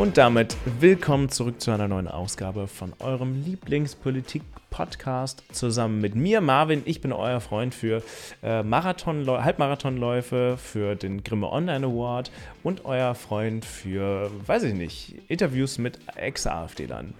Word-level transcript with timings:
Und 0.00 0.16
damit 0.16 0.56
willkommen 0.80 1.28
zurück 1.28 1.60
zu 1.60 1.72
einer 1.72 1.86
neuen 1.86 2.08
Ausgabe 2.08 2.68
von 2.68 2.94
eurem 3.00 3.44
Lieblingspolitik-Podcast 3.44 5.44
zusammen 5.52 6.00
mit 6.00 6.14
mir, 6.14 6.40
Marvin. 6.40 6.80
Ich 6.86 7.02
bin 7.02 7.12
euer 7.12 7.40
Freund 7.40 7.74
für 7.74 8.02
äh, 8.42 8.62
Marathon 8.62 9.28
Halbmarathonläufe, 9.28 10.56
für 10.56 10.96
den 10.96 11.22
Grimme 11.22 11.52
Online 11.52 11.84
Award 11.84 12.30
und 12.62 12.86
euer 12.86 13.14
Freund 13.14 13.66
für, 13.66 14.30
weiß 14.46 14.62
ich 14.62 14.72
nicht, 14.72 15.16
Interviews 15.28 15.76
mit 15.76 15.98
Ex-AfD-Lern. 16.16 17.12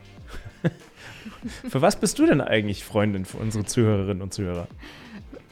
für 1.69 1.83
was 1.83 2.01
bist 2.01 2.19
du 2.19 2.25
denn 2.25 2.41
eigentlich 2.41 2.83
Freundin 2.83 3.27
für 3.27 3.37
unsere 3.37 3.67
Zuhörerinnen 3.67 4.23
und 4.23 4.33
Zuhörer? 4.33 4.69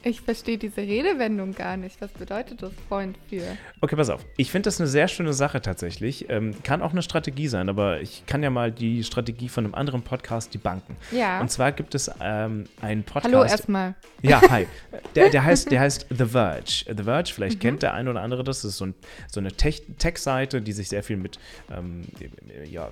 Ich 0.08 0.22
verstehe 0.22 0.56
diese 0.56 0.80
Redewendung 0.80 1.52
gar 1.52 1.76
nicht. 1.76 2.00
Was 2.00 2.10
bedeutet 2.12 2.62
das 2.62 2.72
Freund 2.88 3.18
für? 3.28 3.42
Okay, 3.80 3.94
pass 3.94 4.08
auf. 4.08 4.24
Ich 4.36 4.50
finde 4.50 4.68
das 4.68 4.80
eine 4.80 4.88
sehr 4.88 5.06
schöne 5.06 5.34
Sache 5.34 5.60
tatsächlich. 5.60 6.30
Ähm, 6.30 6.54
kann 6.62 6.80
auch 6.80 6.92
eine 6.92 7.02
Strategie 7.02 7.46
sein, 7.46 7.68
aber 7.68 8.00
ich 8.00 8.24
kann 8.26 8.42
ja 8.42 8.48
mal 8.48 8.72
die 8.72 9.04
Strategie 9.04 9.48
von 9.48 9.64
einem 9.64 9.74
anderen 9.74 10.02
Podcast, 10.02 10.54
die 10.54 10.58
Banken. 10.58 10.96
Ja. 11.10 11.40
Und 11.40 11.50
zwar 11.50 11.72
gibt 11.72 11.94
es 11.94 12.10
ähm, 12.22 12.64
einen 12.80 13.02
Podcast. 13.02 13.34
Hallo 13.34 13.44
erstmal. 13.44 13.94
Ja, 14.22 14.40
hi. 14.48 14.66
Der, 15.14 15.30
der, 15.30 15.44
heißt, 15.44 15.70
der 15.70 15.80
heißt 15.80 16.06
The 16.10 16.24
Verge. 16.26 16.84
The 16.86 17.02
Verge, 17.02 17.30
vielleicht 17.32 17.56
mhm. 17.56 17.60
kennt 17.60 17.82
der 17.82 17.94
eine 17.94 18.10
oder 18.10 18.20
andere 18.20 18.44
das. 18.44 18.62
Das 18.62 18.72
ist 18.72 18.78
so, 18.78 18.86
ein, 18.86 18.94
so 19.30 19.40
eine 19.40 19.52
Tech-Seite, 19.52 20.60
die 20.60 20.72
sich 20.72 20.88
sehr 20.88 21.02
viel 21.02 21.16
mit 21.16 21.38
ähm, 21.70 22.02
ja, 22.68 22.88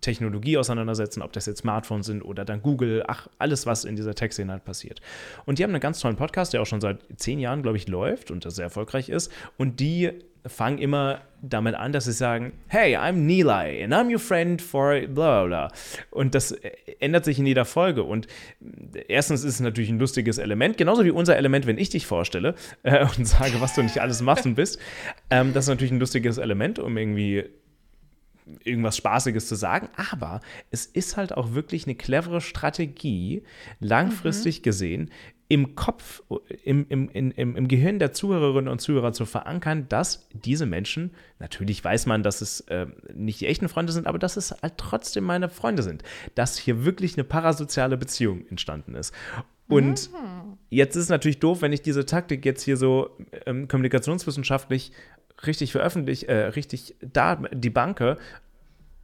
Technologie 0.00 0.58
auseinandersetzen, 0.58 1.22
ob 1.22 1.32
das 1.32 1.46
jetzt 1.46 1.60
Smartphones 1.60 2.06
sind 2.06 2.22
oder 2.22 2.44
dann 2.44 2.62
Google, 2.62 3.04
ach, 3.06 3.28
alles, 3.38 3.66
was 3.66 3.84
in 3.84 3.96
dieser 3.96 4.14
Tech-Szene 4.14 4.52
halt 4.52 4.64
passiert. 4.64 5.00
Und 5.44 5.58
die 5.58 5.64
haben 5.64 5.70
einen 5.70 5.80
ganz 5.80 6.00
tollen 6.00 6.16
Podcast 6.16 6.26
Podcast, 6.26 6.55
der 6.56 6.62
auch 6.62 6.66
schon 6.66 6.80
seit 6.80 7.00
zehn 7.16 7.38
Jahren, 7.38 7.62
glaube 7.62 7.76
ich, 7.76 7.86
läuft 7.86 8.30
und 8.30 8.50
sehr 8.50 8.64
erfolgreich 8.64 9.10
ist. 9.10 9.30
Und 9.58 9.78
die 9.78 10.10
fangen 10.46 10.78
immer 10.78 11.20
damit 11.42 11.74
an, 11.74 11.92
dass 11.92 12.04
sie 12.04 12.12
sagen, 12.12 12.52
hey, 12.68 12.96
I'm 12.96 13.12
Nilay 13.12 13.82
and 13.84 13.92
I'm 13.92 14.10
your 14.10 14.18
friend 14.18 14.62
for 14.62 15.00
bla 15.00 15.44
bla. 15.44 15.72
Und 16.10 16.34
das 16.34 16.52
ändert 17.00 17.24
sich 17.24 17.38
in 17.38 17.46
jeder 17.46 17.64
Folge. 17.64 18.04
Und 18.04 18.26
erstens 19.08 19.44
ist 19.44 19.54
es 19.54 19.60
natürlich 19.60 19.90
ein 19.90 19.98
lustiges 19.98 20.38
Element, 20.38 20.78
genauso 20.78 21.04
wie 21.04 21.10
unser 21.10 21.36
Element, 21.36 21.66
wenn 21.66 21.78
ich 21.78 21.90
dich 21.90 22.06
vorstelle 22.06 22.54
äh, 22.84 23.04
und 23.16 23.26
sage, 23.26 23.60
was 23.60 23.74
du 23.74 23.82
nicht 23.82 24.00
alles 24.00 24.22
machst 24.22 24.46
und 24.46 24.54
bist. 24.54 24.78
Ähm, 25.30 25.52
das 25.52 25.64
ist 25.64 25.68
natürlich 25.68 25.92
ein 25.92 26.00
lustiges 26.00 26.38
Element, 26.38 26.78
um 26.78 26.96
irgendwie 26.96 27.44
irgendwas 28.64 28.96
Spaßiges 28.96 29.48
zu 29.48 29.56
sagen, 29.56 29.88
aber 29.96 30.40
es 30.70 30.86
ist 30.86 31.16
halt 31.16 31.36
auch 31.36 31.52
wirklich 31.54 31.86
eine 31.86 31.96
clevere 31.96 32.40
Strategie, 32.40 33.42
langfristig 33.80 34.60
mhm. 34.60 34.62
gesehen, 34.62 35.10
im 35.48 35.76
Kopf, 35.76 36.22
im, 36.64 36.86
im, 36.88 37.08
im, 37.08 37.56
im 37.56 37.68
Gehirn 37.68 38.00
der 38.00 38.12
Zuhörerinnen 38.12 38.68
und 38.68 38.80
Zuhörer 38.80 39.12
zu 39.12 39.26
verankern, 39.26 39.86
dass 39.88 40.28
diese 40.32 40.66
Menschen, 40.66 41.12
natürlich 41.38 41.84
weiß 41.84 42.06
man, 42.06 42.24
dass 42.24 42.40
es 42.40 42.60
äh, 42.62 42.86
nicht 43.14 43.40
die 43.40 43.46
echten 43.46 43.68
Freunde 43.68 43.92
sind, 43.92 44.08
aber 44.08 44.18
dass 44.18 44.36
es 44.36 44.50
halt 44.62 44.74
trotzdem 44.76 45.24
meine 45.24 45.48
Freunde 45.48 45.84
sind. 45.84 46.02
Dass 46.34 46.58
hier 46.58 46.84
wirklich 46.84 47.14
eine 47.14 47.24
parasoziale 47.24 47.96
Beziehung 47.96 48.44
entstanden 48.48 48.96
ist. 48.96 49.14
Und 49.68 50.10
mhm. 50.12 50.58
jetzt 50.68 50.96
ist 50.96 51.04
es 51.04 51.08
natürlich 51.08 51.38
doof, 51.38 51.62
wenn 51.62 51.72
ich 51.72 51.82
diese 51.82 52.06
Taktik 52.06 52.44
jetzt 52.44 52.62
hier 52.62 52.76
so 52.76 53.16
ähm, 53.46 53.68
kommunikationswissenschaftlich 53.68 54.92
richtig 55.46 55.72
veröffentliche, 55.72 56.26
äh, 56.28 56.46
richtig 56.48 56.96
da 57.00 57.36
die 57.36 57.70
Banke 57.70 58.16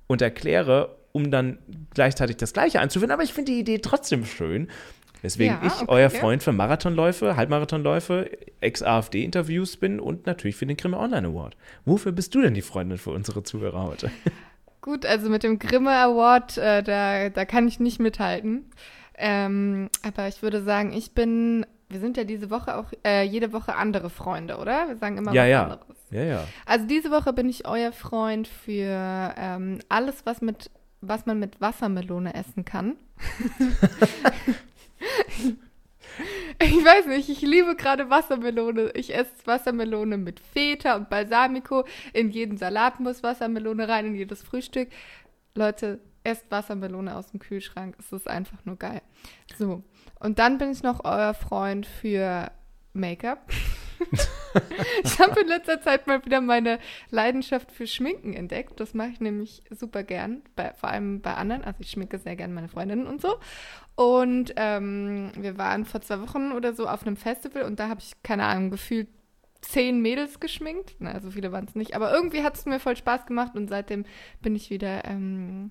und 0.09 0.23
erkläre, 0.23 0.97
um 1.13 1.31
dann 1.31 1.59
gleichzeitig 1.95 2.37
das 2.37 2.53
Gleiche 2.53 2.81
einzufinden. 2.81 3.13
Aber 3.13 3.23
ich 3.23 3.33
finde 3.33 3.53
die 3.53 3.61
Idee 3.61 3.79
trotzdem 3.79 4.25
schön. 4.25 4.69
Deswegen 5.23 5.55
ja, 5.55 5.67
ich 5.67 5.83
okay, 5.83 5.85
euer 5.89 6.11
Freund 6.11 6.43
für 6.43 6.53
Marathonläufe, 6.53 7.37
Halbmarathonläufe, 7.37 8.31
Ex-AfD-Interviews 8.61 9.77
bin 9.77 10.01
und 10.01 10.27
natürlich 10.27 10.57
für 10.57 10.67
den 10.67 10.77
Grimme 10.77 10.99
Online 10.99 11.29
Award. 11.29 11.57
Wofür 11.85 12.13
bist 12.13 12.35
du 12.35 12.43
denn 12.43 12.55
die 12.55 12.63
Freundin 12.63 12.99
für 12.99 13.11
unsere 13.11 13.43
Zuhörer 13.43 13.85
heute? 13.85 14.11
Gut, 14.81 15.07
also 15.07 15.31
mit 15.31 15.45
dem 15.45 15.61
Grimme 15.61 15.93
Award, 15.93 16.59
äh, 16.59 16.83
da, 16.83 17.29
da 17.29 17.45
kann 17.45 17.69
ich 17.69 17.79
nicht 17.79 18.01
mithalten. 18.01 18.65
Ähm, 19.17 19.89
aber 20.03 20.27
ich 20.27 20.43
würde 20.43 20.63
sagen, 20.63 20.93
ich 20.93 21.13
bin, 21.13 21.65
wir 21.89 22.01
sind 22.01 22.17
ja 22.17 22.25
diese 22.25 22.51
Woche 22.51 22.77
auch 22.77 22.87
äh, 23.07 23.23
jede 23.23 23.53
Woche 23.53 23.77
andere 23.77 24.11
Freunde, 24.11 24.57
oder? 24.57 24.89
Wir 24.89 24.97
sagen 24.97 25.19
immer 25.19 25.33
ja, 25.33 25.43
was 25.43 25.51
ja. 25.51 25.63
anderes. 25.63 25.97
Ja, 26.11 26.23
ja. 26.25 26.45
Also 26.67 26.87
diese 26.87 27.13
Woche 27.13 27.33
bin 27.33 27.49
ich 27.49 27.69
euer 27.69 27.93
Freund 27.93 28.49
für 28.49 29.35
ähm, 29.37 29.79
alles, 29.89 30.27
was 30.27 30.41
mit 30.41 30.71
was 31.03 31.27
man 31.27 31.39
mit 31.39 31.61
Wassermelone 31.61 32.33
essen 32.35 32.65
kann. 32.65 32.97
Ich 36.83 36.89
weiß 36.89 37.07
nicht, 37.07 37.29
ich 37.29 37.43
liebe 37.43 37.77
gerade 37.77 38.11
Wassermelone. 38.11 38.91
Ich 38.95 39.15
esse 39.15 39.31
Wassermelone 39.45 40.17
mit 40.17 40.41
Feta 40.41 40.97
und 40.97 41.09
Balsamico. 41.09 41.85
In 42.13 42.33
jeden 42.33 42.57
Salat 42.59 42.99
muss 42.99 43.23
Wassermelone 43.23 43.87
rein, 43.87 44.07
in 44.07 44.17
jedes 44.17 44.43
Frühstück. 44.43 44.89
Leute, 45.55 46.01
esst 46.25 46.51
Wassermelone 46.51 47.15
aus 47.15 47.29
dem 47.29 47.39
Kühlschrank. 47.39 47.95
Es 48.01 48.11
ist 48.11 48.27
einfach 48.27 48.59
nur 48.65 48.75
geil. 48.75 49.01
So, 49.57 49.85
und 50.19 50.41
dann 50.41 50.59
bin 50.59 50.73
ich 50.73 50.83
noch 50.83 51.05
euer 51.05 51.35
Freund 51.35 51.87
für 51.87 52.51
Make-up. 52.95 53.49
ich 55.05 55.19
habe 55.19 55.41
in 55.41 55.49
letzter 55.49 55.81
Zeit 55.81 56.07
mal 56.07 56.25
wieder 56.25 56.41
meine 56.41 56.79
Leidenschaft 57.11 57.73
für 57.73 57.87
Schminken 57.87 58.35
entdeckt. 58.35 58.79
Das 58.81 58.95
mache 58.95 59.11
ich 59.11 59.21
nämlich 59.21 59.63
super 59.71 60.03
gern, 60.03 60.43
bei, 60.57 60.73
vor 60.75 60.91
allem 60.91 61.21
bei 61.21 61.35
anderen. 61.35 61.65
Also 61.65 61.81
ich 61.81 61.91
schminke 61.91 62.19
sehr 62.19 62.37
gern 62.37 62.55
meine 62.55 62.69
Freundinnen 62.69 63.07
und 63.07 63.21
so. 63.21 63.37
Und 63.95 64.55
ähm, 64.57 65.33
wir 65.37 65.59
waren 65.59 65.85
vor 65.85 66.01
zwei 66.01 66.21
Wochen 66.21 66.53
oder 66.53 66.73
so 66.73 66.89
auf 66.89 67.07
einem 67.07 67.17
Festival 67.17 67.63
und 67.63 67.79
da 67.79 67.89
habe 67.89 68.01
ich, 68.01 68.23
keine 68.23 68.45
Ahnung, 68.45 68.71
gefühlt 68.71 69.09
zehn 69.61 70.01
Mädels 70.01 70.41
geschminkt. 70.41 70.97
Na, 70.99 71.21
so 71.21 71.31
viele 71.31 71.53
waren 71.53 71.67
es 71.67 71.75
nicht. 71.75 71.95
Aber 71.95 72.13
irgendwie 72.13 72.43
hat 72.43 72.57
es 72.57 72.67
mir 72.67 72.81
voll 72.81 72.97
Spaß 72.97 73.27
gemacht 73.27 73.55
und 73.55 73.69
seitdem 73.69 74.05
bin 74.41 74.57
ich 74.57 74.71
wieder 74.71 75.05
ähm, 75.05 75.71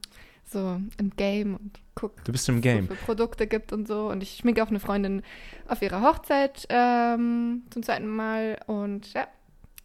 so 0.51 0.79
im 0.97 1.12
Game 1.16 1.56
und 1.56 1.79
gucke, 1.95 2.22
du 2.23 2.31
bist 2.31 2.47
im 2.50 2.62
Game. 2.62 2.89
was 2.89 2.95
es 2.95 3.00
für 3.00 3.06
Produkte 3.06 3.47
gibt 3.47 3.73
und 3.73 3.88
so. 3.88 4.09
Und 4.09 4.22
ich 4.23 4.38
schminke 4.38 4.63
auch 4.63 4.69
eine 4.69 4.79
Freundin 4.79 5.23
auf 5.67 5.81
ihrer 5.81 6.01
Hochzeit 6.01 6.67
ähm, 6.69 7.63
zum 7.69 7.84
zweiten 7.84 8.07
Mal 8.07 8.59
und 8.67 9.13
ja. 9.13 9.28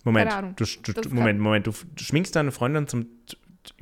Moment, 0.04 0.32
du, 0.56 0.64
du, 0.92 1.14
Moment, 1.14 1.40
Moment, 1.40 1.66
du, 1.66 1.72
du 1.72 2.04
schminkst 2.04 2.36
deine 2.36 2.52
Freundin 2.52 2.86
zum, 2.86 3.06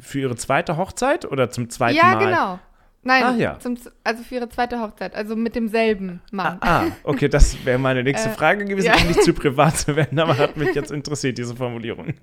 für 0.01 0.21
ihre 0.21 0.37
zweite 0.37 0.79
Hochzeit 0.79 1.27
oder 1.27 1.51
zum 1.51 1.69
zweiten 1.69 1.97
ja, 1.97 2.15
Mal? 2.15 2.23
Ja, 2.23 2.29
genau. 2.31 2.61
Nein, 3.05 3.23
Ach, 3.25 3.37
ja. 3.37 3.59
zum, 3.59 3.77
also 4.03 4.23
für 4.23 4.37
ihre 4.37 4.49
zweite 4.49 4.81
Hochzeit, 4.81 5.15
also 5.15 5.37
mit 5.37 5.55
demselben 5.55 6.21
Mann. 6.33 6.59
Ah, 6.61 6.81
ah 6.81 6.87
okay, 7.03 7.29
das 7.29 7.65
wäre 7.65 7.79
meine 7.79 8.03
nächste 8.03 8.29
äh, 8.31 8.33
Frage 8.33 8.65
gewesen, 8.65 8.87
ja. 8.87 8.97
um 8.97 9.07
nicht 9.07 9.23
zu 9.23 9.35
privat 9.35 9.77
zu 9.77 9.95
werden, 9.95 10.19
aber 10.19 10.39
hat 10.39 10.57
mich 10.57 10.75
jetzt 10.75 10.91
interessiert, 10.91 11.39
diese 11.39 11.55
Formulierung. 11.55 12.15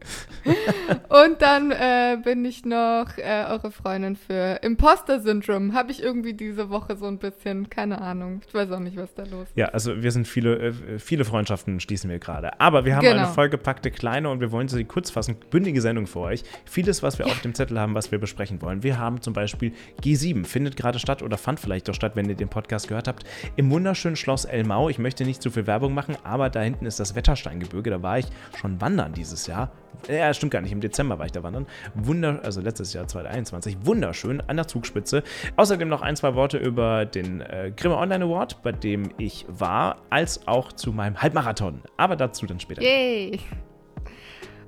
Und 1.10 1.42
dann 1.42 1.72
äh, 1.72 2.18
bin 2.24 2.44
ich 2.46 2.66
noch 2.66 3.18
äh, 3.18 3.46
eure 3.50 3.72
Freundin 3.72 4.16
für 4.16 4.60
Imposter-Syndrom. 4.64 5.74
Habe 5.74 5.92
ich 5.92 6.02
irgendwie 6.02 6.34
diese 6.34 6.70
Woche 6.70 6.96
so 6.96 7.06
ein 7.06 7.20
bisschen, 7.20 7.70
keine 7.70 8.02
Ahnung. 8.02 8.42
Ich 8.48 8.54
weiß 8.54 8.72
auch 8.72 8.80
nicht, 8.80 8.98
was 8.98 9.14
da 9.14 9.24
los 9.24 9.50
ist. 9.50 9.58
Ja, 9.58 9.68
also 9.68 10.02
wir 10.02 10.12
sind 10.12 10.28
viele, 10.28 10.58
äh, 10.58 11.00
viele 11.00 11.26
Freundschaften 11.26 11.80
schließen 11.80 12.10
wir 12.10 12.20
gerade. 12.20 12.60
Aber 12.60 12.86
wir 12.86 12.96
haben 12.96 13.04
genau. 13.04 13.18
eine 13.18 13.28
vollgepackte 13.28 13.92
kleine 13.92 14.30
und 14.30 14.40
wir 14.40 14.52
wollen 14.52 14.68
sie 14.68 14.84
kurz 14.86 15.12
fassen, 15.12 15.36
bündige 15.50 15.82
Sendung 15.82 16.08
für 16.08 16.20
euch. 16.20 16.44
Vieles, 16.66 17.04
was 17.04 17.20
wir 17.20 17.28
ja. 17.28 17.32
auf 17.32 17.42
dem 17.42 17.54
Zettel 17.54 17.80
haben, 17.80 17.94
was 17.94 18.12
wir 18.12 18.20
besprechen 18.20 18.62
wollen. 18.62 18.84
Wir 18.84 18.98
haben 18.98 19.22
zum 19.22 19.34
Beispiel 19.34 19.74
G7, 20.02 20.46
findet 20.46 20.71
findet 20.72 20.78
gerade 20.78 21.00
statt 21.00 21.22
oder 21.22 21.38
fand 21.38 21.60
vielleicht 21.60 21.90
auch 21.90 21.94
statt, 21.94 22.14
wenn 22.16 22.30
ihr 22.30 22.36
den 22.36 22.50
Podcast 22.50 22.88
gehört 22.88 23.08
habt, 23.08 23.24
im 23.56 23.70
wunderschönen 23.72 24.16
Schloss 24.16 24.46
Elmau. 24.46 24.90
Ich 24.90 25.00
möchte 25.00 25.26
nicht 25.26 25.42
zu 25.42 25.50
viel 25.50 25.68
Werbung 25.68 25.94
machen, 25.94 26.18
aber 26.24 26.50
da 26.50 26.62
hinten 26.62 26.86
ist 26.86 27.00
das 27.00 27.16
Wettersteingebirge. 27.16 27.90
Da 27.90 28.02
war 28.02 28.20
ich 28.20 28.28
schon 28.58 28.80
wandern 28.80 29.14
dieses 29.14 29.48
Jahr. 29.48 29.72
Ja, 30.08 30.34
stimmt 30.34 30.54
gar 30.54 30.62
nicht. 30.62 30.72
Im 30.72 30.82
Dezember 30.82 31.20
war 31.20 31.26
ich 31.26 31.32
da 31.32 31.44
wandern. 31.44 31.68
Wunder, 31.94 32.40
also 32.44 32.62
letztes 32.62 32.94
Jahr 32.94 33.08
2021. 33.08 33.78
Wunderschön 33.84 34.42
an 34.42 34.56
der 34.56 34.68
Zugspitze. 34.68 35.24
Außerdem 35.58 35.90
noch 35.90 36.02
ein, 36.02 36.16
zwei 36.16 36.34
Worte 36.36 36.58
über 36.58 37.06
den 37.06 37.42
äh, 37.42 37.72
Grimme 37.76 37.98
Online 37.98 38.26
Award, 38.26 38.64
bei 38.64 38.72
dem 38.72 39.12
ich 39.18 39.46
war, 39.48 39.98
als 40.10 40.48
auch 40.48 40.72
zu 40.72 40.92
meinem 40.92 41.22
Halbmarathon. 41.22 41.82
Aber 41.98 42.16
dazu 42.16 42.46
dann 42.46 42.60
später. 42.60 42.82
Yay! 42.82 43.40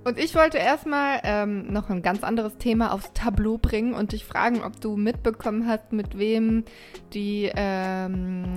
Und 0.03 0.19
ich 0.19 0.35
wollte 0.35 0.57
erstmal 0.57 1.21
ähm, 1.23 1.71
noch 1.71 1.89
ein 1.89 2.01
ganz 2.01 2.23
anderes 2.23 2.57
Thema 2.57 2.91
aufs 2.91 3.11
Tableau 3.13 3.57
bringen 3.57 3.93
und 3.93 4.11
dich 4.11 4.25
fragen, 4.25 4.61
ob 4.61 4.79
du 4.81 4.97
mitbekommen 4.97 5.67
hast, 5.67 5.93
mit 5.93 6.17
wem 6.17 6.65
die 7.13 7.49
ähm, 7.55 8.53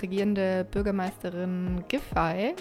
regierende 0.00 0.66
Bürgermeisterin 0.70 1.84
Giffey 1.88 2.54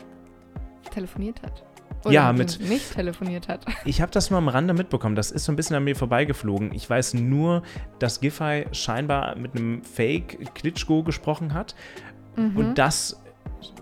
telefoniert 0.91 1.41
hat. 1.43 1.63
Oder 2.03 2.13
ja, 2.13 2.33
mit. 2.33 2.59
Nicht 2.59 2.93
telefoniert 2.93 3.47
hat. 3.47 3.65
Ich 3.85 4.01
habe 4.01 4.11
das 4.11 4.29
nur 4.29 4.37
am 4.37 4.47
Rande 4.47 4.73
mitbekommen. 4.73 5.15
Das 5.15 5.31
ist 5.31 5.45
so 5.45 5.51
ein 5.51 5.55
bisschen 5.55 5.75
an 5.75 5.83
mir 5.83 5.95
vorbeigeflogen. 5.95 6.73
Ich 6.73 6.89
weiß 6.89 7.15
nur, 7.15 7.63
dass 7.99 8.21
Giffey 8.21 8.65
scheinbar 8.71 9.35
mit 9.35 9.55
einem 9.55 9.83
Fake 9.83 10.53
Klitschko 10.55 11.03
gesprochen 11.03 11.53
hat. 11.53 11.75
Mhm. 12.35 12.57
Und 12.57 12.77
das 12.77 13.21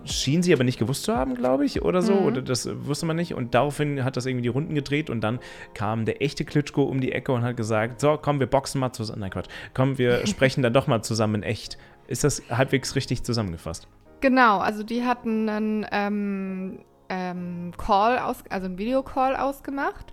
schien 0.04 0.42
sie 0.42 0.52
aber 0.52 0.64
nicht 0.64 0.78
gewusst 0.78 1.04
zu 1.04 1.16
haben, 1.16 1.34
glaube 1.34 1.64
ich, 1.64 1.82
oder 1.82 2.02
so. 2.02 2.14
Mhm. 2.14 2.26
Oder 2.26 2.42
das 2.42 2.68
wusste 2.86 3.06
man 3.06 3.16
nicht. 3.16 3.34
Und 3.34 3.54
daraufhin 3.54 4.04
hat 4.04 4.16
das 4.16 4.26
irgendwie 4.26 4.42
die 4.42 4.48
Runden 4.48 4.74
gedreht 4.74 5.10
und 5.10 5.20
dann 5.20 5.38
kam 5.74 6.04
der 6.04 6.22
echte 6.22 6.44
Klitschko 6.44 6.82
um 6.82 7.00
die 7.00 7.12
Ecke 7.12 7.32
und 7.32 7.42
hat 7.42 7.56
gesagt: 7.56 8.00
So, 8.00 8.18
komm, 8.20 8.40
wir 8.40 8.46
boxen 8.46 8.80
mal 8.80 8.92
zusammen. 8.92 9.20
Nein, 9.20 9.30
Quatsch. 9.30 9.48
Komm, 9.74 9.98
wir 9.98 10.26
sprechen 10.26 10.62
dann 10.62 10.72
doch 10.72 10.86
mal 10.86 11.02
zusammen 11.02 11.36
in 11.36 11.42
echt. 11.42 11.78
Ist 12.06 12.24
das 12.24 12.42
halbwegs 12.50 12.96
richtig 12.96 13.24
zusammengefasst? 13.24 13.88
Genau, 14.20 14.58
also 14.58 14.82
die 14.82 15.04
hatten 15.04 15.48
einen 15.48 15.86
ähm, 15.90 16.78
ähm, 17.08 17.72
Call 17.76 18.18
aus, 18.18 18.38
also 18.50 18.66
einen 18.66 18.78
Videocall 18.78 19.36
ausgemacht. 19.36 20.12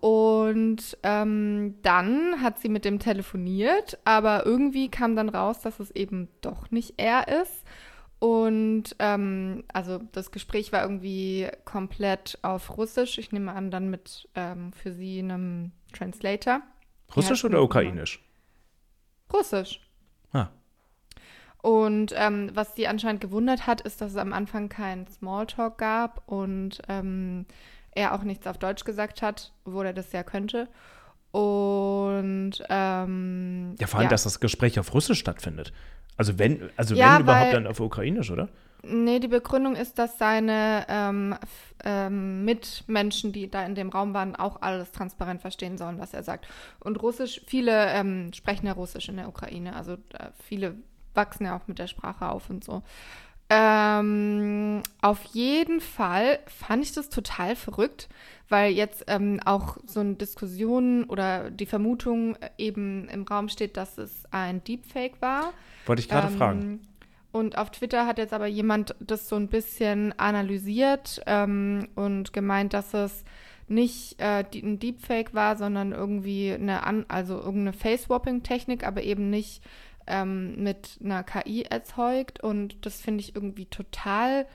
Und 0.00 0.98
ähm, 1.04 1.76
dann 1.82 2.42
hat 2.42 2.58
sie 2.58 2.68
mit 2.68 2.84
dem 2.84 2.98
telefoniert, 2.98 4.00
aber 4.04 4.44
irgendwie 4.44 4.90
kam 4.90 5.14
dann 5.14 5.28
raus, 5.28 5.60
dass 5.60 5.78
es 5.78 5.92
eben 5.92 6.28
doch 6.40 6.72
nicht 6.72 6.94
er 6.96 7.28
ist. 7.28 7.64
Und 8.22 8.94
ähm, 9.00 9.64
also 9.72 9.98
das 10.12 10.30
Gespräch 10.30 10.70
war 10.70 10.82
irgendwie 10.82 11.48
komplett 11.64 12.38
auf 12.42 12.78
Russisch. 12.78 13.18
Ich 13.18 13.32
nehme 13.32 13.52
an, 13.52 13.72
dann 13.72 13.90
mit 13.90 14.28
ähm, 14.36 14.72
für 14.72 14.92
sie 14.92 15.18
einem 15.18 15.72
Translator. 15.92 16.62
Russisch 17.16 17.44
oder 17.44 17.60
ukrainisch? 17.60 18.24
Russisch. 19.32 19.80
Ah. 20.32 20.50
Und 21.62 22.14
ähm, 22.14 22.52
was 22.54 22.76
sie 22.76 22.86
anscheinend 22.86 23.22
gewundert 23.22 23.66
hat, 23.66 23.80
ist, 23.80 24.00
dass 24.00 24.12
es 24.12 24.16
am 24.16 24.32
Anfang 24.32 24.68
keinen 24.68 25.08
Smalltalk 25.08 25.78
gab 25.78 26.22
und 26.30 26.80
ähm, 26.86 27.44
er 27.90 28.14
auch 28.14 28.22
nichts 28.22 28.46
auf 28.46 28.56
Deutsch 28.56 28.84
gesagt 28.84 29.20
hat, 29.20 29.52
obwohl 29.64 29.86
er 29.86 29.94
das 29.94 30.12
ja 30.12 30.22
könnte. 30.22 30.68
Und 31.32 32.52
ähm, 32.68 33.74
Ja, 33.80 33.88
vor 33.88 33.98
allem, 33.98 34.06
ja. 34.06 34.10
dass 34.10 34.22
das 34.22 34.38
Gespräch 34.38 34.78
auf 34.78 34.94
Russisch 34.94 35.18
stattfindet. 35.18 35.72
Also 36.16 36.38
wenn, 36.38 36.70
also 36.76 36.94
Ja, 36.94 37.14
wenn 37.14 37.22
überhaupt 37.22 37.52
dann 37.52 37.66
auf 37.66 37.80
Ukrainisch, 37.80 38.30
oder? 38.30 38.48
Nee, 38.84 39.20
die 39.20 39.28
Begründung 39.28 39.76
ist, 39.76 39.98
dass 39.98 40.18
seine 40.18 40.84
ähm, 40.88 41.36
ähm, 41.84 42.44
Mitmenschen, 42.44 43.32
die 43.32 43.48
da 43.48 43.64
in 43.64 43.76
dem 43.76 43.90
Raum 43.90 44.12
waren, 44.12 44.34
auch 44.34 44.60
alles 44.60 44.90
transparent 44.90 45.40
verstehen 45.40 45.78
sollen, 45.78 46.00
was 46.00 46.12
er 46.14 46.24
sagt. 46.24 46.48
Und 46.80 47.00
Russisch, 47.00 47.42
viele 47.46 47.90
ähm, 47.92 48.32
sprechen 48.32 48.66
ja 48.66 48.72
Russisch 48.72 49.08
in 49.08 49.16
der 49.16 49.28
Ukraine, 49.28 49.76
also 49.76 49.92
äh, 49.92 50.30
viele 50.42 50.74
wachsen 51.14 51.44
ja 51.44 51.56
auch 51.56 51.68
mit 51.68 51.78
der 51.78 51.86
Sprache 51.86 52.28
auf 52.28 52.50
und 52.50 52.64
so. 52.64 52.82
Ähm, 53.54 54.82
auf 55.02 55.22
jeden 55.32 55.80
Fall 55.80 56.38
fand 56.46 56.82
ich 56.84 56.92
das 56.92 57.10
total 57.10 57.54
verrückt, 57.54 58.08
weil 58.48 58.72
jetzt 58.72 59.04
ähm, 59.08 59.40
auch 59.44 59.76
so 59.86 60.00
eine 60.00 60.14
Diskussion 60.14 61.04
oder 61.04 61.50
die 61.50 61.66
Vermutung 61.66 62.36
äh, 62.36 62.48
eben 62.56 63.08
im 63.08 63.24
Raum 63.24 63.50
steht, 63.50 63.76
dass 63.76 63.98
es 63.98 64.24
ein 64.30 64.64
Deepfake 64.64 65.20
war. 65.20 65.52
Wollte 65.84 66.00
ich 66.00 66.08
gerade 66.08 66.28
Ähm, 66.28 66.38
fragen. 66.38 66.80
Und 67.30 67.58
auf 67.58 67.70
Twitter 67.70 68.06
hat 68.06 68.16
jetzt 68.18 68.32
aber 68.32 68.46
jemand 68.46 68.94
das 69.00 69.28
so 69.28 69.36
ein 69.36 69.48
bisschen 69.48 70.18
analysiert 70.18 71.20
ähm, 71.26 71.88
und 71.94 72.32
gemeint, 72.32 72.72
dass 72.72 72.94
es 72.94 73.24
nicht 73.68 74.20
äh, 74.20 74.44
die, 74.50 74.62
ein 74.62 74.78
Deepfake 74.78 75.34
war, 75.34 75.56
sondern 75.56 75.92
irgendwie 75.92 76.52
eine, 76.52 76.84
an, 76.86 77.04
also 77.08 77.36
irgendeine 77.36 77.72
Face-Swapping-Technik, 77.72 78.86
aber 78.86 79.02
eben 79.02 79.30
nicht 79.30 79.62
ähm, 80.06 80.62
mit 80.62 80.98
einer 81.02 81.22
KI 81.22 81.62
erzeugt. 81.62 82.42
Und 82.42 82.84
das 82.86 83.00
finde 83.00 83.20
ich 83.20 83.34
irgendwie 83.34 83.66
total 83.66 84.46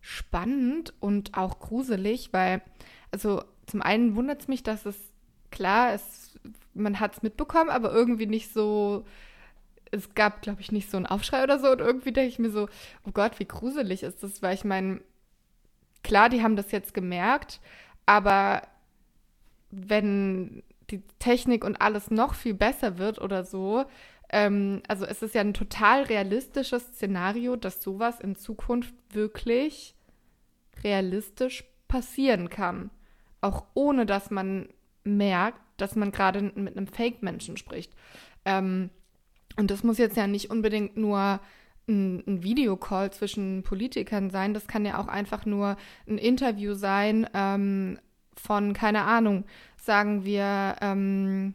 spannend 0.00 0.94
und 1.00 1.36
auch 1.36 1.58
gruselig, 1.58 2.32
weil, 2.32 2.62
also 3.10 3.42
zum 3.66 3.82
einen 3.82 4.16
wundert 4.16 4.42
es 4.42 4.48
mich, 4.48 4.62
dass 4.62 4.86
es 4.86 4.96
klar 5.50 5.94
ist, 5.94 6.38
man 6.74 7.00
hat 7.00 7.14
es 7.14 7.22
mitbekommen, 7.22 7.70
aber 7.70 7.92
irgendwie 7.92 8.26
nicht 8.26 8.52
so 8.52 9.04
es 9.90 10.14
gab, 10.14 10.42
glaube 10.42 10.60
ich, 10.60 10.72
nicht 10.72 10.90
so 10.90 10.96
einen 10.96 11.06
Aufschrei 11.06 11.42
oder 11.42 11.58
so. 11.58 11.70
Und 11.70 11.80
irgendwie 11.80 12.12
denke 12.12 12.28
ich 12.28 12.38
mir 12.38 12.50
so, 12.50 12.68
oh 13.06 13.10
Gott, 13.12 13.38
wie 13.38 13.46
gruselig 13.46 14.02
ist 14.02 14.22
das? 14.22 14.42
Weil 14.42 14.54
ich 14.54 14.64
meine, 14.64 15.00
klar, 16.02 16.28
die 16.28 16.42
haben 16.42 16.56
das 16.56 16.72
jetzt 16.72 16.94
gemerkt, 16.94 17.60
aber 18.06 18.62
wenn 19.70 20.62
die 20.90 21.02
Technik 21.18 21.64
und 21.64 21.80
alles 21.80 22.10
noch 22.10 22.34
viel 22.34 22.54
besser 22.54 22.98
wird 22.98 23.20
oder 23.20 23.44
so, 23.44 23.84
ähm, 24.30 24.82
also 24.88 25.04
es 25.04 25.22
ist 25.22 25.34
ja 25.34 25.40
ein 25.40 25.54
total 25.54 26.02
realistisches 26.02 26.84
Szenario, 26.94 27.56
dass 27.56 27.82
sowas 27.82 28.20
in 28.20 28.36
Zukunft 28.36 28.94
wirklich 29.10 29.94
realistisch 30.84 31.64
passieren 31.88 32.50
kann. 32.50 32.90
Auch 33.40 33.64
ohne, 33.74 34.04
dass 34.04 34.30
man 34.30 34.68
merkt, 35.04 35.60
dass 35.78 35.96
man 35.96 36.12
gerade 36.12 36.42
mit 36.42 36.76
einem 36.76 36.86
Fake-Menschen 36.86 37.56
spricht. 37.56 37.92
Ähm, 38.44 38.90
und 39.56 39.70
das 39.70 39.82
muss 39.82 39.98
jetzt 39.98 40.16
ja 40.16 40.26
nicht 40.26 40.50
unbedingt 40.50 40.96
nur 40.96 41.40
ein, 41.88 42.22
ein 42.26 42.42
Videocall 42.42 43.10
zwischen 43.12 43.62
Politikern 43.62 44.30
sein. 44.30 44.54
Das 44.54 44.66
kann 44.66 44.84
ja 44.84 45.00
auch 45.00 45.08
einfach 45.08 45.46
nur 45.46 45.76
ein 46.06 46.18
Interview 46.18 46.74
sein 46.74 47.28
ähm, 47.32 47.98
von, 48.36 48.72
keine 48.72 49.04
Ahnung, 49.04 49.44
sagen 49.80 50.24
wir 50.24 50.76
ähm, 50.80 51.54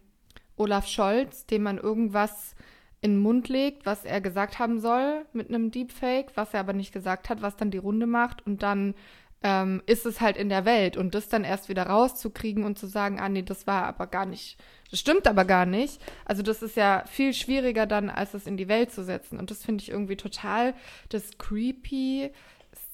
Olaf 0.55 0.87
Scholz, 0.87 1.45
dem 1.45 1.63
man 1.63 1.77
irgendwas 1.77 2.55
in 3.01 3.15
den 3.15 3.21
Mund 3.21 3.49
legt, 3.49 3.85
was 3.85 4.05
er 4.05 4.21
gesagt 4.21 4.59
haben 4.59 4.79
soll 4.79 5.25
mit 5.33 5.49
einem 5.49 5.71
Deepfake, 5.71 6.31
was 6.35 6.53
er 6.53 6.61
aber 6.61 6.73
nicht 6.73 6.93
gesagt 6.93 7.29
hat, 7.29 7.41
was 7.41 7.57
dann 7.57 7.69
die 7.69 7.77
Runde 7.77 8.07
macht 8.07 8.45
und 8.47 8.63
dann 8.63 8.95
ähm, 9.43 9.83
ist 9.85 10.05
es 10.05 10.21
halt 10.21 10.37
in 10.37 10.47
der 10.47 10.63
Welt 10.63 10.95
und 10.95 11.13
das 11.13 11.27
dann 11.27 11.43
erst 11.43 11.67
wieder 11.67 11.83
rauszukriegen 11.87 12.63
und 12.63 12.79
zu 12.79 12.87
sagen, 12.87 13.19
ah 13.19 13.27
nee, 13.27 13.41
das 13.41 13.67
war 13.67 13.83
aber 13.83 14.07
gar 14.07 14.25
nicht, 14.25 14.57
das 14.89 15.01
stimmt 15.01 15.27
aber 15.27 15.43
gar 15.43 15.65
nicht. 15.65 16.01
Also 16.23 16.43
das 16.43 16.63
ist 16.63 16.77
ja 16.77 17.03
viel 17.05 17.33
schwieriger 17.33 17.85
dann, 17.85 18.09
als 18.09 18.33
es 18.33 18.47
in 18.47 18.55
die 18.55 18.69
Welt 18.69 18.91
zu 18.91 19.03
setzen 19.03 19.37
und 19.37 19.51
das 19.51 19.65
finde 19.65 19.81
ich 19.81 19.89
irgendwie 19.89 20.15
total 20.15 20.73
das 21.09 21.37
creepy 21.37 22.31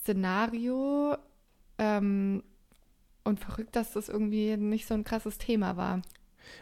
Szenario 0.02 1.18
ähm, 1.78 2.44
und 3.24 3.40
verrückt, 3.40 3.76
dass 3.76 3.92
das 3.92 4.10
irgendwie 4.10 4.58
nicht 4.58 4.88
so 4.88 4.96
ein 4.96 5.04
krasses 5.04 5.38
Thema 5.38 5.78
war. 5.78 6.02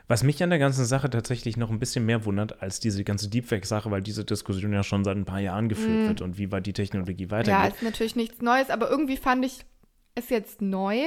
Was 0.07 0.24
mich 0.24 0.42
an 0.44 0.50
der 0.50 0.60
ganzen 0.60 0.86
Sache 0.86 1.10
tatsächlich 1.10 1.57
noch 1.57 1.69
ein 1.69 1.80
bisschen 1.80 2.06
mehr 2.06 2.25
wundert 2.25 2.62
als 2.62 2.80
diese 2.80 3.04
ganze 3.04 3.30
Deepfake-Sache, 3.30 3.92
weil 3.92 4.01
diese 4.01 4.24
Diskussion 4.25 4.74
ja 4.74 4.84
schon 4.84 5.04
seit 5.04 5.18
ein 5.18 5.25
paar 5.25 5.39
Jahren 5.39 5.69
geführt 5.69 6.07
wird 6.07 6.22
und 6.22 6.38
wie 6.38 6.51
weit 6.51 6.66
die 6.66 6.74
Technologie 6.74 7.25
Ja, 7.25 7.31
weitergeht. 7.31 7.75
ist 7.75 7.84
natürlich 7.84 8.16
nichts 8.16 8.42
Neues, 8.42 8.69
aber 8.69 8.89
irgendwie 8.89 9.18
fand 9.18 9.44
ich 9.45 9.66
es 10.16 10.30
jetzt 10.30 10.62
neu, 10.62 10.98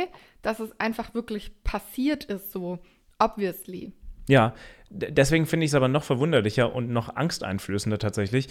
dass 0.42 0.60
es 0.60 0.78
einfach 0.78 1.14
wirklich 1.14 1.62
passiert 1.64 2.24
ist, 2.24 2.52
so 2.52 2.78
obviously. 3.18 3.92
Ja, 4.28 4.54
deswegen 4.90 5.46
finde 5.46 5.64
ich 5.64 5.70
es 5.72 5.74
aber 5.74 5.88
noch 5.88 6.04
verwunderlicher 6.04 6.74
und 6.74 6.90
noch 6.90 7.16
angsteinflößender 7.16 7.98
tatsächlich, 7.98 8.48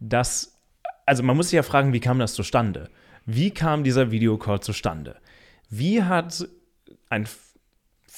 dass, 0.00 0.58
also 1.06 1.22
man 1.22 1.36
muss 1.36 1.46
sich 1.50 1.56
ja 1.56 1.62
fragen, 1.62 1.92
wie 1.92 2.00
kam 2.00 2.18
das 2.18 2.34
zustande? 2.34 2.88
Wie 3.26 3.50
kam 3.50 3.84
dieser 3.84 4.10
Videocall 4.10 4.60
zustande? 4.60 5.16
Wie 5.68 6.02
hat 6.02 6.48
ein 7.10 7.26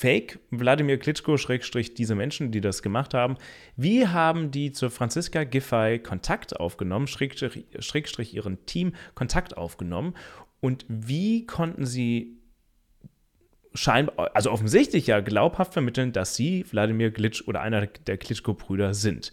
Fake 0.02 0.40
Wladimir 0.50 0.98
Klitschko, 0.98 1.36
Schrägstrich 1.36 1.94
diese 1.94 2.16
Menschen, 2.16 2.50
die 2.50 2.60
das 2.60 2.82
gemacht 2.82 3.14
haben, 3.14 3.36
wie 3.76 4.08
haben 4.08 4.50
die 4.50 4.72
zu 4.72 4.90
Franziska 4.90 5.44
Giffey 5.44 6.00
Kontakt 6.00 6.58
aufgenommen, 6.58 7.06
Schrägstrich, 7.06 7.66
Schrägstrich 7.78 8.34
ihren 8.34 8.66
Team 8.66 8.96
Kontakt 9.14 9.56
aufgenommen 9.56 10.14
und 10.58 10.84
wie 10.88 11.46
konnten 11.46 11.86
sie 11.86 12.36
scheinbar, 13.74 14.34
also 14.34 14.50
offensichtlich 14.50 15.06
ja 15.06 15.20
glaubhaft 15.20 15.72
vermitteln, 15.72 16.10
dass 16.10 16.34
sie 16.34 16.64
Wladimir 16.72 17.12
Glitsch 17.12 17.46
oder 17.46 17.60
einer 17.60 17.86
der 17.86 18.18
Klitschko-Brüder 18.18 18.94
sind. 18.94 19.30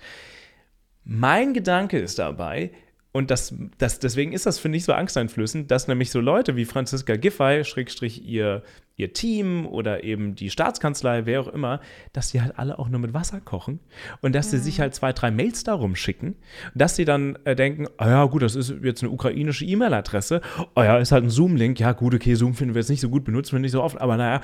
Mein 1.03 1.55
Gedanke 1.55 1.97
ist 1.97 2.19
dabei, 2.19 2.69
und 3.11 3.31
das, 3.31 3.55
das, 3.79 3.97
deswegen 3.97 4.33
ist 4.33 4.45
das, 4.45 4.59
finde 4.59 4.77
ich, 4.77 4.83
so 4.83 4.93
angsteinflößend, 4.93 5.71
dass 5.71 5.87
nämlich 5.87 6.11
so 6.11 6.19
Leute 6.19 6.55
wie 6.55 6.65
Franziska 6.65 7.15
Giffey, 7.15 7.63
Schrägstrich 7.63 8.23
ihr, 8.23 8.61
ihr 8.97 9.13
Team 9.13 9.65
oder 9.65 10.03
eben 10.03 10.35
die 10.35 10.51
Staatskanzlei, 10.51 11.25
wer 11.25 11.41
auch 11.41 11.47
immer, 11.47 11.81
dass 12.13 12.29
die 12.29 12.41
halt 12.41 12.59
alle 12.59 12.77
auch 12.77 12.87
nur 12.87 12.99
mit 12.99 13.15
Wasser 13.15 13.41
kochen 13.41 13.79
und 14.21 14.35
dass 14.35 14.51
sie 14.51 14.59
sich 14.59 14.79
halt 14.79 14.93
zwei, 14.93 15.11
drei 15.11 15.31
Mails 15.31 15.63
darum 15.63 15.95
schicken, 15.95 16.35
dass 16.75 16.95
sie 16.95 17.05
dann 17.05 17.39
äh, 17.45 17.55
denken, 17.55 17.87
ah 17.97 18.09
ja, 18.09 18.25
gut, 18.25 18.43
das 18.43 18.55
ist 18.55 18.75
jetzt 18.83 19.01
eine 19.01 19.11
ukrainische 19.11 19.65
E-Mail-Adresse, 19.65 20.41
oh 20.75 20.83
ja, 20.83 20.99
ist 20.99 21.11
halt 21.11 21.23
ein 21.23 21.31
Zoom-Link, 21.31 21.79
ja 21.79 21.93
gut, 21.93 22.13
okay, 22.13 22.35
Zoom 22.35 22.53
finden 22.53 22.75
wir 22.75 22.81
jetzt 22.81 22.89
nicht 22.89 23.01
so 23.01 23.09
gut, 23.09 23.23
benutzen 23.23 23.53
wir 23.53 23.59
nicht 23.59 23.71
so 23.71 23.81
oft, 23.81 23.99
aber 23.99 24.17
naja, 24.17 24.41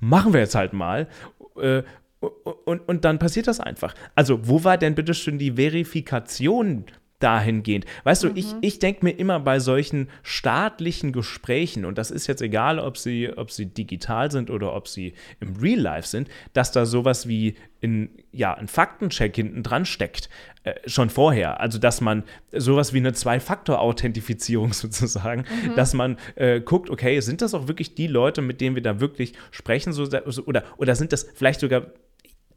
machen 0.00 0.32
wir 0.32 0.40
jetzt 0.40 0.54
halt 0.54 0.72
mal. 0.72 1.08
Äh, 1.60 1.82
und, 2.20 2.88
und 2.88 3.04
dann 3.04 3.18
passiert 3.18 3.46
das 3.46 3.60
einfach. 3.60 3.94
Also, 4.16 4.48
wo 4.48 4.64
war 4.64 4.76
denn 4.76 4.96
bitte 4.96 5.14
schön 5.14 5.38
die 5.38 5.52
Verifikation 5.52 6.84
dahingehend? 7.18 7.84
Weißt 8.04 8.24
du, 8.24 8.30
ich, 8.34 8.54
ich 8.60 8.78
denke 8.78 9.04
mir 9.04 9.12
immer 9.12 9.40
bei 9.40 9.58
solchen 9.58 10.08
staatlichen 10.22 11.12
Gesprächen, 11.12 11.84
und 11.84 11.98
das 11.98 12.10
ist 12.10 12.26
jetzt 12.26 12.42
egal, 12.42 12.78
ob 12.78 12.96
sie, 12.96 13.30
ob 13.36 13.50
sie 13.50 13.66
digital 13.66 14.30
sind 14.30 14.50
oder 14.50 14.74
ob 14.74 14.88
sie 14.88 15.14
im 15.40 15.56
Real 15.56 15.80
Life 15.80 16.08
sind, 16.08 16.28
dass 16.52 16.72
da 16.72 16.86
sowas 16.86 17.28
wie 17.28 17.56
in, 17.80 18.10
ja, 18.32 18.54
ein 18.54 18.68
Faktencheck 18.68 19.36
hinten 19.36 19.62
dran 19.62 19.84
steckt, 19.84 20.28
äh, 20.64 20.74
schon 20.86 21.10
vorher. 21.10 21.60
Also, 21.60 21.78
dass 21.78 22.00
man 22.00 22.24
sowas 22.52 22.92
wie 22.92 22.98
eine 22.98 23.12
Zwei-Faktor-Authentifizierung 23.12 24.72
sozusagen, 24.72 25.44
dass 25.76 25.94
man 25.94 26.18
äh, 26.34 26.60
guckt, 26.60 26.90
okay, 26.90 27.20
sind 27.20 27.40
das 27.40 27.54
auch 27.54 27.68
wirklich 27.68 27.94
die 27.94 28.08
Leute, 28.08 28.42
mit 28.42 28.60
denen 28.60 28.74
wir 28.74 28.82
da 28.82 29.00
wirklich 29.00 29.34
sprechen, 29.50 29.92
so, 29.92 30.08
oder, 30.46 30.64
oder 30.76 30.94
sind 30.94 31.12
das 31.12 31.28
vielleicht 31.34 31.60
sogar 31.60 31.86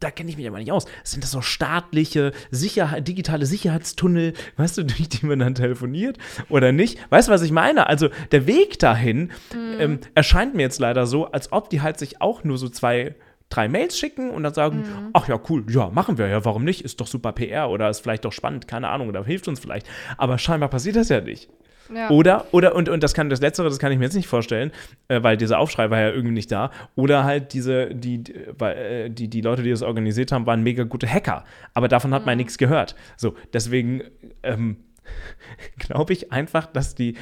da 0.02 0.10
kenne 0.10 0.30
ich 0.30 0.36
mich 0.36 0.46
aber 0.46 0.58
nicht 0.58 0.72
aus. 0.72 0.86
Sind 1.04 1.22
das 1.24 1.30
so 1.30 1.40
staatliche 1.40 2.32
Sicherheit, 2.50 3.06
digitale 3.06 3.46
Sicherheitstunnel, 3.46 4.34
weißt 4.56 4.78
du, 4.78 4.84
durch 4.84 5.08
die 5.08 5.26
man 5.26 5.38
dann 5.38 5.54
telefoniert 5.54 6.18
oder 6.48 6.72
nicht? 6.72 6.98
Weißt 7.10 7.28
du, 7.28 7.32
was 7.32 7.42
ich 7.42 7.52
meine? 7.52 7.86
Also 7.86 8.08
der 8.30 8.46
Weg 8.46 8.78
dahin 8.78 9.30
ähm, 9.78 10.00
erscheint 10.14 10.54
mir 10.54 10.62
jetzt 10.62 10.80
leider 10.80 11.06
so, 11.06 11.26
als 11.26 11.52
ob 11.52 11.70
die 11.70 11.80
halt 11.80 11.98
sich 11.98 12.20
auch 12.20 12.44
nur 12.44 12.58
so 12.58 12.68
zwei, 12.68 13.14
drei 13.48 13.68
Mails 13.68 13.98
schicken 13.98 14.30
und 14.30 14.42
dann 14.42 14.54
sagen, 14.54 14.84
ach 15.12 15.28
ja, 15.28 15.38
cool, 15.48 15.64
ja, 15.68 15.90
machen 15.90 16.18
wir 16.18 16.28
ja, 16.28 16.44
warum 16.44 16.64
nicht? 16.64 16.82
Ist 16.82 17.00
doch 17.00 17.06
super 17.06 17.32
PR 17.32 17.70
oder 17.70 17.90
ist 17.90 18.00
vielleicht 18.00 18.24
doch 18.24 18.32
spannend, 18.32 18.66
keine 18.66 18.88
Ahnung, 18.88 19.08
oder 19.08 19.24
hilft 19.24 19.48
uns 19.48 19.60
vielleicht. 19.60 19.86
Aber 20.16 20.38
scheinbar 20.38 20.68
passiert 20.68 20.96
das 20.96 21.08
ja 21.08 21.20
nicht. 21.20 21.48
Ja. 21.94 22.10
Oder, 22.10 22.46
oder, 22.52 22.74
und, 22.74 22.88
und 22.88 23.02
das 23.02 23.14
kann 23.14 23.30
das 23.30 23.40
Letztere, 23.40 23.68
das 23.68 23.78
kann 23.78 23.92
ich 23.92 23.98
mir 23.98 24.04
jetzt 24.04 24.14
nicht 24.14 24.26
vorstellen, 24.28 24.72
äh, 25.08 25.22
weil 25.22 25.36
dieser 25.36 25.58
Aufschrei 25.58 25.90
war 25.90 26.00
ja 26.00 26.08
irgendwie 26.10 26.34
nicht 26.34 26.50
da. 26.52 26.70
Oder 26.94 27.24
halt 27.24 27.52
diese, 27.52 27.94
die, 27.94 28.22
die, 28.24 28.32
äh, 28.34 29.10
die, 29.10 29.28
die 29.28 29.40
Leute, 29.40 29.62
die 29.62 29.70
das 29.70 29.82
organisiert 29.82 30.32
haben, 30.32 30.46
waren 30.46 30.62
mega 30.62 30.84
gute 30.84 31.06
Hacker. 31.06 31.44
Aber 31.74 31.88
davon 31.88 32.12
hat 32.14 32.26
man 32.26 32.36
nichts 32.36 32.58
gehört. 32.58 32.94
So, 33.16 33.34
deswegen 33.52 34.02
ähm, 34.42 34.76
glaube 35.78 36.12
ich 36.12 36.32
einfach, 36.32 36.66
dass 36.66 36.94
die 36.94 37.16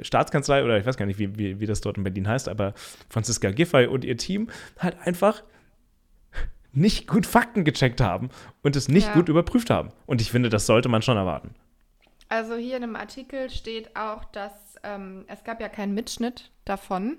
Staatskanzlei, 0.00 0.64
oder 0.64 0.78
ich 0.78 0.86
weiß 0.86 0.96
gar 0.96 1.06
nicht, 1.06 1.18
wie, 1.18 1.38
wie, 1.38 1.60
wie 1.60 1.66
das 1.66 1.80
dort 1.80 1.96
in 1.96 2.04
Berlin 2.04 2.26
heißt, 2.28 2.48
aber 2.48 2.74
Franziska 3.10 3.50
Giffey 3.50 3.86
und 3.86 4.04
ihr 4.04 4.16
Team 4.16 4.48
halt 4.78 4.96
einfach 5.04 5.42
nicht 6.72 7.06
gut 7.08 7.26
Fakten 7.26 7.64
gecheckt 7.64 8.00
haben 8.00 8.28
und 8.62 8.76
es 8.76 8.88
nicht 8.88 9.08
Ja. 9.08 9.14
gut 9.14 9.28
überprüft 9.28 9.70
haben. 9.70 9.90
Und 10.06 10.20
ich 10.20 10.30
finde, 10.30 10.48
das 10.48 10.66
sollte 10.66 10.88
man 10.88 11.02
schon 11.02 11.16
erwarten. 11.16 11.54
Also 12.28 12.56
hier 12.56 12.76
in 12.76 12.82
dem 12.82 12.96
Artikel 12.96 13.48
steht 13.50 13.96
auch, 13.96 14.24
dass 14.26 14.52
ähm, 14.82 15.24
es 15.28 15.44
gab 15.44 15.60
ja 15.60 15.68
keinen 15.68 15.94
Mitschnitt 15.94 16.50
davon, 16.64 17.18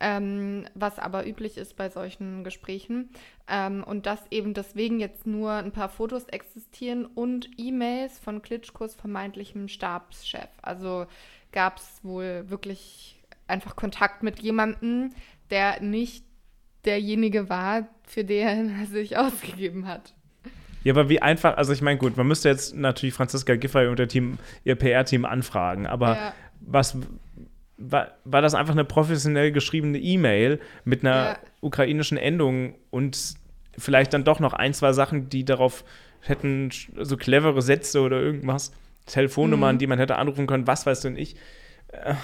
ähm, 0.00 0.66
was 0.74 0.98
aber 0.98 1.26
üblich 1.26 1.56
ist 1.56 1.76
bei 1.76 1.88
solchen 1.88 2.42
Gesprächen. 2.42 3.10
Ähm, 3.48 3.84
und 3.84 4.06
dass 4.06 4.20
eben 4.30 4.52
deswegen 4.52 4.98
jetzt 4.98 5.26
nur 5.26 5.52
ein 5.52 5.72
paar 5.72 5.88
Fotos 5.88 6.24
existieren 6.24 7.06
und 7.06 7.50
E-Mails 7.56 8.18
von 8.18 8.42
Klitschkos 8.42 8.94
vermeintlichem 8.94 9.68
Stabschef. 9.68 10.48
Also 10.60 11.06
gab 11.52 11.78
es 11.78 12.00
wohl 12.02 12.50
wirklich 12.50 13.22
einfach 13.46 13.76
Kontakt 13.76 14.24
mit 14.24 14.40
jemandem, 14.40 15.14
der 15.50 15.80
nicht 15.80 16.24
derjenige 16.84 17.48
war, 17.48 17.86
für 18.02 18.24
den 18.24 18.80
er 18.80 18.86
sich 18.86 19.16
ausgegeben 19.16 19.86
hat. 19.86 20.14
Ja, 20.84 20.92
aber 20.94 21.08
wie 21.08 21.22
einfach, 21.22 21.56
also 21.56 21.72
ich 21.72 21.82
meine, 21.82 21.98
gut, 21.98 22.16
man 22.16 22.26
müsste 22.26 22.48
jetzt 22.48 22.74
natürlich 22.74 23.14
Franziska 23.14 23.54
Giffey 23.56 23.86
und 23.86 23.98
ihr 24.00 24.08
Team, 24.08 24.38
ihr 24.64 24.74
PR-Team 24.74 25.24
anfragen, 25.24 25.86
aber 25.86 26.16
Ja. 26.16 26.34
was 26.60 26.96
war, 27.78 28.12
war 28.24 28.42
das 28.42 28.54
einfach 28.54 28.74
eine 28.74 28.84
professionell 28.84 29.50
geschriebene 29.52 29.98
E-Mail 29.98 30.60
mit 30.84 31.04
einer 31.04 31.24
Ja. 31.24 31.38
ukrainischen 31.60 32.16
Endung 32.18 32.74
und 32.90 33.34
vielleicht 33.76 34.12
dann 34.12 34.22
doch 34.24 34.38
noch 34.40 34.52
ein, 34.52 34.72
zwei 34.74 34.92
Sachen, 34.92 35.28
die 35.28 35.44
darauf 35.44 35.84
hätten, 36.20 36.70
so 37.00 37.16
clevere 37.16 37.62
Sätze 37.62 38.00
oder 38.00 38.20
irgendwas, 38.20 38.72
Telefonnummern, 39.06 39.74
Mhm. 39.76 39.78
die 39.80 39.86
man 39.88 39.98
hätte 39.98 40.16
anrufen 40.16 40.46
können, 40.46 40.66
was 40.68 40.86
weiß 40.86 41.00
denn 41.00 41.16
ich. 41.16 41.34
Äh, 41.88 42.14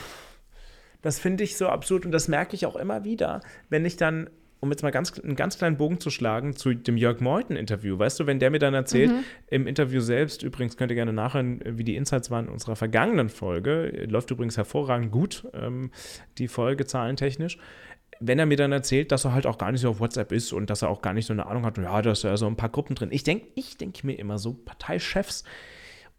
Das 1.01 1.21
finde 1.21 1.45
ich 1.45 1.57
so 1.57 1.69
absurd 1.69 2.05
und 2.07 2.11
das 2.13 2.27
merke 2.27 2.57
ich 2.57 2.67
auch 2.67 2.75
immer 2.75 3.05
wieder, 3.05 3.41
wenn 3.69 3.85
ich 3.85 3.97
dann, 3.97 4.29
um 4.61 4.71
jetzt 4.71 4.83
mal 4.83 4.91
ganz, 4.91 5.19
einen 5.19 5.37
ganz 5.37 5.59
kleinen 5.59 5.77
Bogen 5.77 6.01
zu 6.01 6.11
schlagen, 6.11 6.57
zu 6.57 6.75
dem 6.75 6.97
Jörg 6.97 7.21
Meuthen-Interview, 7.21 7.99
weißt 7.99 8.21
du, 8.21 8.27
wenn 8.27 8.39
der 8.39 8.51
mir 8.51 8.59
dann 8.59 8.75
erzählt, 8.75 9.13
im 9.49 9.67
Interview 9.67 10.01
selbst, 10.01 10.43
übrigens 10.43 10.77
könnt 10.77 10.91
ihr 10.91 10.97
gerne 10.97 11.13
nachhören, 11.13 11.61
wie 11.65 11.85
die 11.85 11.97
Insights 11.97 12.31
waren 12.31 12.47
in 12.47 12.53
unserer 12.53 12.77
vergangenen 12.77 13.29
Folge, 13.29 14.07
läuft 14.09 14.31
übrigens 14.31 14.57
hervorragend 14.57 15.13
gut, 15.13 15.47
ähm, 15.55 15.91
die 16.39 16.49
Folge 16.49 16.87
zahlentechnisch, 16.87 17.59
wenn 18.21 18.39
er 18.39 18.47
mir 18.47 18.57
dann 18.57 18.73
erzählt, 18.73 19.13
dass 19.13 19.25
er 19.25 19.33
halt 19.33 19.47
auch 19.47 19.59
gar 19.59 19.71
nicht 19.71 19.83
so 19.83 19.91
auf 19.91 20.01
WhatsApp 20.01 20.33
ist 20.33 20.53
und 20.53 20.71
dass 20.71 20.83
er 20.83 20.89
auch 20.89 21.03
gar 21.03 21.13
nicht 21.13 21.27
so 21.27 21.33
eine 21.33 21.47
Ahnung 21.47 21.65
hat, 21.65 21.79
ja, 21.79 22.03
da 22.03 22.11
ist 22.11 22.25
ja 22.25 22.37
so 22.37 22.47
ein 22.47 22.57
paar 22.57 22.69
Gruppen 22.69 22.97
drin. 22.97 23.11
Ich 23.13 23.23
denke 23.23 23.47
ich 23.55 23.77
denk 23.77 24.03
mir 24.03 24.19
immer 24.19 24.39
so, 24.39 24.55
Parteichefs 24.55 25.45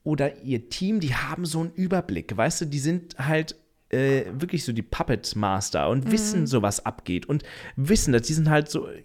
oder 0.04 0.42
ihr 0.44 0.70
Team, 0.70 1.02
die 1.02 1.14
haben 1.14 1.46
so 1.46 1.60
einen 1.60 1.72
Überblick, 1.74 2.36
weißt 2.36 2.62
du, 2.62 2.66
die 2.66 2.80
sind 2.80 3.18
halt 3.20 3.58
äh, 3.90 4.26
wirklich 4.34 4.64
so 4.64 4.72
die 4.72 4.82
Puppet 4.82 5.36
Master 5.36 5.90
und 5.90 6.12
wissen 6.12 6.48
so, 6.48 6.62
was 6.62 6.86
abgeht 6.86 7.28
und 7.28 7.44
wissen, 7.76 8.14
dass 8.14 8.24
die 8.24 8.34
sind 8.34 8.50
halt 8.50 8.70
so 8.70 8.88
äh, 8.88 9.04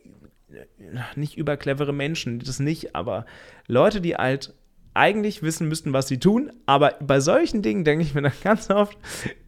nicht 1.17 1.37
überclevere 1.37 1.93
Menschen, 1.93 2.39
das 2.39 2.61
nicht, 2.61 2.95
aber 2.95 3.27
Leute, 3.67 4.01
die 4.01 4.15
halt 4.15 4.55
eigentlich 4.93 5.43
wissen 5.43 5.69
müssten, 5.69 5.93
was 5.93 6.07
sie 6.07 6.19
tun, 6.19 6.53
aber 6.67 6.95
bei 7.01 7.19
solchen 7.21 7.63
Dingen 7.63 7.85
denke 7.85 8.05
ich 8.05 8.15
mir 8.15 8.23
dann 8.23 8.33
ganz 8.43 8.71
oft, 8.71 8.97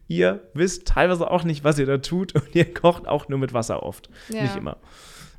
ihr 0.07 0.41
wisst 0.53 0.87
teilweise 0.87 1.29
auch 1.31 1.43
nicht, 1.43 1.63
was 1.63 1.79
ihr 1.79 1.85
da 1.85 1.97
tut 1.99 2.35
und 2.35 2.53
ihr 2.53 2.73
kocht 2.73 3.07
auch 3.07 3.29
nur 3.29 3.39
mit 3.39 3.53
Wasser 3.53 3.83
oft. 3.83 4.09
Ja. 4.29 4.41
Nicht 4.41 4.55
immer. 4.55 4.77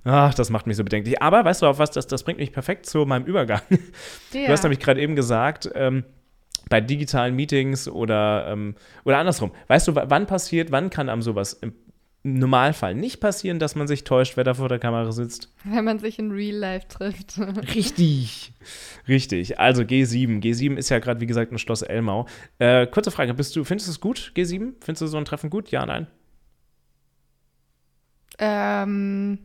Ach, 0.05 0.33
das 0.33 0.49
macht 0.49 0.67
mich 0.67 0.77
so 0.77 0.85
bedenklich. 0.85 1.21
Aber 1.21 1.45
weißt 1.45 1.61
du 1.61 1.67
auf 1.67 1.79
was, 1.79 1.91
das, 1.91 2.07
das 2.07 2.23
bringt 2.23 2.39
mich 2.39 2.53
perfekt 2.53 2.87
zu 2.87 3.05
meinem 3.05 3.27
Übergang. 3.27 3.61
Ja. 4.33 4.47
Du 4.47 4.53
hast 4.53 4.63
nämlich 4.63 4.81
gerade 4.81 5.01
eben 5.01 5.17
gesagt, 5.17 5.71
ähm, 5.75 6.05
bei 6.69 6.81
digitalen 6.81 7.35
Meetings 7.35 7.89
oder, 7.89 8.49
ähm, 8.49 8.75
oder 9.05 9.19
andersrum. 9.19 9.53
Weißt 9.69 9.89
du, 9.89 9.95
wann 9.95 10.27
passiert, 10.27 10.71
wann 10.71 10.91
kann 10.91 11.09
einem 11.09 11.23
sowas 11.23 11.55
im 11.55 11.73
Normalfall 12.25 12.95
nicht 12.95 13.21
passieren, 13.21 13.59
dass 13.59 13.75
man 13.75 13.87
sich 13.87 14.05
täuscht, 14.05 14.37
wer 14.37 14.45
da 14.45 14.55
vor 14.55 14.69
der 14.69 14.79
Kamera 14.79 15.13
sitzt? 15.13 15.55
Wenn 15.65 15.85
man 15.85 15.99
sich 15.99 16.19
in 16.19 16.33
Real 16.33 16.57
Life 16.57 16.89
trifft. 16.89 17.39
Richtig. 17.75 18.53
Richtig. 19.07 19.59
Also 19.59 19.83
G7. 19.83 20.43
G7 20.43 20.77
ist 20.77 20.89
ja 20.89 20.99
gerade, 20.99 21.21
wie 21.21 21.27
gesagt, 21.27 21.53
ein 21.53 21.59
Schloss 21.59 21.83
Elmau. 21.83 22.27
Äh, 22.59 22.87
kurze 22.89 23.11
Frage, 23.11 23.35
bist 23.35 23.55
du, 23.57 23.65
findest 23.65 23.89
du 23.89 23.93
es 23.93 24.01
gut, 24.01 24.33
G7? 24.37 24.75
Findest 24.81 25.03
du 25.03 25.07
so 25.07 25.17
ein 25.17 25.25
Treffen 25.25 25.49
gut? 25.49 25.71
Ja, 25.71 25.87
nein? 25.87 26.07
ähm, 28.39 29.39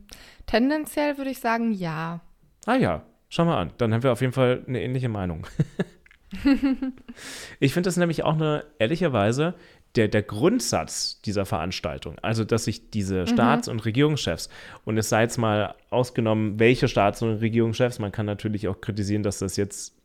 tendenziell 0.46 1.18
würde 1.18 1.30
ich 1.30 1.40
sagen, 1.40 1.72
ja. 1.72 2.20
Ah 2.66 2.76
ja, 2.76 3.04
schau 3.28 3.44
mal 3.44 3.60
an. 3.60 3.72
Dann 3.78 3.92
haben 3.92 4.02
wir 4.02 4.12
auf 4.12 4.20
jeden 4.20 4.32
Fall 4.32 4.62
eine 4.66 4.82
ähnliche 4.82 5.08
Meinung. 5.08 5.46
ich 7.60 7.72
finde 7.72 7.88
das 7.88 7.96
nämlich 7.96 8.24
auch 8.24 8.34
eine, 8.34 8.64
ehrlicherweise, 8.78 9.54
der, 9.94 10.08
der 10.08 10.22
Grundsatz 10.22 11.20
dieser 11.22 11.46
Veranstaltung, 11.46 12.18
also 12.20 12.44
dass 12.44 12.64
sich 12.64 12.90
diese 12.90 13.26
Staats- 13.26 13.68
und 13.68 13.84
Regierungschefs, 13.84 14.48
und 14.84 14.98
es 14.98 15.08
sei 15.08 15.22
jetzt 15.22 15.38
mal 15.38 15.74
ausgenommen, 15.90 16.58
welche 16.58 16.88
Staats- 16.88 17.22
und 17.22 17.36
Regierungschefs, 17.36 18.00
man 18.00 18.10
kann 18.10 18.26
natürlich 18.26 18.66
auch 18.66 18.80
kritisieren, 18.80 19.22
dass 19.22 19.38
das 19.38 19.56
jetzt 19.56 19.96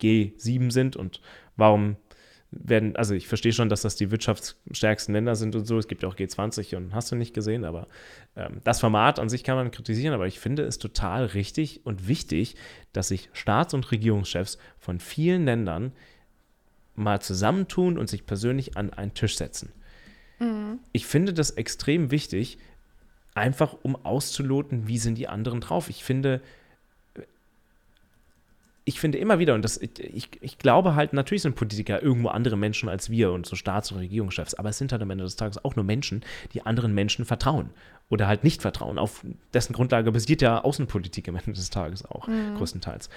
G7 0.00 0.72
sind 0.72 0.96
und 0.96 1.20
warum 1.56 1.96
werden, 2.50 2.96
also 2.96 3.14
ich 3.14 3.28
verstehe 3.28 3.52
schon, 3.52 3.68
dass 3.68 3.82
das 3.82 3.96
die 3.96 4.10
wirtschaftsstärksten 4.10 5.14
Länder 5.14 5.34
sind 5.34 5.54
und 5.56 5.66
so, 5.66 5.78
es 5.78 5.88
gibt 5.88 6.02
ja 6.02 6.08
auch 6.08 6.16
G20 6.16 6.76
und 6.76 6.94
hast 6.94 7.10
du 7.10 7.16
nicht 7.16 7.34
gesehen, 7.34 7.64
aber 7.64 7.88
ähm, 8.36 8.60
das 8.64 8.80
Format 8.80 9.18
an 9.18 9.28
sich 9.28 9.44
kann 9.44 9.56
man 9.56 9.70
kritisieren, 9.70 10.14
aber 10.14 10.26
ich 10.26 10.38
finde 10.38 10.62
es 10.62 10.78
total 10.78 11.26
richtig 11.26 11.84
und 11.84 12.08
wichtig, 12.08 12.56
dass 12.92 13.08
sich 13.08 13.28
Staats- 13.32 13.74
und 13.74 13.90
Regierungschefs 13.90 14.58
von 14.78 15.00
vielen 15.00 15.44
Ländern 15.44 15.92
mal 16.94 17.20
zusammentun 17.20 17.98
und 17.98 18.08
sich 18.08 18.26
persönlich 18.26 18.76
an 18.76 18.92
einen 18.92 19.14
Tisch 19.14 19.36
setzen. 19.36 19.72
Ich 20.92 21.06
finde 21.06 21.32
das 21.34 21.50
extrem 21.50 22.10
wichtig, 22.10 22.58
einfach 23.34 23.76
um 23.82 23.96
auszuloten, 23.96 24.88
wie 24.88 24.98
sind 24.98 25.16
die 25.16 25.28
anderen 25.28 25.60
drauf. 25.60 25.90
Ich 25.90 26.04
finde, 26.04 26.40
ich 28.88 29.00
finde 29.00 29.18
immer 29.18 29.40
wieder, 29.40 29.54
und 29.54 29.62
das, 29.62 29.78
ich, 29.78 30.30
ich 30.40 30.58
glaube 30.58 30.94
halt, 30.94 31.12
natürlich 31.12 31.42
sind 31.42 31.56
Politiker 31.56 32.00
irgendwo 32.00 32.28
andere 32.28 32.56
Menschen 32.56 32.88
als 32.88 33.10
wir 33.10 33.32
und 33.32 33.44
so 33.44 33.56
Staats- 33.56 33.90
und 33.90 33.98
Regierungschefs, 33.98 34.54
aber 34.54 34.68
es 34.68 34.78
sind 34.78 34.92
halt 34.92 35.02
am 35.02 35.10
Ende 35.10 35.24
des 35.24 35.34
Tages 35.34 35.62
auch 35.64 35.74
nur 35.74 35.84
Menschen, 35.84 36.22
die 36.54 36.62
anderen 36.62 36.94
Menschen 36.94 37.24
vertrauen 37.24 37.70
oder 38.10 38.28
halt 38.28 38.44
nicht 38.44 38.62
vertrauen. 38.62 39.00
Auf 39.00 39.26
dessen 39.52 39.72
Grundlage 39.72 40.12
basiert 40.12 40.40
ja 40.40 40.62
Außenpolitik 40.62 41.28
am 41.28 41.34
Ende 41.34 41.52
des 41.52 41.68
Tages 41.70 42.04
auch, 42.04 42.28
größtenteils. 42.56 43.10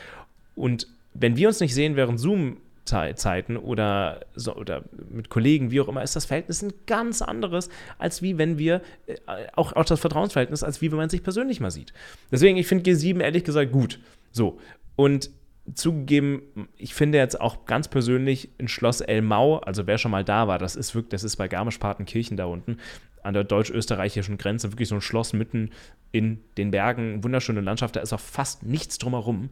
Und 0.55 0.87
wenn 1.13 1.37
wir 1.37 1.47
uns 1.47 1.59
nicht 1.59 1.75
sehen 1.75 1.95
während 1.95 2.19
Zoom-Zeiten 2.19 3.55
oder, 3.55 4.21
so, 4.33 4.55
oder 4.55 4.85
mit 5.11 5.29
Kollegen, 5.29 5.69
wie 5.69 5.81
auch 5.81 5.87
immer, 5.87 6.01
ist 6.01 6.15
das 6.15 6.25
Verhältnis 6.25 6.63
ein 6.63 6.73
ganz 6.87 7.21
anderes, 7.21 7.69
als 7.99 8.23
wie 8.23 8.39
wenn 8.39 8.57
wir, 8.57 8.81
äh, 9.05 9.17
auch, 9.55 9.73
auch 9.73 9.85
das 9.85 9.99
Vertrauensverhältnis, 9.99 10.63
als 10.63 10.81
wie 10.81 10.89
wenn 10.91 10.97
man 10.97 11.09
sich 11.09 11.21
persönlich 11.21 11.59
mal 11.59 11.69
sieht. 11.69 11.93
Deswegen, 12.31 12.57
ich 12.57 12.65
finde 12.65 12.89
G7 12.89 13.21
ehrlich 13.21 13.43
gesagt 13.43 13.71
gut. 13.71 13.99
So. 14.31 14.59
Und 14.95 15.29
zugegeben, 15.75 16.41
ich 16.77 16.93
finde 16.93 17.17
jetzt 17.17 17.39
auch 17.39 17.65
ganz 17.65 17.87
persönlich 17.87 18.49
in 18.57 18.67
Schloss 18.67 19.01
Elmau, 19.01 19.57
also 19.59 19.87
wer 19.87 19.97
schon 19.97 20.11
mal 20.11 20.23
da 20.23 20.47
war, 20.47 20.59
das 20.59 20.75
ist 20.75 20.95
wirklich, 20.95 21.11
das 21.11 21.23
ist 21.23 21.37
bei 21.37 21.47
Garmisch-Partenkirchen 21.47 22.37
da 22.37 22.45
unten 22.45 22.77
an 23.23 23.33
der 23.33 23.43
deutsch-österreichischen 23.43 24.37
Grenze, 24.37 24.71
wirklich 24.71 24.89
so 24.89 24.95
ein 24.95 25.01
Schloss 25.01 25.33
mitten 25.33 25.71
in 26.11 26.39
den 26.57 26.71
Bergen, 26.71 27.23
wunderschöne 27.23 27.61
Landschaft, 27.61 27.95
da 27.95 27.99
ist 27.99 28.13
auch 28.13 28.19
fast 28.19 28.63
nichts 28.63 28.97
drumherum. 28.97 29.49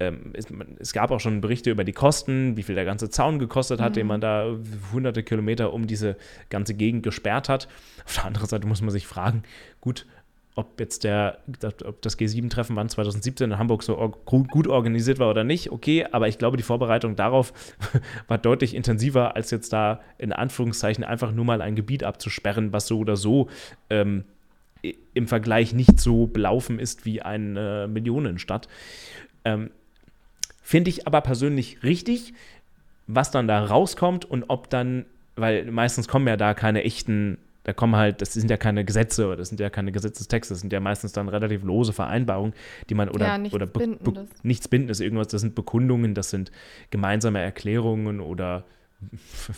Ähm, 0.00 0.32
es, 0.34 0.46
es 0.78 0.92
gab 0.92 1.10
auch 1.10 1.20
schon 1.20 1.40
Berichte 1.40 1.70
über 1.70 1.84
die 1.84 1.92
Kosten, 1.92 2.56
wie 2.56 2.62
viel 2.62 2.74
der 2.74 2.84
ganze 2.84 3.10
Zaun 3.10 3.38
gekostet 3.38 3.80
hat, 3.80 3.96
den 3.96 4.06
man 4.06 4.20
da 4.20 4.56
hunderte 4.92 5.22
Kilometer 5.22 5.72
um 5.72 5.86
diese 5.86 6.16
ganze 6.48 6.74
Gegend 6.74 7.02
gesperrt 7.02 7.48
hat. 7.48 7.68
Auf 8.04 8.14
der 8.14 8.24
anderen 8.24 8.48
Seite 8.48 8.66
muss 8.66 8.82
man 8.82 8.90
sich 8.90 9.06
fragen, 9.06 9.42
gut, 9.80 10.06
ob 10.54 10.78
jetzt 10.80 11.04
der, 11.04 11.38
ob 11.84 12.02
das 12.02 12.18
G7-Treffen 12.18 12.76
wann 12.76 12.88
2017 12.88 13.52
in 13.52 13.58
Hamburg 13.58 13.82
so 13.82 13.96
gut 14.26 14.66
organisiert 14.66 15.18
war 15.18 15.30
oder 15.30 15.44
nicht, 15.44 15.72
okay, 15.72 16.06
aber 16.12 16.28
ich 16.28 16.38
glaube, 16.38 16.56
die 16.56 16.62
Vorbereitung 16.62 17.16
darauf 17.16 17.52
war 18.28 18.38
deutlich 18.38 18.74
intensiver, 18.74 19.34
als 19.34 19.50
jetzt 19.50 19.72
da 19.72 20.00
in 20.18 20.32
Anführungszeichen 20.32 21.04
einfach 21.04 21.32
nur 21.32 21.44
mal 21.44 21.62
ein 21.62 21.74
Gebiet 21.74 22.04
abzusperren, 22.04 22.72
was 22.72 22.86
so 22.86 22.98
oder 22.98 23.16
so 23.16 23.48
ähm, 23.88 24.24
im 25.14 25.28
Vergleich 25.28 25.72
nicht 25.72 25.98
so 25.98 26.26
belaufen 26.26 26.78
ist 26.78 27.06
wie 27.06 27.22
eine 27.22 27.88
Millionenstadt. 27.88 28.68
Ähm, 29.44 29.70
Finde 30.62 30.90
ich 30.90 31.06
aber 31.06 31.20
persönlich 31.22 31.82
richtig, 31.82 32.34
was 33.06 33.30
dann 33.30 33.48
da 33.48 33.64
rauskommt 33.64 34.24
und 34.24 34.44
ob 34.48 34.70
dann, 34.70 35.06
weil 35.36 35.70
meistens 35.70 36.08
kommen 36.08 36.26
ja 36.26 36.36
da 36.36 36.54
keine 36.54 36.84
echten, 36.84 37.38
da 37.64 37.72
kommen 37.72 37.94
halt, 37.96 38.20
das 38.20 38.32
sind 38.32 38.50
ja 38.50 38.56
keine 38.56 38.84
Gesetze 38.84 39.26
oder 39.26 39.36
das 39.36 39.48
sind 39.48 39.60
ja 39.60 39.70
keine 39.70 39.92
Gesetzestexte, 39.92 40.54
das 40.54 40.60
sind 40.60 40.72
ja 40.72 40.80
meistens 40.80 41.12
dann 41.12 41.28
relativ 41.28 41.62
lose 41.62 41.92
Vereinbarungen, 41.92 42.54
die 42.90 42.94
man 42.94 43.08
oder, 43.08 43.26
Ja, 43.26 43.38
nichts 43.38 43.54
oder 43.54 43.66
be- 43.66 43.96
be- 44.00 44.26
nichts 44.42 44.68
Bindendes, 44.68 45.00
irgendwas, 45.00 45.28
das 45.28 45.40
sind 45.42 45.54
Bekundungen, 45.54 46.14
das 46.14 46.30
sind 46.30 46.50
gemeinsame 46.90 47.40
Erklärungen 47.40 48.20
oder 48.20 48.64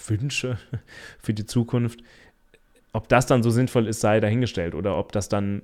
Wünsche 0.07 0.59
für 1.19 1.35
die 1.35 1.47
Zukunft. 1.47 2.01
Ob 2.93 3.09
das 3.09 3.27
dann 3.27 3.43
so 3.43 3.51
sinnvoll 3.51 3.89
ist, 3.89 4.01
sei 4.01 4.21
dahingestellt. 4.21 4.75
Oder 4.75 4.97
ob 4.97 5.11
das 5.13 5.29
dann, 5.29 5.63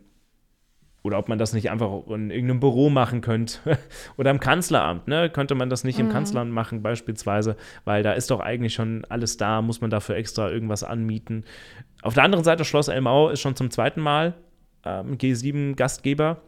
oder 1.03 1.19
ob 1.19 1.29
man 1.29 1.39
das 1.39 1.53
nicht 1.53 1.71
einfach 1.71 2.07
in 2.09 2.31
irgendeinem 2.31 2.61
Büro 2.61 2.91
machen 2.91 3.21
könnte. 3.21 3.79
oder 4.17 4.31
im 4.31 4.41
Kanzleramt, 4.41 5.09
ne? 5.09 5.31
Könnte 5.31 5.55
man 5.55 5.71
das 5.71 5.85
nicht 5.85 5.99
mhm. 5.99 6.07
im 6.07 6.13
Kanzleramt 6.13 6.53
machen, 6.53 6.83
beispielsweise, 6.83 7.57
weil 7.85 8.03
da 8.03 8.13
ist 8.13 8.31
doch 8.31 8.41
eigentlich 8.41 8.75
schon 8.75 9.05
alles 9.09 9.37
da, 9.37 9.63
muss 9.63 9.81
man 9.81 9.91
dafür 9.91 10.17
extra 10.17 10.51
irgendwas 10.51 10.85
anmieten. 10.85 11.45
Auf 12.03 12.15
der 12.15 12.25
anderen 12.25 12.45
Seite, 12.45 12.65
Schloss 12.65 12.89
Elmau 12.89 13.31
ist 13.31 13.41
schon 13.41 13.57
zum 13.57 13.71
zweiten 13.71 14.01
Mal 14.01 14.35
ähm, 14.85 15.17
G7-Gastgeber 15.17 16.43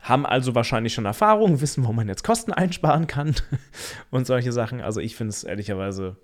haben 0.00 0.26
also 0.26 0.54
wahrscheinlich 0.54 0.94
schon 0.94 1.04
Erfahrung, 1.04 1.60
wissen, 1.60 1.86
wo 1.86 1.92
man 1.92 2.08
jetzt 2.08 2.24
Kosten 2.24 2.52
einsparen 2.52 3.06
kann 3.06 3.34
und 4.10 4.26
solche 4.26 4.52
Sachen. 4.52 4.80
Also 4.80 5.00
ich 5.00 5.16
finde 5.16 5.30
es 5.30 5.44
ehrlicherweise, 5.44 6.16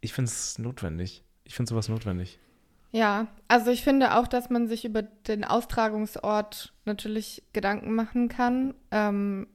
ich 0.00 0.12
finde 0.12 0.30
es 0.30 0.58
notwendig. 0.58 1.24
Ich 1.44 1.54
finde 1.54 1.70
sowas 1.70 1.88
notwendig. 1.88 2.38
Ja, 2.90 3.26
also 3.48 3.70
ich 3.70 3.82
finde 3.82 4.16
auch, 4.16 4.26
dass 4.26 4.48
man 4.48 4.66
sich 4.66 4.84
über 4.84 5.02
den 5.02 5.44
Austragungsort 5.44 6.72
natürlich 6.84 7.42
Gedanken 7.52 7.94
machen 7.94 8.28
kann. 8.28 8.74
Ähm, 8.90 9.46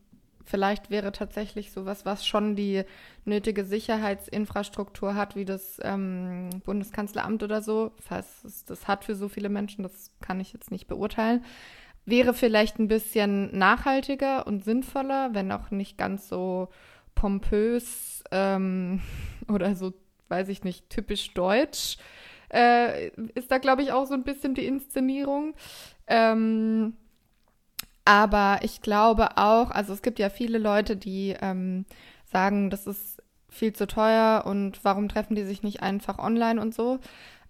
vielleicht 0.45 0.91
wäre 0.91 1.11
tatsächlich 1.11 1.71
sowas, 1.71 2.05
was 2.05 2.27
schon 2.27 2.55
die 2.55 2.83
nötige 3.25 3.65
Sicherheitsinfrastruktur 3.65 5.15
hat, 5.15 5.35
wie 5.35 5.45
das 5.45 5.79
ähm, 5.81 6.49
Bundeskanzleramt 6.63 7.41
oder 7.41 7.61
so. 7.61 7.91
Falls 7.99 8.43
es 8.43 8.65
das 8.65 8.87
hat 8.87 9.03
für 9.03 9.15
so 9.15 9.29
viele 9.29 9.49
Menschen, 9.49 9.83
das 9.83 10.11
kann 10.21 10.39
ich 10.39 10.53
jetzt 10.53 10.69
nicht 10.69 10.87
beurteilen 10.87 11.43
wäre 12.05 12.33
vielleicht 12.33 12.79
ein 12.79 12.87
bisschen 12.87 13.57
nachhaltiger 13.57 14.45
und 14.47 14.63
sinnvoller, 14.63 15.33
wenn 15.33 15.51
auch 15.51 15.71
nicht 15.71 15.97
ganz 15.97 16.27
so 16.27 16.69
pompös 17.15 18.23
ähm, 18.31 19.01
oder 19.47 19.75
so, 19.75 19.93
weiß 20.29 20.49
ich 20.49 20.63
nicht, 20.63 20.89
typisch 20.89 21.33
deutsch. 21.33 21.97
Äh, 22.53 23.07
ist 23.33 23.51
da, 23.51 23.57
glaube 23.57 23.81
ich, 23.81 23.91
auch 23.91 24.05
so 24.05 24.13
ein 24.13 24.23
bisschen 24.23 24.53
die 24.53 24.67
Inszenierung. 24.67 25.55
Ähm, 26.07 26.93
aber 28.05 28.59
ich 28.61 28.81
glaube 28.81 29.37
auch, 29.37 29.71
also 29.71 29.93
es 29.93 30.01
gibt 30.01 30.19
ja 30.19 30.29
viele 30.29 30.57
Leute, 30.57 30.95
die 30.95 31.35
ähm, 31.41 31.85
sagen, 32.31 32.69
das 32.69 32.85
ist 32.85 33.21
viel 33.49 33.73
zu 33.73 33.87
teuer 33.87 34.43
und 34.45 34.83
warum 34.83 35.09
treffen 35.09 35.35
die 35.35 35.43
sich 35.43 35.63
nicht 35.63 35.81
einfach 35.81 36.19
online 36.19 36.59
und 36.59 36.73
so. 36.75 36.99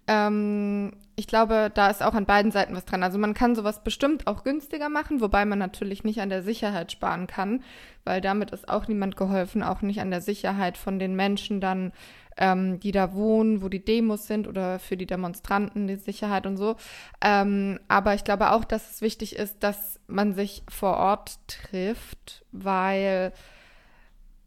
Ähm, 0.06 0.92
ich 1.16 1.26
glaube, 1.26 1.70
da 1.72 1.88
ist 1.88 2.02
auch 2.02 2.14
an 2.14 2.26
beiden 2.26 2.50
Seiten 2.50 2.74
was 2.74 2.84
dran. 2.84 3.02
Also 3.02 3.18
man 3.18 3.34
kann 3.34 3.54
sowas 3.54 3.82
bestimmt 3.82 4.26
auch 4.26 4.44
günstiger 4.44 4.88
machen, 4.88 5.20
wobei 5.20 5.44
man 5.44 5.58
natürlich 5.58 6.04
nicht 6.04 6.20
an 6.20 6.28
der 6.28 6.42
Sicherheit 6.42 6.92
sparen 6.92 7.26
kann, 7.26 7.62
weil 8.04 8.20
damit 8.20 8.50
ist 8.50 8.68
auch 8.68 8.86
niemand 8.86 9.16
geholfen, 9.16 9.62
auch 9.62 9.80
nicht 9.80 10.00
an 10.00 10.10
der 10.10 10.20
Sicherheit 10.20 10.76
von 10.76 10.98
den 10.98 11.16
Menschen 11.16 11.60
dann, 11.60 11.92
ähm, 12.36 12.80
die 12.80 12.92
da 12.92 13.14
wohnen, 13.14 13.62
wo 13.62 13.68
die 13.68 13.84
Demos 13.84 14.26
sind 14.26 14.48
oder 14.48 14.78
für 14.78 14.96
die 14.96 15.06
Demonstranten 15.06 15.86
die 15.86 15.96
Sicherheit 15.96 16.46
und 16.46 16.56
so. 16.56 16.76
Ähm, 17.20 17.78
aber 17.88 18.14
ich 18.14 18.24
glaube 18.24 18.50
auch, 18.52 18.64
dass 18.64 18.90
es 18.90 19.00
wichtig 19.02 19.36
ist, 19.36 19.62
dass 19.62 20.00
man 20.06 20.34
sich 20.34 20.62
vor 20.68 20.96
Ort 20.96 21.38
trifft, 21.46 22.44
weil 22.52 23.32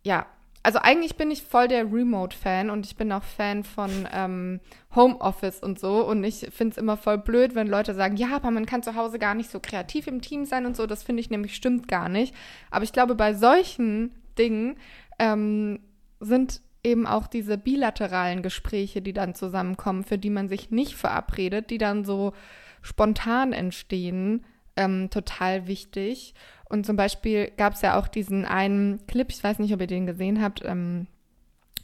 ja, 0.03 0.25
also 0.67 0.79
eigentlich 0.79 1.15
bin 1.15 1.32
ich 1.32 1.44
voll 1.44 1.70
der 1.70 1.89
Remote-Fan 1.94 2.70
und 2.70 2.86
ich 2.86 2.98
bin 2.98 3.10
auch 3.13 3.24
Fan 3.24 3.63
von 3.63 3.89
ähm, 4.12 4.60
Homeoffice 4.94 5.62
und 5.62 5.79
so. 5.79 6.06
Und 6.06 6.25
ich 6.25 6.48
finde 6.51 6.74
es 6.74 6.77
immer 6.77 6.98
voll 6.98 7.17
blöd, 7.20 7.56
wenn 7.56 7.67
Leute 7.67 7.94
sagen, 7.94 8.17
ja, 8.17 8.36
aber 8.36 8.51
man 8.51 8.65
kann 8.65 8.84
zu 8.84 8.96
Hause 8.96 9.17
gar 9.17 9.34
nicht 9.34 9.50
so 9.50 9.62
kreativ 9.62 10.08
im 10.08 10.22
Team 10.22 10.44
sein 10.44 10.65
und 10.65 10.75
so. 10.75 10.86
Das 10.86 11.03
finde 11.03 11.22
ich 11.22 11.29
nämlich 11.29 11.56
stimmt 11.56 11.88
gar 11.88 12.10
nicht. 12.10 12.36
Aber 12.70 12.84
ich 12.84 12.91
glaube, 12.91 13.15
bei 13.15 13.34
solchen 13.34 14.13
Dingen 14.38 14.75
ähm, 15.20 15.79
sind 16.20 16.60
eben 16.88 17.06
auch 17.06 17.27
diese 17.27 17.58
bilateralen 17.58 18.41
Gespräche, 18.41 19.01
die 19.01 19.13
dann 19.13 19.36
zusammenkommen, 19.36 20.03
für 20.03 20.17
die 20.17 20.29
man 20.29 20.50
sich 20.50 20.72
nicht 20.72 20.96
verabredet, 20.96 21.70
die 21.70 21.77
dann 21.77 22.06
so 22.06 22.34
spontan 22.82 23.53
entstehen, 23.53 24.46
ähm, 24.75 25.10
total 25.10 25.67
wichtig. 25.67 26.34
Und 26.70 26.86
zum 26.86 26.96
Beispiel 26.96 27.51
gab 27.57 27.74
es 27.74 27.81
ja 27.81 28.00
auch 28.00 28.07
diesen 28.07 28.46
einen 28.46 29.05
Clip, 29.07 29.29
ich 29.29 29.44
weiß 29.44 29.59
nicht, 29.59 29.74
ob 29.74 29.81
ihr 29.81 29.88
den 29.88 30.05
gesehen 30.05 30.42
habt, 30.42 30.64
ähm, 30.64 31.07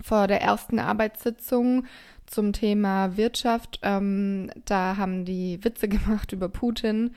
vor 0.01 0.27
der 0.27 0.41
ersten 0.41 0.79
Arbeitssitzung 0.79 1.85
zum 2.25 2.53
Thema 2.53 3.17
Wirtschaft. 3.17 3.79
Ähm, 3.83 4.49
da 4.65 4.97
haben 4.97 5.25
die 5.25 5.63
Witze 5.63 5.87
gemacht 5.89 6.31
über 6.31 6.49
Putin 6.49 7.11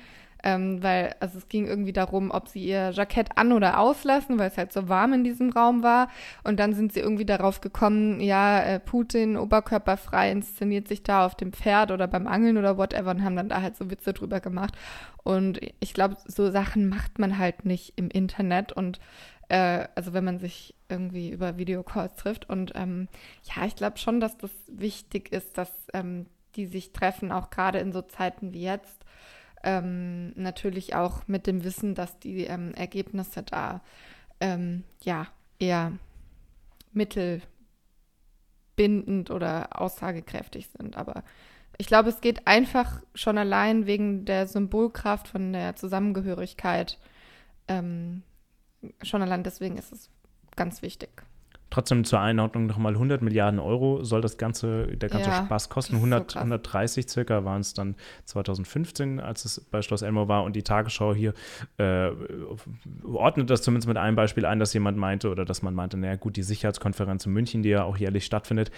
ähm, 0.46 0.80
weil, 0.80 1.16
also 1.18 1.38
es 1.38 1.48
ging 1.48 1.66
irgendwie 1.66 1.92
darum, 1.92 2.30
ob 2.30 2.46
sie 2.46 2.64
ihr 2.64 2.90
Jackett 2.90 3.36
an- 3.36 3.52
oder 3.52 3.80
auslassen, 3.80 4.38
weil 4.38 4.48
es 4.48 4.56
halt 4.56 4.72
so 4.72 4.88
warm 4.88 5.12
in 5.12 5.24
diesem 5.24 5.50
Raum 5.50 5.82
war. 5.82 6.08
Und 6.44 6.60
dann 6.60 6.72
sind 6.72 6.92
sie 6.92 7.00
irgendwie 7.00 7.24
darauf 7.24 7.60
gekommen, 7.60 8.20
ja, 8.20 8.62
äh, 8.62 8.78
Putin 8.78 9.36
oberkörperfrei 9.36 10.30
inszeniert 10.30 10.86
sich 10.86 11.02
da 11.02 11.26
auf 11.26 11.34
dem 11.34 11.52
Pferd 11.52 11.90
oder 11.90 12.06
beim 12.06 12.28
Angeln 12.28 12.58
oder 12.58 12.78
whatever 12.78 13.10
und 13.10 13.24
haben 13.24 13.34
dann 13.34 13.48
da 13.48 13.60
halt 13.60 13.76
so 13.76 13.90
Witze 13.90 14.12
drüber 14.12 14.38
gemacht. 14.38 14.76
Und 15.24 15.58
ich 15.80 15.94
glaube, 15.94 16.16
so 16.26 16.48
Sachen 16.52 16.88
macht 16.88 17.18
man 17.18 17.38
halt 17.38 17.64
nicht 17.64 17.94
im 17.96 18.08
Internet 18.08 18.70
und 18.70 19.00
äh, 19.48 19.88
also 19.96 20.12
wenn 20.12 20.24
man 20.24 20.38
sich 20.38 20.76
irgendwie 20.88 21.30
über 21.30 21.58
Videocalls 21.58 22.14
trifft. 22.14 22.48
Und 22.48 22.70
ähm, 22.76 23.08
ja, 23.42 23.66
ich 23.66 23.74
glaube 23.74 23.98
schon, 23.98 24.20
dass 24.20 24.38
das 24.38 24.52
wichtig 24.68 25.32
ist, 25.32 25.58
dass 25.58 25.72
ähm, 25.92 26.26
die 26.54 26.66
sich 26.66 26.92
treffen, 26.92 27.32
auch 27.32 27.50
gerade 27.50 27.80
in 27.80 27.92
so 27.92 28.02
Zeiten 28.02 28.52
wie 28.52 28.62
jetzt. 28.62 29.04
Ähm, 29.66 30.32
natürlich 30.36 30.94
auch 30.94 31.26
mit 31.26 31.48
dem 31.48 31.64
Wissen, 31.64 31.96
dass 31.96 32.20
die 32.20 32.44
ähm, 32.44 32.72
Ergebnisse 32.74 33.42
da 33.42 33.82
ähm, 34.40 34.84
ja 35.02 35.26
eher 35.58 35.92
mittelbindend 36.92 39.32
oder 39.32 39.80
aussagekräftig 39.80 40.68
sind. 40.68 40.96
Aber 40.96 41.24
ich 41.78 41.88
glaube, 41.88 42.10
es 42.10 42.20
geht 42.20 42.46
einfach 42.46 43.02
schon 43.16 43.38
allein 43.38 43.86
wegen 43.86 44.24
der 44.24 44.46
Symbolkraft 44.46 45.26
von 45.26 45.52
der 45.52 45.74
Zusammengehörigkeit. 45.74 47.00
Ähm, 47.66 48.22
schon 49.02 49.22
allein 49.22 49.42
deswegen 49.42 49.78
ist 49.78 49.92
es 49.92 50.10
ganz 50.54 50.80
wichtig. 50.80 51.24
Trotzdem 51.68 52.04
zur 52.04 52.20
Einordnung 52.20 52.66
nochmal 52.66 52.92
100 52.92 53.22
Milliarden 53.22 53.58
Euro 53.58 54.04
soll 54.04 54.20
das 54.20 54.38
ganze, 54.38 54.86
der 54.86 55.08
ganze 55.08 55.30
ja, 55.30 55.44
Spaß 55.44 55.68
kosten. 55.68 55.96
100, 55.96 56.32
so 56.32 56.38
130 56.38 57.08
circa 57.08 57.44
waren 57.44 57.60
es 57.60 57.74
dann 57.74 57.96
2015, 58.24 59.18
als 59.18 59.44
es 59.44 59.60
bei 59.60 59.82
Schloss 59.82 60.02
Elmo 60.02 60.28
war. 60.28 60.44
Und 60.44 60.54
die 60.54 60.62
Tagesschau 60.62 61.12
hier 61.12 61.34
äh, 61.78 62.10
ordnet 63.02 63.50
das 63.50 63.62
zumindest 63.62 63.88
mit 63.88 63.96
einem 63.96 64.14
Beispiel 64.14 64.46
ein, 64.46 64.60
dass 64.60 64.72
jemand 64.74 64.96
meinte 64.96 65.28
oder 65.28 65.44
dass 65.44 65.62
man 65.62 65.74
meinte, 65.74 65.96
naja 65.96 66.14
gut, 66.14 66.36
die 66.36 66.44
Sicherheitskonferenz 66.44 67.26
in 67.26 67.32
München, 67.32 67.62
die 67.62 67.70
ja 67.70 67.82
auch 67.82 67.96
jährlich 67.96 68.24
stattfindet, 68.24 68.70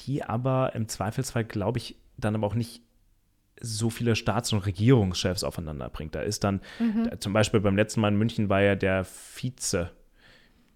die 0.00 0.24
aber 0.24 0.74
im 0.74 0.88
Zweifelsfall, 0.88 1.44
glaube 1.44 1.78
ich, 1.78 1.96
dann 2.16 2.34
aber 2.34 2.46
auch 2.46 2.54
nicht 2.54 2.82
so 3.60 3.90
viele 3.90 4.16
Staats- 4.16 4.52
und 4.52 4.60
Regierungschefs 4.60 5.44
aufeinander 5.44 5.88
bringt. 5.90 6.14
Da 6.14 6.22
ist 6.22 6.44
dann 6.44 6.60
mhm. 6.78 7.08
da, 7.10 7.20
zum 7.20 7.32
Beispiel 7.32 7.60
beim 7.60 7.76
letzten 7.76 8.00
Mal 8.00 8.08
in 8.08 8.16
München 8.16 8.48
war 8.48 8.62
ja 8.62 8.74
der 8.74 9.04
Vize 9.04 9.90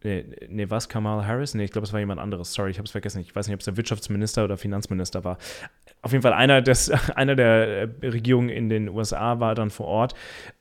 Nee, 0.07 0.25
nee, 0.49 0.71
was? 0.71 0.88
Kamal 0.88 1.27
Harris? 1.27 1.55
Nee, 1.55 1.64
ich 1.64 1.73
glaube, 1.73 1.85
es 1.85 1.92
war 1.92 1.99
jemand 1.99 2.21
anderes. 2.21 2.53
Sorry, 2.53 2.71
ich 2.71 2.79
habe 2.79 2.87
es 2.87 2.92
vergessen. 2.92 3.21
Ich 3.23 3.35
weiß 3.35 3.49
nicht, 3.49 3.55
ob 3.55 3.59
es 3.59 3.64
der 3.64 3.77
Wirtschaftsminister 3.77 4.45
oder 4.45 4.57
Finanzminister 4.57 5.25
war. 5.25 5.37
Auf 6.01 6.12
jeden 6.12 6.23
Fall 6.23 6.33
einer, 6.33 6.62
des, 6.62 6.90
einer 7.16 7.35
der 7.35 7.90
äh, 8.03 8.07
Regierungen 8.07 8.49
in 8.49 8.69
den 8.69 8.88
USA 8.88 9.40
war 9.40 9.57
dann 9.57 9.71
vor 9.71 9.87
Ort. 9.87 10.14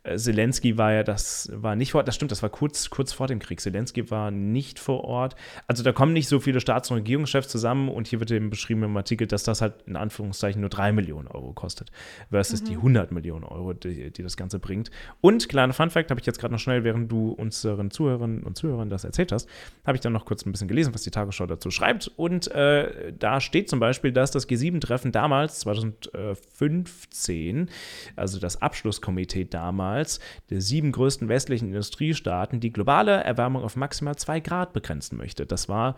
Äh, 0.06 0.18
Zelensky 0.18 0.78
war 0.78 0.94
ja, 0.94 1.04
das 1.04 1.50
war 1.54 1.76
nicht 1.76 1.92
vor 1.92 2.00
Ort. 2.00 2.08
Das 2.08 2.16
stimmt, 2.16 2.32
das 2.32 2.44
war 2.44 2.50
kurz, 2.50 2.90
kurz 2.90 3.14
vor 3.14 3.28
dem 3.28 3.40
Krieg. 3.40 3.60
Zelensky 3.60 4.10
war 4.12 4.32
nicht 4.32 4.80
vor 4.80 5.04
Ort. 5.04 5.36
Also 5.68 5.84
da 5.84 5.92
kommen 5.92 6.14
nicht 6.14 6.28
so 6.28 6.40
viele 6.40 6.60
Staats- 6.60 6.92
und 6.92 6.98
Regierungschefs 6.98 7.48
zusammen. 7.48 7.90
Und 7.90 8.08
hier 8.08 8.20
wird 8.20 8.32
eben 8.32 8.50
beschrieben 8.50 8.84
im 8.84 8.96
Artikel, 8.96 9.28
dass 9.28 9.44
das 9.44 9.62
halt 9.62 9.74
in 9.86 9.96
Anführungszeichen 9.96 10.62
nur 10.62 10.70
3 10.70 10.92
Millionen 10.92 11.28
Euro 11.28 11.54
kostet. 11.54 11.92
Versus 12.30 12.62
mhm. 12.62 12.66
die 12.66 12.76
100 12.76 13.12
Millionen 13.12 13.44
Euro, 13.44 13.74
die, 13.74 14.12
die 14.12 14.24
das 14.24 14.38
Ganze 14.38 14.60
bringt. 14.60 14.92
Und, 15.22 15.50
kleiner 15.50 15.74
Fun-Fact, 15.74 16.12
habe 16.12 16.20
ich 16.20 16.26
jetzt 16.26 16.40
gerade 16.40 16.54
noch 16.54 16.60
schnell, 16.60 16.84
während 16.84 17.12
du 17.12 17.32
unseren 17.32 17.92
Zuhörerinnen 17.92 18.44
und 18.44 18.58
Zuhörern 18.58 18.90
das 18.90 19.04
erzählt 19.04 19.32
hast, 19.32 19.50
habe 19.86 19.98
ich 19.98 20.02
dann 20.02 20.14
noch 20.14 20.26
kurz 20.26 20.46
ein 20.46 20.52
bisschen 20.52 20.68
gelesen, 20.68 20.94
was 20.94 21.02
die 21.02 21.12
Tagesschau 21.12 21.48
dazu 21.48 21.72
schreibt. 21.72 22.12
Und 22.16 22.52
äh, 22.52 23.14
da 23.18 23.42
steht 23.42 23.70
zum 23.70 23.80
Beispiel, 23.80 24.12
dass 24.12 24.32
das 24.32 24.48
G7-Treffen 24.48 25.12
damals, 25.12 25.60
2015, 25.62 27.70
also 28.16 28.40
das 28.40 28.62
Abschlusskomitee 28.62 29.46
damals, 29.46 29.95
der 30.50 30.62
sieben 30.62 30.92
größten 30.92 31.30
westlichen 31.30 31.68
Industriestaaten, 31.68 32.60
die 32.60 32.72
globale 32.72 33.24
Erwärmung 33.24 33.64
auf 33.64 33.76
maximal 33.76 34.16
zwei 34.16 34.40
Grad 34.40 34.74
begrenzen 34.74 35.18
möchte. 35.18 35.46
Das 35.46 35.70
war 35.70 35.96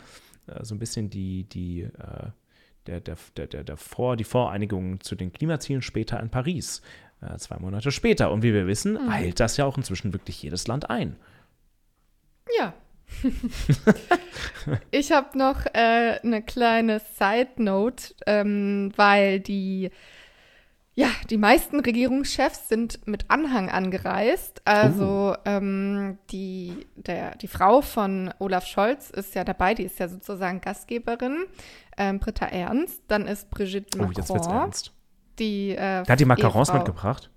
äh, 0.48 0.64
so 0.64 0.76
ein 0.76 0.80
bisschen 0.80 1.10
die, 1.10 1.44
die 1.46 1.82
äh, 1.82 2.30
der, 2.88 3.02
der, 3.02 3.18
der, 3.36 3.48
der, 3.48 3.64
der 3.64 3.78
Vor, 3.78 4.16
die 4.16 4.24
Voreinigung 4.24 5.02
zu 5.02 5.16
den 5.16 5.34
Klimazielen 5.34 5.82
später 5.82 6.20
in 6.20 6.30
Paris, 6.30 6.82
äh, 7.22 7.38
zwei 7.38 7.58
Monate 7.60 7.92
später. 7.92 8.32
Und 8.32 8.44
wie 8.44 8.54
wir 8.54 8.68
wissen, 8.68 8.94
mhm. 8.94 9.10
eilt 9.10 9.40
das 9.40 9.58
ja 9.58 9.66
auch 9.66 9.78
inzwischen 9.78 10.14
wirklich 10.14 10.42
jedes 10.42 10.68
Land 10.68 10.90
ein. 10.90 11.18
Ja, 12.58 12.74
ich 14.92 15.12
habe 15.12 15.38
noch 15.38 15.66
äh, 15.66 16.20
eine 16.24 16.42
kleine 16.42 17.00
Side 17.00 17.52
Note, 17.58 18.14
ähm, 18.26 18.92
weil 18.96 19.40
die 19.40 19.92
Ja, 21.00 21.10
die 21.30 21.38
meisten 21.38 21.80
Regierungschefs 21.80 22.70
sind 22.70 23.06
mit 23.06 23.30
Anhang 23.30 23.70
angereist. 23.70 24.64
Also 24.66 25.36
ähm, 25.46 26.18
die, 26.32 26.88
der, 26.96 27.36
die 27.38 27.48
Frau 27.48 27.82
von 27.82 28.34
Olaf 28.40 28.66
Scholz 28.66 29.12
ist 29.12 29.36
ja 29.36 29.44
dabei, 29.44 29.76
die 29.76 29.84
ist 29.84 30.00
ja 30.00 30.08
sozusagen 30.08 30.60
Gastgeberin, 30.60 31.46
ähm, 32.00 32.18
Britta 32.18 32.48
Ernst. 32.48 33.04
Dann 33.10 33.28
ist 33.28 33.52
Brigitte 33.52 34.00
Oh, 34.00 34.06
Macron. 34.06 34.16
jetzt 34.18 34.30
wird's 34.34 34.48
ernst. 34.48 34.92
Die, 35.38 35.70
äh, 35.74 36.02
Da 36.04 36.14
hat 36.14 36.20
die 36.20 36.26
Macarons 36.26 36.70
Ehefrau- 36.70 36.78
mitgebracht. 36.78 37.30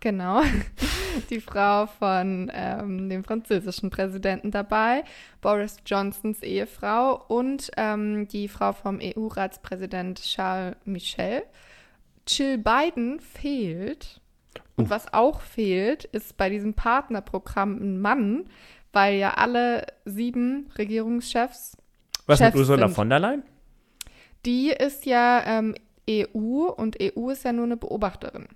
Genau. 0.00 0.42
Die 1.30 1.40
Frau 1.40 1.86
von 1.86 2.50
ähm, 2.52 3.08
dem 3.08 3.22
französischen 3.22 3.88
Präsidenten 3.90 4.50
dabei, 4.50 5.04
Boris 5.40 5.76
Johnsons 5.86 6.42
Ehefrau 6.42 7.22
und 7.28 7.70
ähm, 7.76 8.26
die 8.26 8.48
Frau 8.48 8.72
vom 8.72 8.98
EU-Ratspräsident 9.00 10.20
Charles 10.20 10.74
Michel. 10.84 11.44
Jill 12.28 12.58
Biden 12.58 13.20
fehlt. 13.20 14.20
Und 14.76 14.86
Uh. 14.86 14.90
was 14.90 15.12
auch 15.12 15.40
fehlt, 15.40 16.04
ist 16.04 16.36
bei 16.36 16.48
diesem 16.50 16.74
Partnerprogramm 16.74 17.76
ein 17.80 18.00
Mann, 18.00 18.44
weil 18.92 19.14
ja 19.18 19.34
alle 19.34 19.86
sieben 20.04 20.68
Regierungschefs, 20.76 21.76
Was 22.26 22.40
mit 22.40 22.46
Chefs 22.48 22.58
Ursula 22.58 22.86
sind- 22.88 22.94
von 22.94 23.08
der 23.10 23.18
Leyen? 23.20 23.42
die 24.46 24.68
ist 24.70 25.06
ja 25.06 25.42
ähm, 25.46 25.74
EU 26.10 26.66
und 26.68 26.98
EU 27.00 27.30
ist 27.30 27.44
ja 27.44 27.52
nur 27.52 27.64
eine 27.64 27.76
Beobachterin. 27.76 28.46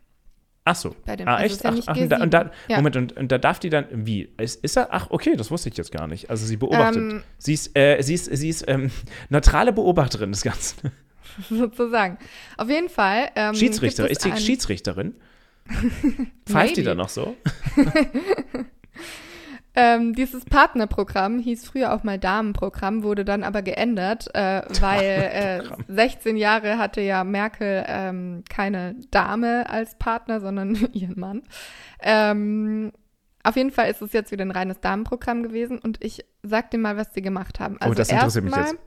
Ach 0.64 0.74
so. 0.76 0.94
Bei 1.06 1.16
dem- 1.16 1.26
ah, 1.28 1.36
also 1.36 1.54
echt? 1.54 1.64
ja 1.64 1.70
ach, 1.70 1.74
nicht 1.74 1.88
ach, 1.88 1.96
und 1.96 2.08
da, 2.10 2.22
und 2.22 2.34
da, 2.34 2.40
G7. 2.42 2.50
Ja. 2.68 2.76
Moment, 2.76 2.96
und, 2.96 3.16
und 3.16 3.32
da 3.32 3.38
darf 3.38 3.58
die 3.58 3.70
dann, 3.70 3.86
wie? 3.90 4.28
Ist, 4.38 4.62
ist 4.62 4.76
er, 4.76 4.92
ach, 4.92 5.06
okay, 5.10 5.34
das 5.36 5.50
wusste 5.50 5.68
ich 5.70 5.76
jetzt 5.78 5.92
gar 5.92 6.06
nicht. 6.08 6.28
Also 6.30 6.44
sie 6.44 6.56
beobachtet. 6.58 6.96
Ähm, 6.96 7.22
sie 7.38 7.54
ist, 7.54 7.74
äh, 7.76 8.02
sie 8.02 8.14
ist, 8.14 8.24
sie 8.26 8.48
ist 8.50 8.64
ähm, 8.68 8.90
neutrale 9.30 9.72
Beobachterin 9.72 10.30
des 10.32 10.42
Ganzen. 10.42 10.92
sozusagen. 11.48 12.18
Auf 12.56 12.68
jeden 12.68 12.88
Fall. 12.88 13.30
Ähm, 13.36 13.54
Schiedsrichter. 13.54 14.10
Ist 14.10 14.22
sie 14.22 14.36
Schiedsrichterin? 14.36 15.14
Pfeift 16.46 16.76
die 16.76 16.82
da 16.82 16.94
noch 16.94 17.08
so? 17.08 17.36
Ähm, 19.80 20.12
dieses 20.12 20.44
Partnerprogramm 20.44 21.38
hieß 21.38 21.64
früher 21.64 21.94
auch 21.94 22.02
mal 22.02 22.18
Damenprogramm, 22.18 23.04
wurde 23.04 23.24
dann 23.24 23.44
aber 23.44 23.62
geändert, 23.62 24.28
äh, 24.34 24.62
weil 24.80 25.04
äh, 25.04 25.62
16 25.86 26.36
Jahre 26.36 26.78
hatte 26.78 27.00
ja 27.00 27.22
Merkel 27.22 27.84
ähm, 27.86 28.42
keine 28.50 28.96
Dame 29.12 29.70
als 29.70 29.94
Partner, 29.96 30.40
sondern 30.40 30.74
ihren 30.92 31.20
Mann. 31.20 31.42
Ähm, 32.00 32.90
auf 33.44 33.54
jeden 33.54 33.70
Fall 33.70 33.88
ist 33.88 34.02
es 34.02 34.12
jetzt 34.12 34.32
wieder 34.32 34.44
ein 34.44 34.50
reines 34.50 34.80
Damenprogramm 34.80 35.44
gewesen 35.44 35.78
und 35.78 36.02
ich 36.04 36.24
sag 36.42 36.72
dir 36.72 36.78
mal, 36.78 36.96
was 36.96 37.14
sie 37.14 37.22
gemacht 37.22 37.60
haben. 37.60 37.76
Also 37.78 37.92
Oh, 37.92 37.94
das 37.94 38.10
interessiert 38.10 38.46
mich 38.46 38.56
erstmal 38.56 38.80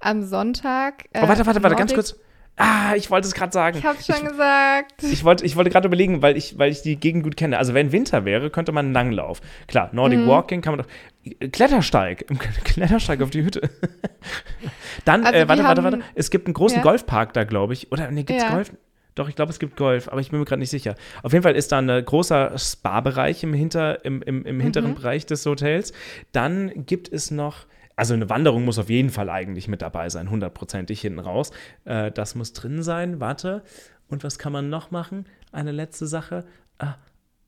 Am 0.00 0.22
Sonntag. 0.22 1.04
äh, 1.12 1.20
Oh, 1.22 1.28
warte, 1.28 1.46
warte, 1.46 1.62
warte, 1.62 1.76
ganz 1.76 1.94
kurz. 1.94 2.16
Ah, 2.58 2.94
ich 2.96 3.10
wollte 3.10 3.28
es 3.28 3.34
gerade 3.34 3.52
sagen. 3.52 3.76
Ich 3.78 3.84
hab's 3.84 4.06
schon 4.06 4.26
gesagt. 4.26 5.02
Ich 5.02 5.24
wollte, 5.24 5.44
ich 5.44 5.56
wollte 5.56 5.68
gerade 5.68 5.86
überlegen, 5.88 6.22
weil 6.22 6.38
ich, 6.38 6.58
weil 6.58 6.72
ich 6.72 6.80
die 6.80 6.96
Gegend 6.96 7.22
gut 7.22 7.36
kenne. 7.36 7.58
Also 7.58 7.74
wenn 7.74 7.92
Winter 7.92 8.24
wäre, 8.24 8.48
könnte 8.48 8.72
man 8.72 8.86
einen 8.86 8.94
Langlauf. 8.94 9.42
Klar, 9.68 9.90
Nordic 9.92 10.20
Mhm. 10.20 10.26
Walking 10.26 10.60
kann 10.62 10.74
man 10.76 10.86
doch. 10.86 11.48
Klettersteig. 11.52 12.24
Klettersteig 12.64 13.20
auf 13.20 13.28
die 13.28 13.44
Hütte. 13.44 13.60
Dann, 15.04 15.24
Also 15.24 15.38
äh, 15.38 15.48
warte, 15.48 15.64
warte, 15.64 15.82
haben- 15.82 15.92
warte. 16.00 16.04
Es 16.14 16.30
gibt 16.30 16.46
einen 16.46 16.54
großen 16.54 16.78
Ja. 16.78 16.82
Golfpark 16.82 17.32
da, 17.34 17.44
glaube 17.44 17.72
ich. 17.74 17.92
Oder, 17.92 18.10
nee, 18.10 18.22
gibt's 18.22 18.42
Ja. 18.42 18.50
Golf? 18.50 18.72
Doch, 19.14 19.28
ich 19.28 19.34
glaube, 19.36 19.50
es 19.50 19.58
gibt 19.58 19.76
Golf, 19.76 20.08
aber 20.08 20.20
ich 20.20 20.30
bin 20.30 20.38
mir 20.40 20.44
gerade 20.44 20.60
nicht 20.60 20.70
sicher. 20.70 20.94
Auf 21.22 21.32
jeden 21.32 21.42
Fall 21.42 21.56
ist 21.56 21.72
da 21.72 21.78
ein 21.78 22.04
großer 22.04 22.56
Spa-Bereich 22.58 23.42
im, 23.44 23.54
Hinter, 23.54 24.04
im, 24.04 24.20
im, 24.22 24.44
im 24.44 24.60
hinteren 24.60 24.90
Mhm. 24.90 24.94
Bereich 24.96 25.24
des 25.26 25.44
Hotels. 25.46 25.92
Dann 26.32 26.70
gibt 26.86 27.10
es 27.12 27.30
noch, 27.30 27.66
also 27.96 28.12
eine 28.12 28.28
Wanderung 28.28 28.64
muss 28.64 28.78
auf 28.78 28.90
jeden 28.90 29.10
Fall 29.10 29.30
eigentlich 29.30 29.68
mit 29.68 29.80
dabei 29.80 30.10
sein, 30.10 30.30
hundertprozentig 30.30 31.00
hinten 31.00 31.18
raus. 31.18 31.50
Äh, 31.86 32.12
das 32.12 32.34
muss 32.34 32.52
drin 32.52 32.82
sein. 32.82 33.20
Warte. 33.20 33.62
Und 34.08 34.22
was 34.22 34.38
kann 34.38 34.52
man 34.52 34.68
noch 34.68 34.90
machen? 34.90 35.26
Eine 35.50 35.72
letzte 35.72 36.06
Sache. 36.06 36.44
Ah, 36.78 36.94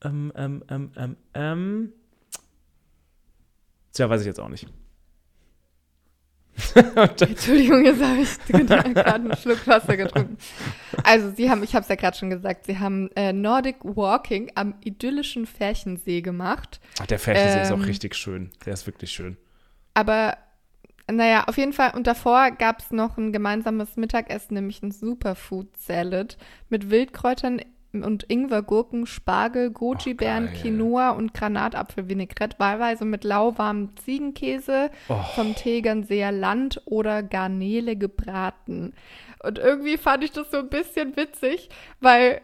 ähm, 0.03 0.33
ähm, 0.35 0.63
ähm, 0.69 0.91
ähm, 0.97 1.17
ähm. 1.35 1.93
Tja, 3.93 4.09
weiß 4.09 4.21
ich 4.21 4.27
jetzt 4.27 4.39
auch 4.39 4.49
nicht. 4.49 4.67
Entschuldigung, 6.75 7.85
jetzt 7.85 8.01
habe 8.01 8.21
ich 8.21 8.37
gerade 8.93 9.13
einen 9.13 9.37
Schluck 9.37 9.65
Wasser 9.65 9.95
getrunken. 9.95 10.37
Also, 11.03 11.31
sie 11.31 11.49
haben, 11.49 11.63
ich 11.63 11.73
habe 11.73 11.83
es 11.83 11.89
ja 11.89 11.95
gerade 11.95 12.17
schon 12.17 12.29
gesagt, 12.29 12.65
sie 12.65 12.79
haben 12.79 13.09
äh, 13.15 13.31
Nordic 13.31 13.77
Walking 13.83 14.51
am 14.55 14.75
idyllischen 14.83 15.45
Färchensee 15.45 16.21
gemacht. 16.21 16.81
Ach, 16.99 17.05
der 17.05 17.19
Färchensee 17.19 17.61
ist 17.61 17.71
auch 17.71 17.77
Ähm. 17.77 17.83
richtig 17.83 18.15
schön. 18.15 18.51
Der 18.65 18.73
ist 18.73 18.85
wirklich 18.87 19.11
schön. 19.11 19.37
Aber, 19.99 20.37
naja, 21.11 21.43
auf 21.47 21.57
jeden 21.57 21.73
Fall. 21.73 21.91
Und 21.95 22.07
davor 22.07 22.51
gab 22.51 22.79
es 22.79 22.91
noch 22.91 23.17
ein 23.17 23.33
gemeinsames 23.33 23.97
Mittagessen, 23.97 24.53
nämlich 24.53 24.81
ein 24.81 24.91
Superfood 24.91 25.75
Salad 25.77 26.37
mit 26.69 26.89
Wildkräutern 26.89 27.61
und 27.91 28.23
Ingwer, 28.29 28.61
Gurken, 28.61 29.07
Spargel, 29.07 29.71
Goji-Beeren, 29.71 30.45
geil. 30.45 30.55
Quinoa 30.61 31.09
und 31.09 31.33
Granatapfel-Vinaigrette, 31.33 32.59
wahlweise 32.59 33.03
mit 33.03 33.23
lauwarmem 33.23 33.95
Ziegenkäse 33.97 34.91
Oh. 35.07 35.15
vom 35.35 35.55
Tegernseer 35.55 36.31
Land 36.31 36.81
oder 36.85 37.23
Garnele 37.23 37.95
gebraten. 37.95 38.93
Und 39.41 39.57
irgendwie 39.57 39.97
fand 39.97 40.23
ich 40.23 40.31
das 40.31 40.51
so 40.51 40.57
ein 40.59 40.69
bisschen 40.69 41.17
witzig, 41.17 41.69
weil 41.99 42.41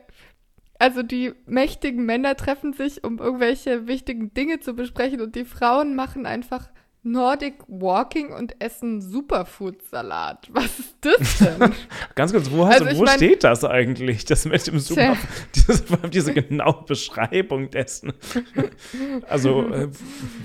also 0.80 1.04
die 1.04 1.32
mächtigen 1.46 2.06
Männer 2.06 2.36
treffen 2.36 2.74
sich, 2.74 3.04
um 3.04 3.20
irgendwelche 3.20 3.86
wichtigen 3.88 4.34
Dinge 4.34 4.60
zu 4.60 4.74
besprechen 4.74 5.22
und 5.22 5.36
die 5.36 5.46
Frauen 5.46 5.96
machen 5.96 6.26
einfach 6.26 6.68
Nordic 7.06 7.56
Walking 7.68 8.34
und 8.34 8.60
essen 8.60 9.00
Superfood-Salat. 9.00 10.50
Was 10.52 10.80
ist 10.80 10.96
das 11.02 11.38
denn? 11.38 11.72
Ganz 12.16 12.32
kurz, 12.34 12.50
wo, 12.50 12.64
Also 12.64 12.84
du, 12.86 12.92
ich 12.92 12.98
wo 12.98 13.04
mein- 13.04 13.16
steht 13.18 13.44
das 13.44 13.64
eigentlich? 13.64 14.26
Das 14.26 14.44
mit 14.46 14.66
dem 14.66 14.80
Super, 14.80 15.16
Tja. 15.16 15.18
diese, 15.56 15.84
diese 16.10 16.34
genaue 16.34 16.84
Beschreibung 16.86 17.70
dessen. 17.70 18.12
Also, 19.30 19.68
äh, 19.72 19.88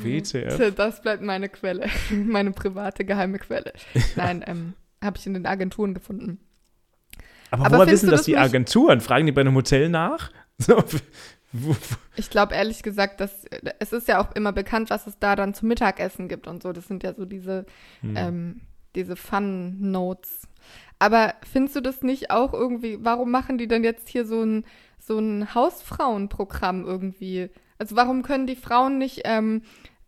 WTF. 0.02 0.74
das 0.74 1.00
bleibt 1.02 1.22
meine 1.22 1.48
Quelle, 1.48 1.88
meine 2.10 2.50
private 2.52 3.04
geheime 3.04 3.38
Quelle. 3.38 3.72
Nein, 4.16 4.44
ähm, 4.46 4.74
habe 5.02 5.16
ich 5.18 5.26
in 5.26 5.34
den 5.34 5.46
Agenturen 5.46 5.94
gefunden. 5.94 6.38
Aber, 7.50 7.66
Aber 7.66 7.78
woher 7.78 7.90
wissen 7.92 8.06
du 8.06 8.10
das 8.12 8.20
das 8.20 8.26
die 8.26 8.36
Agenturen? 8.36 9.00
Fragen 9.00 9.26
die 9.26 9.32
bei 9.32 9.40
einem 9.40 9.54
Hotel 9.54 9.88
nach? 9.88 10.30
So, 10.58 10.82
Ich 12.16 12.30
glaube 12.30 12.54
ehrlich 12.54 12.82
gesagt, 12.82 13.20
dass 13.20 13.44
es 13.78 13.92
ist 13.92 14.08
ja 14.08 14.20
auch 14.20 14.32
immer 14.34 14.52
bekannt, 14.52 14.90
was 14.90 15.06
es 15.06 15.18
da 15.18 15.34
dann 15.36 15.54
zum 15.54 15.68
Mittagessen 15.68 16.28
gibt 16.28 16.46
und 16.46 16.62
so. 16.62 16.72
Das 16.72 16.86
sind 16.86 17.02
ja 17.02 17.14
so 17.14 17.24
diese, 17.24 17.66
Hm. 18.02 18.16
ähm, 18.16 18.60
diese 18.94 19.16
Fun-Notes. 19.16 20.42
Aber 20.98 21.34
findest 21.50 21.76
du 21.76 21.80
das 21.80 22.02
nicht 22.02 22.30
auch 22.30 22.52
irgendwie, 22.52 22.98
warum 23.02 23.30
machen 23.30 23.58
die 23.58 23.68
denn 23.68 23.84
jetzt 23.84 24.08
hier 24.08 24.26
so 24.26 24.42
ein, 24.42 24.64
so 24.98 25.18
ein 25.18 25.54
Hausfrauenprogramm 25.54 26.84
irgendwie? 26.84 27.50
Also 27.78 27.96
warum 27.96 28.22
können 28.22 28.46
die 28.46 28.56
Frauen 28.56 28.98
nicht 28.98 29.22
ähm, 29.24 29.62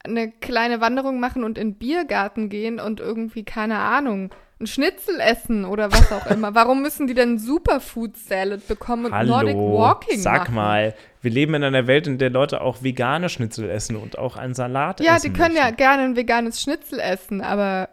eine 0.04 0.30
kleine 0.30 0.80
Wanderung 0.80 1.20
machen 1.20 1.44
und 1.44 1.56
in 1.58 1.70
den 1.72 1.78
Biergarten 1.78 2.48
gehen 2.50 2.78
und 2.80 3.00
irgendwie, 3.00 3.44
keine 3.44 3.78
Ahnung, 3.78 4.30
ein 4.60 4.66
Schnitzel 4.66 5.18
essen 5.20 5.64
oder 5.64 5.90
was 5.90 6.12
auch 6.12 6.26
immer? 6.26 6.54
Warum 6.54 6.82
müssen 6.82 7.06
die 7.06 7.14
denn 7.14 7.38
Superfood 7.38 8.16
Salad 8.16 8.68
bekommen 8.68 9.06
und 9.06 9.12
Nordic 9.26 9.56
Hallo, 9.56 9.78
Walking 9.78 10.20
sag 10.20 10.40
machen? 10.42 10.54
mal, 10.54 10.94
wir 11.22 11.30
leben 11.30 11.54
in 11.54 11.64
einer 11.64 11.86
Welt, 11.86 12.06
in 12.06 12.18
der 12.18 12.30
Leute 12.30 12.60
auch 12.60 12.82
vegane 12.82 13.28
Schnitzel 13.28 13.70
essen 13.70 13.96
und 13.96 14.18
auch 14.18 14.36
einen 14.36 14.54
Salat 14.54 15.00
Ja, 15.00 15.16
essen 15.16 15.32
die 15.32 15.38
können 15.38 15.54
ja 15.56 15.62
möchten. 15.64 15.76
gerne 15.76 16.02
ein 16.02 16.16
veganes 16.16 16.60
Schnitzel 16.60 16.98
essen, 17.00 17.40
aber 17.40 17.88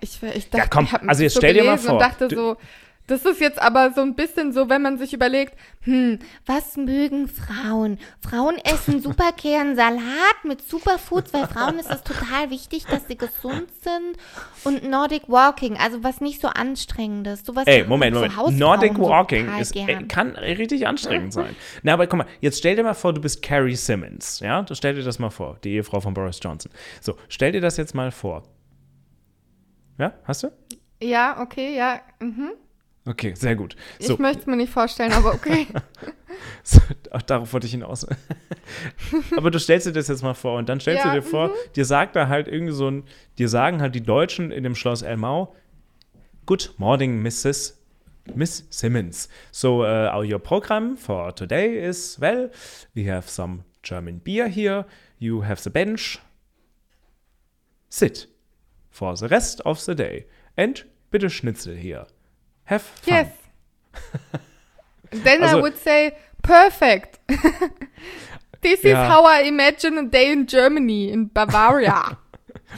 ich, 0.00 0.22
ich 0.22 0.50
dachte, 0.50 0.64
Ja, 0.64 0.66
komm, 0.68 0.84
ich 0.84 0.92
habe 0.92 1.08
also 1.08 1.22
jetzt 1.22 1.34
so 1.34 1.40
stell 1.40 1.54
dir 1.54 1.64
mal 1.64 1.78
vor, 1.78 1.98
dachte 1.98 2.28
du- 2.28 2.34
so, 2.34 2.56
das 3.06 3.24
ist 3.24 3.40
jetzt 3.40 3.60
aber 3.60 3.92
so 3.94 4.00
ein 4.00 4.14
bisschen 4.14 4.52
so, 4.52 4.68
wenn 4.68 4.82
man 4.82 4.96
sich 4.98 5.12
überlegt, 5.12 5.54
hm, 5.80 6.20
was 6.46 6.76
mögen 6.76 7.28
Frauen? 7.28 7.98
Frauen 8.20 8.56
essen 8.64 9.00
super 9.02 9.32
Salat 9.42 10.44
mit 10.44 10.62
Superfoods, 10.62 11.34
weil 11.34 11.46
Frauen 11.48 11.78
ist 11.78 11.90
es 11.90 12.02
total 12.02 12.50
wichtig, 12.50 12.86
dass 12.86 13.08
sie 13.08 13.16
gesund 13.16 13.68
sind 13.82 14.16
und 14.64 14.88
Nordic 14.88 15.28
Walking, 15.28 15.76
also 15.76 16.04
was 16.04 16.20
nicht 16.20 16.40
so 16.40 16.48
anstrengendes, 16.48 17.44
sowas 17.44 17.66
Ey, 17.66 17.84
Moment, 17.84 18.14
so 18.16 18.22
Moment. 18.24 18.58
Nordic 18.58 18.96
so 18.96 19.02
Walking 19.02 19.46
total 19.46 19.60
ist, 19.60 19.76
äh, 19.76 19.84
gern. 19.84 20.08
kann 20.08 20.36
richtig 20.36 20.86
anstrengend 20.86 21.32
sein. 21.32 21.56
Na, 21.82 21.94
aber 21.94 22.06
guck 22.06 22.18
mal, 22.18 22.26
jetzt 22.40 22.58
stell 22.58 22.76
dir 22.76 22.84
mal 22.84 22.94
vor, 22.94 23.12
du 23.12 23.20
bist 23.20 23.42
Carrie 23.42 23.74
Simmons. 23.76 24.40
Ja, 24.40 24.64
stell 24.70 24.94
dir 24.94 25.02
das 25.02 25.18
mal 25.18 25.30
vor, 25.30 25.58
die 25.64 25.74
Ehefrau 25.74 26.00
von 26.00 26.14
Boris 26.14 26.38
Johnson. 26.42 26.70
So, 27.00 27.16
stell 27.28 27.52
dir 27.52 27.60
das 27.60 27.76
jetzt 27.76 27.94
mal 27.94 28.10
vor. 28.10 28.44
Ja, 29.98 30.14
hast 30.24 30.44
du? 30.44 30.52
Ja, 31.02 31.40
okay, 31.40 31.76
ja. 31.76 32.00
Mhm. 32.20 32.52
Okay, 33.04 33.34
sehr 33.34 33.56
gut. 33.56 33.74
So, 33.98 34.12
Ich 34.14 34.18
möchte 34.20 34.40
es 34.42 34.46
mir 34.46 34.56
nicht 34.56 34.72
vorstellen, 34.72 35.12
aber 35.12 35.34
okay. 35.34 35.66
so 36.62 36.80
ach, 37.10 37.22
darauf 37.22 37.52
wollte 37.52 37.66
ich 37.66 37.72
hinaus. 37.72 38.06
aber 39.36 39.50
du 39.50 39.58
stellst 39.58 39.86
dir 39.88 39.92
das 39.92 40.06
jetzt 40.08 40.22
mal 40.22 40.34
vor 40.34 40.56
und 40.58 40.68
dann 40.68 40.78
stellst 40.78 41.04
Ja, 41.04 41.12
du 41.12 41.20
dir 41.20 41.26
vor, 41.26 41.50
dir 41.74 41.84
sagt 41.84 42.14
da 42.14 42.28
halt 42.28 42.46
irgendwie 42.46 42.72
so 42.72 42.88
ein, 42.88 43.04
dir 43.38 43.48
sagen 43.48 43.80
halt 43.80 43.94
die 43.96 44.02
Deutschen 44.02 44.52
in 44.52 44.62
dem 44.62 44.74
Schloss 44.76 45.02
Elmau, 45.02 45.54
Good 46.46 46.74
morning, 46.76 47.22
Mrs. 47.22 47.78
Miss 48.34 48.66
Simmons. 48.70 49.28
So, 49.50 49.84
uh, 49.84 50.10
our 50.12 50.38
program 50.38 50.96
for 50.96 51.34
today 51.34 51.84
is 51.84 52.20
well, 52.20 52.50
we 52.94 53.04
have 53.10 53.28
some 53.28 53.64
German 53.82 54.20
beer 54.20 54.48
here. 54.48 54.84
You 55.18 55.42
have 55.42 55.60
the 55.62 55.70
bench. 55.70 56.20
Sit 57.88 58.28
for 58.90 59.16
the 59.16 59.26
rest 59.28 59.60
of 59.66 59.80
the 59.80 59.94
day. 59.94 60.26
And 60.56 60.84
bitte 61.10 61.30
Schnitzel 61.30 61.74
here. 61.74 62.06
Have 62.66 62.84
fun. 62.84 63.14
Yes. 63.14 63.28
Then 65.24 65.42
Also- 65.42 65.58
I 65.58 65.62
would 65.62 65.76
say, 65.78 66.12
perfect. 66.42 67.20
This 68.62 68.82
Ja. 68.84 69.02
is 69.06 69.12
how 69.12 69.26
I 69.26 69.48
imagine 69.48 69.98
a 69.98 70.04
day 70.04 70.32
in 70.32 70.46
Germany, 70.46 71.08
in 71.08 71.28
Bavaria. 71.32 72.16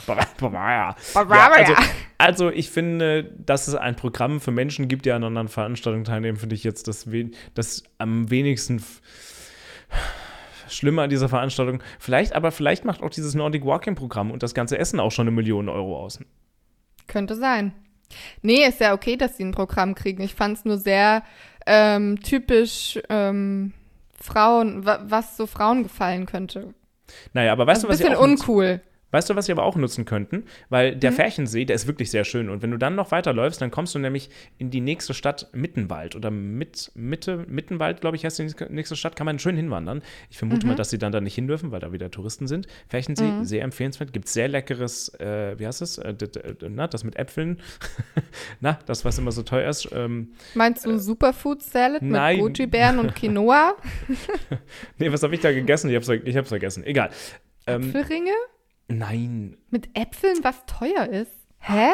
Bavaria. 0.07 0.95
Bavaria. 1.13 1.61
Ja, 1.69 1.75
also, 1.77 1.83
also 2.17 2.49
ich 2.49 2.69
finde, 2.71 3.23
dass 3.23 3.67
es 3.67 3.75
ein 3.75 3.95
Programm 3.95 4.41
für 4.41 4.51
Menschen 4.51 4.87
gibt, 4.87 5.05
die 5.05 5.11
an 5.11 5.23
anderen 5.23 5.47
Veranstaltungen 5.47 6.03
teilnehmen, 6.03 6.37
finde 6.37 6.55
ich 6.55 6.63
jetzt 6.63 6.87
das, 6.87 7.07
das 7.53 7.83
am 7.99 8.29
wenigsten 8.31 8.83
Schlimme 10.67 11.03
an 11.03 11.09
dieser 11.11 11.29
Veranstaltung. 11.29 11.81
Vielleicht, 11.99 12.33
aber 12.33 12.51
vielleicht 12.51 12.83
macht 12.83 13.01
auch 13.03 13.11
dieses 13.11 13.35
Nordic 13.35 13.63
Walking 13.63 13.95
Programm 13.95 14.31
und 14.31 14.41
das 14.43 14.53
ganze 14.55 14.77
Essen 14.79 14.99
auch 14.99 15.11
schon 15.11 15.27
eine 15.27 15.35
Million 15.35 15.69
Euro 15.69 15.97
aus. 16.03 16.19
Könnte 17.07 17.35
sein. 17.35 17.73
Nee, 18.41 18.65
ist 18.67 18.79
ja 18.79 18.93
okay, 18.93 19.17
dass 19.17 19.37
sie 19.37 19.43
ein 19.43 19.51
Programm 19.51 19.95
kriegen. 19.95 20.21
Ich 20.23 20.35
fand 20.35 20.57
es 20.57 20.65
nur 20.65 20.77
sehr 20.77 21.23
ähm, 21.65 22.19
typisch 22.21 22.99
ähm, 23.09 23.73
Frauen, 24.19 24.85
wa 24.85 24.99
was 25.05 25.37
so 25.37 25.47
Frauen 25.47 25.83
gefallen 25.83 26.25
könnte. 26.25 26.73
Naja, 27.33 27.51
aber 27.51 27.67
weißt 27.67 27.85
Also 27.85 27.87
du, 27.87 27.87
ein 27.87 27.91
was 27.91 27.97
sie 27.99 28.03
bisschen 28.03 28.15
auch 28.17 28.27
nutzen- 28.27 28.41
uncool. 28.41 28.81
Weißt 29.11 29.29
du, 29.29 29.35
was 29.35 29.45
sie 29.45 29.51
aber 29.53 29.63
auch 29.63 29.75
nutzen 29.77 30.03
könnten? 30.05 30.43
Weil 30.69 30.95
der 30.95 31.11
Mhm. 31.11 31.15
Färchensee, 31.15 31.63
der 31.65 31.75
ist 31.75 31.87
wirklich 31.87 32.11
sehr 32.11 32.25
schön. 32.25 32.49
Und 32.49 32.61
wenn 32.61 32.71
du 32.71 32.77
dann 32.77 32.95
noch 32.95 33.11
weiterläufst, 33.11 33.61
dann 33.61 33.71
kommst 33.71 33.95
du 33.95 33.99
nämlich 33.99 34.29
in 34.57 34.71
die 34.71 34.81
nächste 34.81 35.13
Stadt 35.13 35.47
Mittenwald 35.53 36.15
oder 36.15 36.31
mit, 36.31 36.91
Mitte, 36.95 37.45
Mittenwald, 37.47 38.01
glaube 38.01 38.17
ich, 38.17 38.25
heißt 38.25 38.39
die 38.39 38.51
nächste 38.69 38.95
Stadt, 38.95 39.15
kann 39.15 39.25
man 39.25 39.39
schön 39.39 39.55
hinwandern. 39.55 40.01
Ich 40.29 40.37
vermute 40.37 40.65
Mhm. 40.65 40.71
mal, 40.71 40.75
dass 40.75 40.89
sie 40.89 40.97
dann 40.97 41.11
da 41.11 41.21
nicht 41.21 41.35
hin 41.35 41.47
dürfen, 41.47 41.71
weil 41.71 41.79
da 41.79 41.91
wieder 41.93 42.11
Touristen 42.11 42.47
sind. 42.47 42.67
Färchensee, 42.89 43.33
sehr 43.41 43.63
empfehlenswert. 43.63 44.11
Gibt 44.11 44.27
sehr 44.27 44.47
leckeres, 44.47 45.09
äh, 45.19 45.57
wie 45.57 45.65
heißt 45.67 45.81
es? 45.81 45.97
Äh, 45.97 46.15
na, 46.67 46.87
das 46.87 47.03
mit 47.03 47.15
Äpfeln. 47.15 47.61
na, 48.59 48.79
das, 48.85 49.05
was 49.05 49.17
immer 49.17 49.31
so 49.31 49.43
teuer 49.43 49.69
ist. 49.69 49.87
Ähm, 49.93 50.33
Meinst 50.55 50.85
du 50.85 50.97
Superfood 50.99 51.61
Salad 51.63 52.01
Äh, 52.01 52.05
nein. 52.05 52.35
mit 52.37 52.43
Goji-Beeren 52.57 52.99
und 52.99 53.15
Quinoa? 53.15 53.75
nee, 54.97 55.11
was 55.11 55.23
habe 55.23 55.35
ich 55.35 55.41
da 55.41 55.51
gegessen? 55.51 55.89
Ich 55.89 55.95
habe 56.05 56.39
es 56.41 56.47
vergessen. 56.49 56.83
Egal. 56.85 57.09
Ähm, 57.67 57.83
Äpfelringe? 57.89 58.31
Nein, 58.87 59.57
Mit 59.69 59.89
Äpfeln, 59.93 60.43
was 60.43 60.65
teuer 60.65 61.07
ist? 61.07 61.31
Hä? 61.59 61.93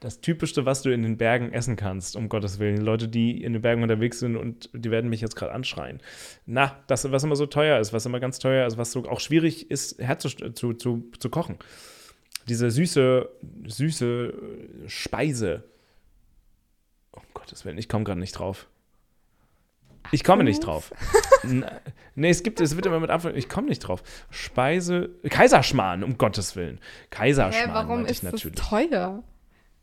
das 0.00 0.22
Typischste, 0.22 0.64
was 0.64 0.82
du 0.82 0.90
in 0.90 1.02
den 1.02 1.18
Bergen 1.18 1.52
essen 1.52 1.76
kannst, 1.76 2.16
um 2.16 2.28
Gottes 2.30 2.58
Willen. 2.58 2.76
Die 2.76 2.82
Leute, 2.82 3.06
die 3.06 3.42
in 3.42 3.52
den 3.52 3.62
Bergen 3.62 3.82
unterwegs 3.82 4.18
sind 4.18 4.36
und 4.36 4.70
die 4.72 4.90
werden 4.90 5.10
mich 5.10 5.20
jetzt 5.20 5.36
gerade 5.36 5.52
anschreien. 5.52 6.00
Na, 6.46 6.82
das, 6.86 7.10
was 7.10 7.22
immer 7.22 7.36
so 7.36 7.46
teuer 7.46 7.78
ist, 7.78 7.92
was 7.92 8.06
immer 8.06 8.18
ganz 8.18 8.38
teuer 8.38 8.66
ist, 8.66 8.78
was 8.78 8.92
so 8.92 9.04
auch 9.04 9.20
schwierig 9.20 9.70
ist, 9.70 9.98
herzustellen, 9.98 10.56
zu, 10.56 10.72
zu, 10.72 11.10
zu 11.18 11.28
kochen. 11.28 11.58
Diese 12.48 12.70
süße, 12.70 13.28
süße 13.66 14.34
Speise. 14.86 15.64
Um 17.12 17.22
Gottes 17.34 17.64
Willen, 17.66 17.78
ich 17.78 17.88
komme 17.88 18.04
gerade 18.04 18.20
nicht 18.20 18.32
drauf. 18.32 18.68
Ich 20.12 20.24
komme 20.24 20.44
nicht 20.44 20.60
drauf. 20.60 20.92
Nee, 22.14 22.30
es 22.30 22.42
gibt, 22.42 22.60
es 22.60 22.76
wird 22.76 22.86
immer 22.86 23.00
mit 23.00 23.10
Apfel. 23.10 23.36
Ich 23.36 23.48
komme 23.48 23.68
nicht 23.68 23.80
drauf. 23.80 24.02
Speise. 24.30 25.10
Kaiserschmarrn, 25.28 26.04
um 26.04 26.18
Gottes 26.18 26.56
Willen. 26.56 26.80
Kaiserschmarrn. 27.10 27.70
Hä, 27.70 27.74
warum 27.74 28.04
ist 28.04 28.24
das 28.24 28.32
natürlich. 28.32 28.60
teuer? 28.60 29.22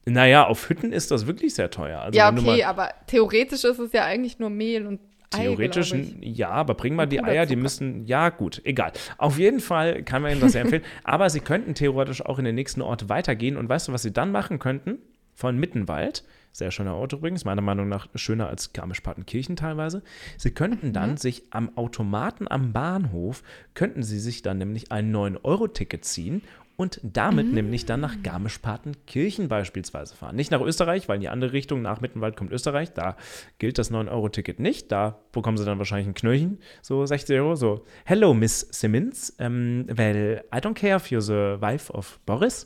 Naja, 0.06 0.48
auf 0.48 0.70
Hütten 0.70 0.94
ist 0.94 1.12
das 1.12 1.28
wirklich 1.28 1.56
sehr 1.56 1.70
teuer. 1.70 2.00
Also 2.00 2.18
ja, 2.18 2.32
okay, 2.32 2.64
aber 2.64 2.90
theoretisch 3.08 3.64
ist 3.64 3.80
es 3.80 3.92
ja 3.92 4.06
eigentlich 4.06 4.40
nur 4.40 4.50
Mehl 4.50 4.86
und 4.86 5.00
Ei, 5.34 5.42
theoretisch, 5.42 5.94
ja, 6.22 6.50
aber 6.50 6.74
bring 6.76 6.96
mal 6.96 7.06
die 7.06 7.22
Eier, 7.22 7.46
die 7.46 7.58
müssen, 7.58 8.06
ja 8.06 8.30
gut, 8.30 8.62
egal. 8.64 8.94
Auf 9.18 9.38
jeden 9.38 9.60
Fall 9.60 10.04
kann 10.04 10.22
man 10.22 10.32
Ihnen 10.32 10.40
das 10.40 10.54
sehr 10.54 10.62
empfehlen. 10.62 10.84
Aber 11.04 11.30
Sie 11.30 11.42
könnten 11.42 11.74
theoretisch 11.74 12.26
auch 12.26 12.40
in 12.40 12.46
den 12.46 12.56
nächsten 12.56 12.82
Ort 12.82 13.10
weitergehen 13.10 13.58
und 13.58 13.68
weißt 13.68 13.90
du, 13.90 13.92
was 13.92 14.04
Sie 14.04 14.14
dann 14.14 14.32
machen 14.32 14.58
könnten? 14.60 15.00
Von 15.40 15.60
Mittenwald, 15.60 16.24
sehr 16.52 16.72
schöner 16.72 16.96
Ort 16.96 17.14
übrigens, 17.14 17.46
meiner 17.46 17.62
Meinung 17.62 17.88
nach 17.88 18.08
schöner 18.16 18.48
als 18.50 18.74
Garmisch-Partenkirchen 18.74 19.56
teilweise. 19.56 20.02
Sie 20.36 20.50
könnten 20.50 20.94
dann 20.94 21.12
Mhm. 21.12 21.18
sich 21.18 21.44
am 21.52 21.78
Automaten 21.78 22.48
am 22.50 22.74
Bahnhof, 22.74 23.44
könnten 23.76 24.02
Sie 24.02 24.18
sich 24.18 24.42
dann 24.42 24.58
nämlich 24.58 24.92
ein 24.92 25.12
9-Euro-Ticket 25.12 26.04
ziehen 26.06 26.42
und 26.76 27.00
damit 27.04 27.54
nämlich 27.54 27.86
dann 27.86 28.00
nach 28.00 28.16
Garmisch-Partenkirchen 28.24 29.48
beispielsweise 29.48 30.16
fahren. 30.16 30.36
Nicht 30.36 30.50
nach 30.50 30.62
Österreich, 30.62 31.08
weil 31.08 31.18
in 31.18 31.22
die 31.22 31.30
andere 31.30 31.54
Richtung, 31.54 31.84
nach 31.84 32.02
Mittenwald 32.02 32.36
kommt 32.36 32.52
Österreich, 32.52 32.92
da 32.94 33.16
gilt 33.60 33.78
das 33.78 33.92
9-Euro-Ticket 33.92 34.60
nicht. 34.60 34.92
Da 34.92 35.20
bekommen 35.32 35.58
sie 35.58 35.66
dann 35.66 35.78
wahrscheinlich 35.78 36.08
ein 36.08 36.16
Knöllchen, 36.16 36.58
so 36.82 37.06
60 37.06 37.38
Euro, 37.38 37.54
so 37.56 37.86
Hello, 38.06 38.34
Miss 38.34 38.62
Simmons, 38.72 39.36
um, 39.40 39.86
well, 39.88 40.42
I 40.52 40.58
don't 40.58 40.74
care 40.74 40.96
if 40.98 41.12
you're 41.12 41.22
the 41.22 41.62
wife 41.62 41.94
of 41.94 42.20
Boris. 42.26 42.66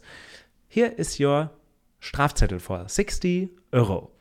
Here 0.69 0.87
is 0.87 1.19
your 1.19 1.49
Strafzettel 2.01 2.59
for 2.59 2.89
60 2.89 3.51
Euro. 3.71 4.11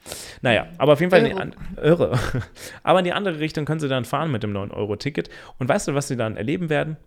Naja, 0.43 0.69
aber 0.77 0.93
auf 0.93 1.01
jeden 1.01 1.11
Fall 1.11 1.27
in 1.27 1.35
die, 1.35 1.79
Euro. 1.81 2.05
Euro. 2.05 2.19
aber 2.83 2.99
in 3.01 3.07
die 3.07 3.13
andere 3.15 3.41
Richtung 3.41 3.65
können 3.65 3.81
sie 3.81 3.89
dann 3.89 4.05
fahren 4.05 4.31
mit 4.31 4.43
dem 4.43 4.53
9-Euro-Ticket. 4.53 5.31
Und 5.59 5.69
weißt 5.69 5.89
du, 5.89 5.95
was 5.95 6.07
sie 6.07 6.17
dann 6.17 6.37
erleben 6.37 6.69
werden? 6.69 6.99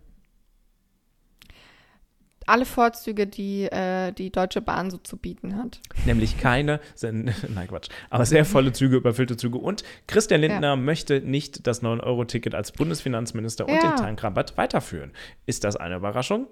Alle 2.46 2.66
Vorzüge, 2.66 3.28
die 3.28 3.66
äh, 3.66 4.12
die 4.12 4.30
Deutsche 4.30 4.60
Bahn 4.60 4.90
so 4.90 4.98
zu 4.98 5.16
bieten 5.16 5.56
hat. 5.56 5.80
Nämlich 6.04 6.38
keine, 6.38 6.80
sind, 6.96 7.32
nein 7.54 7.68
Quatsch, 7.68 7.88
aber 8.10 8.26
sehr 8.26 8.44
volle 8.44 8.72
Züge, 8.72 8.96
überfüllte 8.96 9.36
Züge. 9.36 9.58
Und 9.58 9.84
Christian 10.08 10.40
Lindner 10.40 10.76
möchte 10.76 11.20
nicht 11.20 11.68
das 11.68 11.82
9-Euro-Ticket 11.82 12.54
als 12.54 12.72
Bundesfinanzminister 12.72 13.66
und 13.66 13.74
Ja. 13.74 13.92
den 13.92 13.96
Tankrabatt 13.96 14.58
weiterführen. 14.58 15.12
Ist 15.46 15.62
das 15.64 15.76
eine 15.76 15.94
Überraschung? 15.96 16.48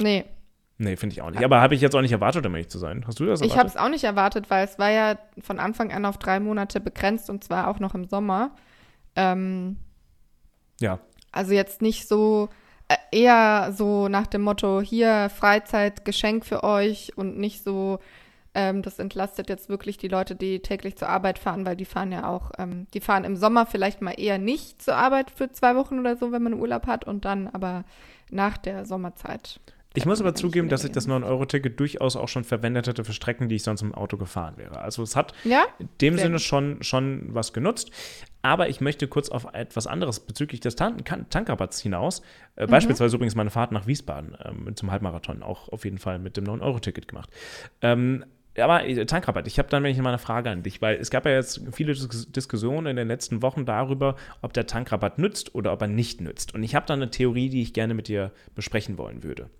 Nee, 0.00 0.26
Nee, 0.82 0.96
finde 0.96 1.12
ich 1.12 1.20
auch 1.20 1.30
nicht. 1.30 1.44
Aber 1.44 1.60
habe 1.60 1.74
ich 1.74 1.82
jetzt 1.82 1.94
auch 1.94 2.00
nicht 2.00 2.12
erwartet, 2.12 2.46
um 2.46 2.54
ehrlich 2.54 2.70
zu 2.70 2.78
sein. 2.78 3.04
Hast 3.06 3.20
du 3.20 3.26
das 3.26 3.42
ich 3.42 3.50
erwartet? 3.50 3.58
habe 3.58 3.68
es 3.68 3.76
auch 3.76 3.90
nicht 3.90 4.04
erwartet, 4.04 4.48
weil 4.48 4.64
es 4.64 4.78
war 4.78 4.90
ja 4.90 5.18
von 5.42 5.58
Anfang 5.58 5.92
an 5.92 6.06
auf 6.06 6.16
drei 6.16 6.40
Monate 6.40 6.80
begrenzt 6.80 7.28
und 7.28 7.44
zwar 7.44 7.68
auch 7.68 7.80
noch 7.80 7.94
im 7.94 8.06
Sommer. 8.06 8.52
Ähm, 9.14 9.76
ja. 10.80 10.98
also 11.32 11.52
jetzt 11.52 11.82
nicht 11.82 12.08
so, 12.08 12.48
äh, 12.88 12.96
eher 13.12 13.74
so 13.76 14.08
nach 14.08 14.26
dem 14.26 14.40
Motto, 14.40 14.80
hier 14.80 15.28
Freizeit, 15.28 16.06
Geschenk 16.06 16.46
für 16.46 16.64
euch 16.64 17.12
und 17.14 17.36
nicht 17.36 17.62
so, 17.62 17.98
ähm, 18.54 18.80
das 18.80 18.98
entlastet 18.98 19.50
jetzt 19.50 19.68
wirklich 19.68 19.98
die 19.98 20.08
Leute, 20.08 20.34
die 20.34 20.60
täglich 20.60 20.96
zur 20.96 21.10
Arbeit 21.10 21.38
fahren, 21.38 21.66
weil 21.66 21.76
die 21.76 21.84
fahren 21.84 22.10
ja 22.10 22.26
auch, 22.26 22.52
ähm, 22.56 22.86
die 22.94 23.00
fahren 23.00 23.24
im 23.24 23.36
Sommer 23.36 23.66
vielleicht 23.66 24.00
mal 24.00 24.18
eher 24.18 24.38
nicht 24.38 24.80
zur 24.80 24.96
Arbeit 24.96 25.30
für 25.30 25.52
zwei 25.52 25.76
Wochen 25.76 25.98
oder 25.98 26.16
so, 26.16 26.32
wenn 26.32 26.42
man 26.42 26.54
Urlaub 26.54 26.86
hat 26.86 27.04
und 27.06 27.26
dann 27.26 27.48
aber 27.48 27.84
nach 28.30 28.56
der 28.56 28.86
Sommerzeit. 28.86 29.60
Ich 29.94 30.06
muss 30.06 30.20
aber 30.20 30.34
zugeben, 30.34 30.68
dass 30.68 30.84
ich 30.84 30.92
das 30.92 31.06
gehen. 31.06 31.24
9-Euro-Ticket 31.24 31.78
durchaus 31.80 32.14
auch 32.16 32.28
schon 32.28 32.44
verwendet 32.44 32.86
hätte 32.86 33.02
für 33.04 33.12
Strecken, 33.12 33.48
die 33.48 33.56
ich 33.56 33.64
sonst 33.64 33.82
im 33.82 33.92
Auto 33.94 34.16
gefahren 34.16 34.54
wäre. 34.56 34.80
Also 34.80 35.02
es 35.02 35.16
hat 35.16 35.32
Ja? 35.44 35.64
in 35.80 35.88
dem 36.00 36.16
Sinne 36.18 36.38
schon, 36.38 36.82
schon 36.82 37.34
was 37.34 37.52
genutzt. 37.52 37.90
Aber 38.42 38.68
ich 38.68 38.80
möchte 38.80 39.08
kurz 39.08 39.28
auf 39.28 39.46
etwas 39.52 39.86
anderes 39.86 40.20
bezüglich 40.20 40.60
des 40.60 40.76
Tan 40.76 41.04
Tankrabatts 41.04 41.80
hinaus. 41.80 42.22
Äh, 42.56 42.66
Mhm. 42.66 42.70
Beispielsweise 42.70 43.16
übrigens 43.16 43.34
meine 43.34 43.50
Fahrt 43.50 43.72
nach 43.72 43.86
Wiesbaden 43.86 44.36
ähm, 44.44 44.76
zum 44.76 44.90
Halbmarathon 44.92 45.42
auch 45.42 45.68
auf 45.70 45.84
jeden 45.84 45.98
Fall 45.98 46.18
mit 46.18 46.36
dem 46.36 46.44
9-Euro-Ticket 46.44 47.08
gemacht. 47.08 47.28
Ähm, 47.82 48.24
aber 48.58 48.84
äh, 48.84 49.06
Tankrabatt, 49.06 49.46
ich 49.46 49.58
habe 49.58 49.68
dann 49.68 49.82
nämlich 49.82 50.00
mal 50.00 50.10
eine 50.10 50.18
Frage 50.18 50.50
an 50.50 50.62
dich, 50.62 50.82
weil 50.82 50.96
es 50.96 51.10
gab 51.10 51.24
ja 51.24 51.32
jetzt 51.32 51.62
viele 51.72 51.92
Dis 51.92 52.30
Diskussionen 52.30 52.86
in 52.86 52.96
den 52.96 53.08
letzten 53.08 53.42
Wochen 53.42 53.64
darüber, 53.64 54.16
ob 54.42 54.52
der 54.52 54.66
Tankrabatt 54.66 55.18
nützt 55.18 55.54
oder 55.54 55.72
ob 55.72 55.82
er 55.82 55.88
nicht 55.88 56.20
nützt. 56.20 56.54
Und 56.54 56.62
ich 56.62 56.74
habe 56.74 56.86
da 56.86 56.94
eine 56.94 57.10
Theorie, 57.10 57.48
die 57.48 57.62
ich 57.62 57.72
gerne 57.72 57.94
mit 57.94 58.08
dir 58.08 58.32
besprechen 58.54 58.98
wollen 58.98 59.22
würde. 59.22 59.50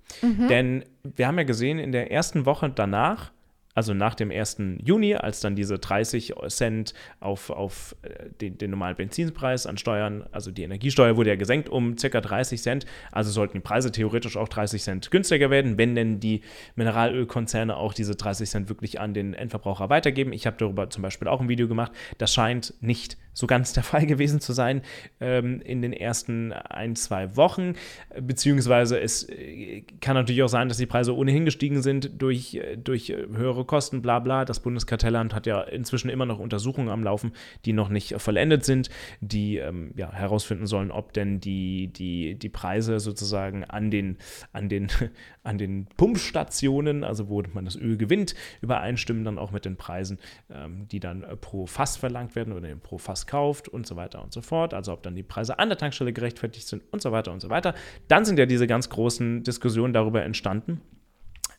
Denn 0.48 0.84
wir 1.02 1.26
haben 1.26 1.38
ja 1.38 1.44
gesehen, 1.44 1.78
in 1.78 1.92
der 1.92 2.10
ersten 2.10 2.46
Woche 2.46 2.70
danach, 2.70 3.32
also 3.80 3.94
nach 3.94 4.14
dem 4.14 4.30
1. 4.30 4.58
Juni, 4.84 5.14
als 5.14 5.40
dann 5.40 5.56
diese 5.56 5.78
30 5.78 6.34
Cent 6.48 6.92
auf, 7.18 7.48
auf 7.48 7.96
äh, 8.02 8.28
den, 8.38 8.58
den 8.58 8.70
normalen 8.72 8.94
Benzinpreis 8.94 9.66
an 9.66 9.78
Steuern, 9.78 10.22
also 10.32 10.50
die 10.50 10.64
Energiesteuer 10.64 11.16
wurde 11.16 11.30
ja 11.30 11.36
gesenkt 11.36 11.70
um 11.70 11.96
ca. 11.96 12.20
30 12.20 12.60
Cent, 12.60 12.84
also 13.10 13.30
sollten 13.30 13.54
die 13.54 13.60
Preise 13.60 13.90
theoretisch 13.90 14.36
auch 14.36 14.50
30 14.50 14.82
Cent 14.82 15.10
günstiger 15.10 15.48
werden, 15.48 15.78
wenn 15.78 15.94
denn 15.94 16.20
die 16.20 16.42
Mineralölkonzerne 16.76 17.74
auch 17.74 17.94
diese 17.94 18.16
30 18.16 18.50
Cent 18.50 18.68
wirklich 18.68 19.00
an 19.00 19.14
den 19.14 19.32
Endverbraucher 19.32 19.88
weitergeben. 19.88 20.34
Ich 20.34 20.46
habe 20.46 20.58
darüber 20.58 20.90
zum 20.90 21.00
Beispiel 21.02 21.26
auch 21.26 21.40
ein 21.40 21.48
Video 21.48 21.66
gemacht. 21.66 21.92
Das 22.18 22.34
scheint 22.34 22.74
nicht 22.82 23.16
so 23.32 23.46
ganz 23.46 23.72
der 23.72 23.82
Fall 23.90 24.06
gewesen 24.06 24.40
zu 24.40 24.52
sein 24.52 24.82
ähm, 25.20 25.60
in 25.62 25.82
den 25.82 25.92
ersten 25.92 26.52
ein, 26.52 26.96
zwei 26.96 27.36
Wochen, 27.36 27.74
beziehungsweise 28.20 29.00
es 29.00 29.28
äh, 29.28 29.82
kann 30.00 30.14
natürlich 30.14 30.42
auch 30.42 30.48
sein, 30.48 30.68
dass 30.68 30.78
die 30.78 30.86
Preise 30.86 31.16
ohnehin 31.16 31.44
gestiegen 31.44 31.82
sind 31.82 32.20
durch, 32.20 32.54
äh, 32.54 32.76
durch 32.76 33.08
höhere 33.08 33.64
Kosten, 33.70 34.02
bla 34.02 34.18
bla. 34.18 34.44
Das 34.44 34.58
Bundeskartellamt 34.58 35.32
hat 35.32 35.46
ja 35.46 35.60
inzwischen 35.60 36.10
immer 36.10 36.26
noch 36.26 36.40
Untersuchungen 36.40 36.88
am 36.88 37.04
Laufen, 37.04 37.30
die 37.64 37.72
noch 37.72 37.88
nicht 37.88 38.20
vollendet 38.20 38.64
sind, 38.64 38.90
die 39.20 39.58
ähm, 39.58 39.92
ja, 39.94 40.12
herausfinden 40.12 40.66
sollen, 40.66 40.90
ob 40.90 41.12
denn 41.12 41.38
die, 41.38 41.86
die, 41.86 42.34
die 42.34 42.48
Preise 42.48 42.98
sozusagen 42.98 43.62
an 43.62 43.92
den, 43.92 44.18
an, 44.52 44.68
den, 44.68 44.88
an 45.44 45.56
den 45.56 45.86
Pumpstationen, 45.96 47.04
also 47.04 47.28
wo 47.28 47.44
man 47.52 47.64
das 47.64 47.76
Öl 47.76 47.96
gewinnt, 47.96 48.34
übereinstimmen 48.60 49.22
dann 49.22 49.38
auch 49.38 49.52
mit 49.52 49.64
den 49.64 49.76
Preisen, 49.76 50.18
ähm, 50.50 50.88
die 50.88 50.98
dann 50.98 51.22
äh, 51.22 51.36
pro 51.36 51.66
Fass 51.66 51.96
verlangt 51.96 52.34
werden 52.34 52.52
oder 52.52 52.74
pro 52.74 52.98
Fass 52.98 53.28
kauft 53.28 53.68
und 53.68 53.86
so 53.86 53.94
weiter 53.94 54.20
und 54.20 54.32
so 54.32 54.40
fort. 54.40 54.74
Also 54.74 54.92
ob 54.92 55.04
dann 55.04 55.14
die 55.14 55.22
Preise 55.22 55.60
an 55.60 55.68
der 55.68 55.78
Tankstelle 55.78 56.12
gerechtfertigt 56.12 56.66
sind 56.66 56.82
und 56.90 57.02
so 57.02 57.12
weiter 57.12 57.30
und 57.30 57.38
so 57.38 57.50
weiter. 57.50 57.74
Dann 58.08 58.24
sind 58.24 58.36
ja 58.36 58.46
diese 58.46 58.66
ganz 58.66 58.88
großen 58.88 59.44
Diskussionen 59.44 59.92
darüber 59.92 60.24
entstanden. 60.24 60.80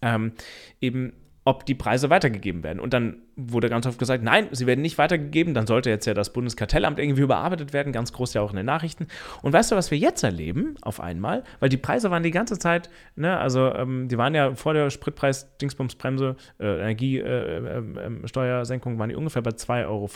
Ähm, 0.01 0.33
eben 0.81 1.13
ob 1.43 1.65
die 1.65 1.73
Preise 1.73 2.11
weitergegeben 2.11 2.63
werden. 2.63 2.79
Und 2.79 2.93
dann 2.93 3.17
wurde 3.35 3.67
ganz 3.67 3.87
oft 3.87 3.97
gesagt, 3.97 4.23
nein, 4.23 4.47
sie 4.51 4.67
werden 4.67 4.81
nicht 4.81 4.99
weitergegeben. 4.99 5.55
Dann 5.55 5.65
sollte 5.65 5.89
jetzt 5.89 6.05
ja 6.05 6.13
das 6.13 6.33
Bundeskartellamt 6.33 6.99
irgendwie 6.99 7.23
überarbeitet 7.23 7.73
werden, 7.73 7.91
ganz 7.91 8.13
groß 8.13 8.35
ja 8.35 8.41
auch 8.41 8.51
in 8.51 8.57
den 8.57 8.67
Nachrichten. 8.67 9.07
Und 9.41 9.51
weißt 9.51 9.71
du, 9.71 9.75
was 9.75 9.89
wir 9.89 9.97
jetzt 9.97 10.23
erleben 10.23 10.75
auf 10.81 10.99
einmal? 10.99 11.43
Weil 11.59 11.69
die 11.69 11.77
Preise 11.77 12.11
waren 12.11 12.21
die 12.21 12.29
ganze 12.29 12.59
Zeit, 12.59 12.91
ne, 13.15 13.39
also 13.39 13.73
ähm, 13.73 14.07
die 14.07 14.19
waren 14.19 14.35
ja 14.35 14.53
vor 14.53 14.75
der 14.75 14.91
Spritpreis-Dingsbumsbremse, 14.91 16.35
äh, 16.59 16.81
Energiesteuersenkung, 16.81 18.93
äh, 18.93 18.95
äh, 18.95 18.99
waren 18.99 19.09
die 19.09 19.15
ungefähr 19.15 19.41
bei 19.41 19.49
2,15 19.51 19.87
Euro 19.87 20.07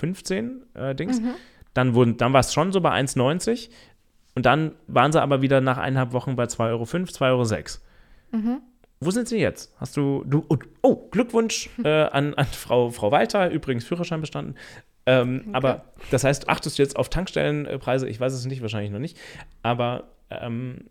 äh, 0.89 0.93
Dings. 0.93 1.21
Mhm. 1.21 1.31
Dann, 1.73 2.17
dann 2.17 2.33
war 2.33 2.39
es 2.39 2.53
schon 2.53 2.71
so 2.71 2.81
bei 2.81 2.91
1,90 2.91 3.69
und 4.35 4.45
dann 4.45 4.75
waren 4.87 5.11
sie 5.11 5.19
aber 5.21 5.41
wieder 5.41 5.59
nach 5.59 5.79
eineinhalb 5.79 6.13
Wochen 6.13 6.35
bei 6.35 6.43
2,05 6.43 6.69
Euro, 6.69 6.83
2,06 6.83 7.21
Euro. 7.21 7.43
Mhm. 8.31 8.61
Wo 9.05 9.11
sind 9.11 9.27
Sie 9.27 9.37
jetzt? 9.37 9.71
Hast 9.77 9.95
du, 9.97 10.23
du 10.25 10.43
oh, 10.49 10.57
oh 10.81 11.07
Glückwunsch 11.11 11.69
äh, 11.83 12.05
an, 12.05 12.33
an 12.33 12.45
Frau, 12.45 12.89
Frau 12.89 13.11
Walter, 13.11 13.51
übrigens 13.51 13.85
Führerschein 13.85 14.19
bestanden. 14.19 14.55
Ähm, 15.05 15.41
okay. 15.41 15.49
Aber 15.53 15.85
das 16.09 16.23
heißt, 16.23 16.49
achtest 16.49 16.79
du 16.79 16.81
jetzt 16.81 16.95
auf 16.95 17.09
Tankstellenpreise? 17.09 18.09
Ich 18.09 18.19
weiß 18.19 18.33
es 18.33 18.45
nicht, 18.45 18.61
wahrscheinlich 18.63 18.91
noch 18.91 18.99
nicht. 18.99 19.17
Aber 19.61 20.05
ähm, 20.31 20.85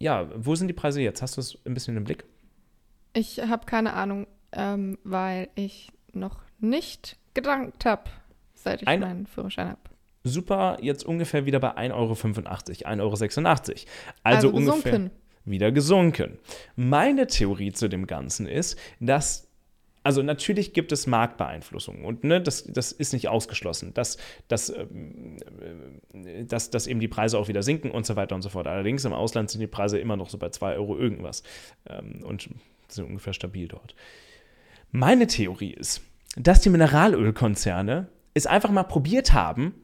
ja, 0.00 0.28
wo 0.34 0.56
sind 0.56 0.66
die 0.66 0.74
Preise 0.74 1.00
jetzt? 1.00 1.22
Hast 1.22 1.36
du 1.36 1.40
es 1.40 1.58
ein 1.64 1.74
bisschen 1.74 1.96
im 1.96 2.02
Blick? 2.02 2.24
Ich 3.12 3.40
habe 3.40 3.66
keine 3.66 3.92
Ahnung, 3.92 4.26
ähm, 4.50 4.98
weil 5.04 5.48
ich 5.54 5.92
noch 6.12 6.40
nicht 6.58 7.18
gedankt 7.34 7.84
habe, 7.84 8.10
seit 8.54 8.82
ich 8.82 8.88
ein, 8.88 9.00
meinen 9.00 9.26
Führerschein 9.28 9.68
habe. 9.68 9.80
Super, 10.24 10.78
jetzt 10.82 11.04
ungefähr 11.04 11.46
wieder 11.46 11.60
bei 11.60 11.76
1,85 11.76 11.94
Euro, 11.94 12.12
1,86 12.14 13.00
Euro. 13.00 13.14
Also, 13.14 13.86
also 14.24 14.48
ungefähr. 14.48 14.92
Gesunken 14.92 15.19
wieder 15.44 15.72
gesunken. 15.72 16.38
Meine 16.76 17.26
Theorie 17.26 17.72
zu 17.72 17.88
dem 17.88 18.06
Ganzen 18.06 18.46
ist, 18.46 18.78
dass 19.00 19.50
also 20.02 20.22
natürlich 20.22 20.72
gibt 20.72 20.92
es 20.92 21.06
Marktbeeinflussungen 21.06 22.04
und 22.06 22.24
ne, 22.24 22.40
das, 22.40 22.64
das 22.64 22.90
ist 22.90 23.12
nicht 23.12 23.28
ausgeschlossen, 23.28 23.92
dass, 23.92 24.16
dass, 24.48 24.70
ähm, 24.70 25.36
äh, 26.14 26.44
dass, 26.44 26.70
dass 26.70 26.86
eben 26.86 27.00
die 27.00 27.08
Preise 27.08 27.38
auch 27.38 27.48
wieder 27.48 27.62
sinken 27.62 27.90
und 27.90 28.06
so 28.06 28.16
weiter 28.16 28.34
und 28.34 28.42
so 28.42 28.48
fort. 28.48 28.66
Allerdings 28.66 29.04
im 29.04 29.12
Ausland 29.12 29.50
sind 29.50 29.60
die 29.60 29.66
Preise 29.66 29.98
immer 29.98 30.16
noch 30.16 30.30
so 30.30 30.38
bei 30.38 30.48
2 30.48 30.76
Euro 30.76 30.96
irgendwas 30.96 31.42
ähm, 31.88 32.20
und 32.24 32.48
sind 32.88 33.04
ungefähr 33.04 33.34
stabil 33.34 33.68
dort. 33.68 33.94
Meine 34.90 35.26
Theorie 35.26 35.72
ist, 35.72 36.02
dass 36.36 36.60
die 36.60 36.70
Mineralölkonzerne 36.70 38.08
es 38.32 38.46
einfach 38.46 38.70
mal 38.70 38.84
probiert 38.84 39.32
haben, 39.32 39.74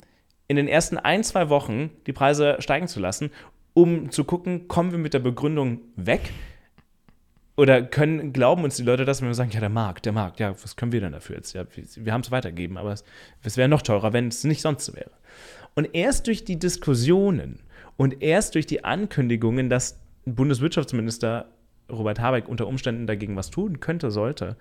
in 0.49 0.57
den 0.57 0.69
ersten 0.69 0.97
ein, 0.97 1.25
zwei 1.25 1.49
Wochen 1.49 1.91
die 2.07 2.13
Preise 2.13 2.57
steigen 2.61 2.89
zu 2.89 3.01
lassen 3.01 3.31
um 3.77 4.11
zu 4.11 4.25
gucken, 4.25 4.69
kommen 4.69 4.91
wir 4.91 4.99
mit 4.99 5.13
der 5.13 5.19
Begründung 5.19 5.81
weg? 5.97 6.33
Oder 7.59 7.83
können, 7.83 8.33
glauben 8.33 8.65
uns 8.65 8.77
die 8.77 8.83
Leute 8.83 9.05
das, 9.05 9.21
wenn 9.21 9.29
wir 9.29 9.35
sagen, 9.35 9.51
ja, 9.51 9.61
der 9.61 9.69
Markt, 9.69 10.07
der 10.07 10.15
Markt, 10.15 10.41
ja, 10.41 10.55
was 10.63 10.77
können 10.77 10.93
wir 10.93 11.03
denn 11.03 11.13
dafür 11.13 11.37
jetzt? 11.37 11.53
Ja, 11.53 11.67
wir, 11.75 11.85
wir 12.07 12.13
haben 12.15 12.23
es 12.23 12.31
weitergegeben, 12.31 12.79
aber 12.79 12.93
es, 12.93 13.05
es 13.43 13.59
wäre 13.59 13.69
noch 13.69 13.83
teurer, 13.83 14.15
wenn 14.15 14.29
es 14.29 14.45
nicht 14.45 14.63
sonst 14.63 14.97
wäre. 14.97 15.11
Und 15.75 15.95
erst 15.95 16.27
durch 16.27 16.43
die 16.43 16.59
Diskussionen 16.59 17.61
und 17.99 18.23
erst 18.23 18.55
durch 18.55 18.65
die 18.65 18.83
Ankündigungen, 18.83 19.69
dass 19.69 20.01
Bundeswirtschaftsminister 20.25 21.51
Robert 21.93 22.19
Habeck 22.19 22.49
unter 22.49 22.67
Umständen 22.67 23.07
dagegen 23.07 23.37
was 23.37 23.51
tun 23.51 23.79
könnte, 23.79 24.11
sollte, 24.11 24.57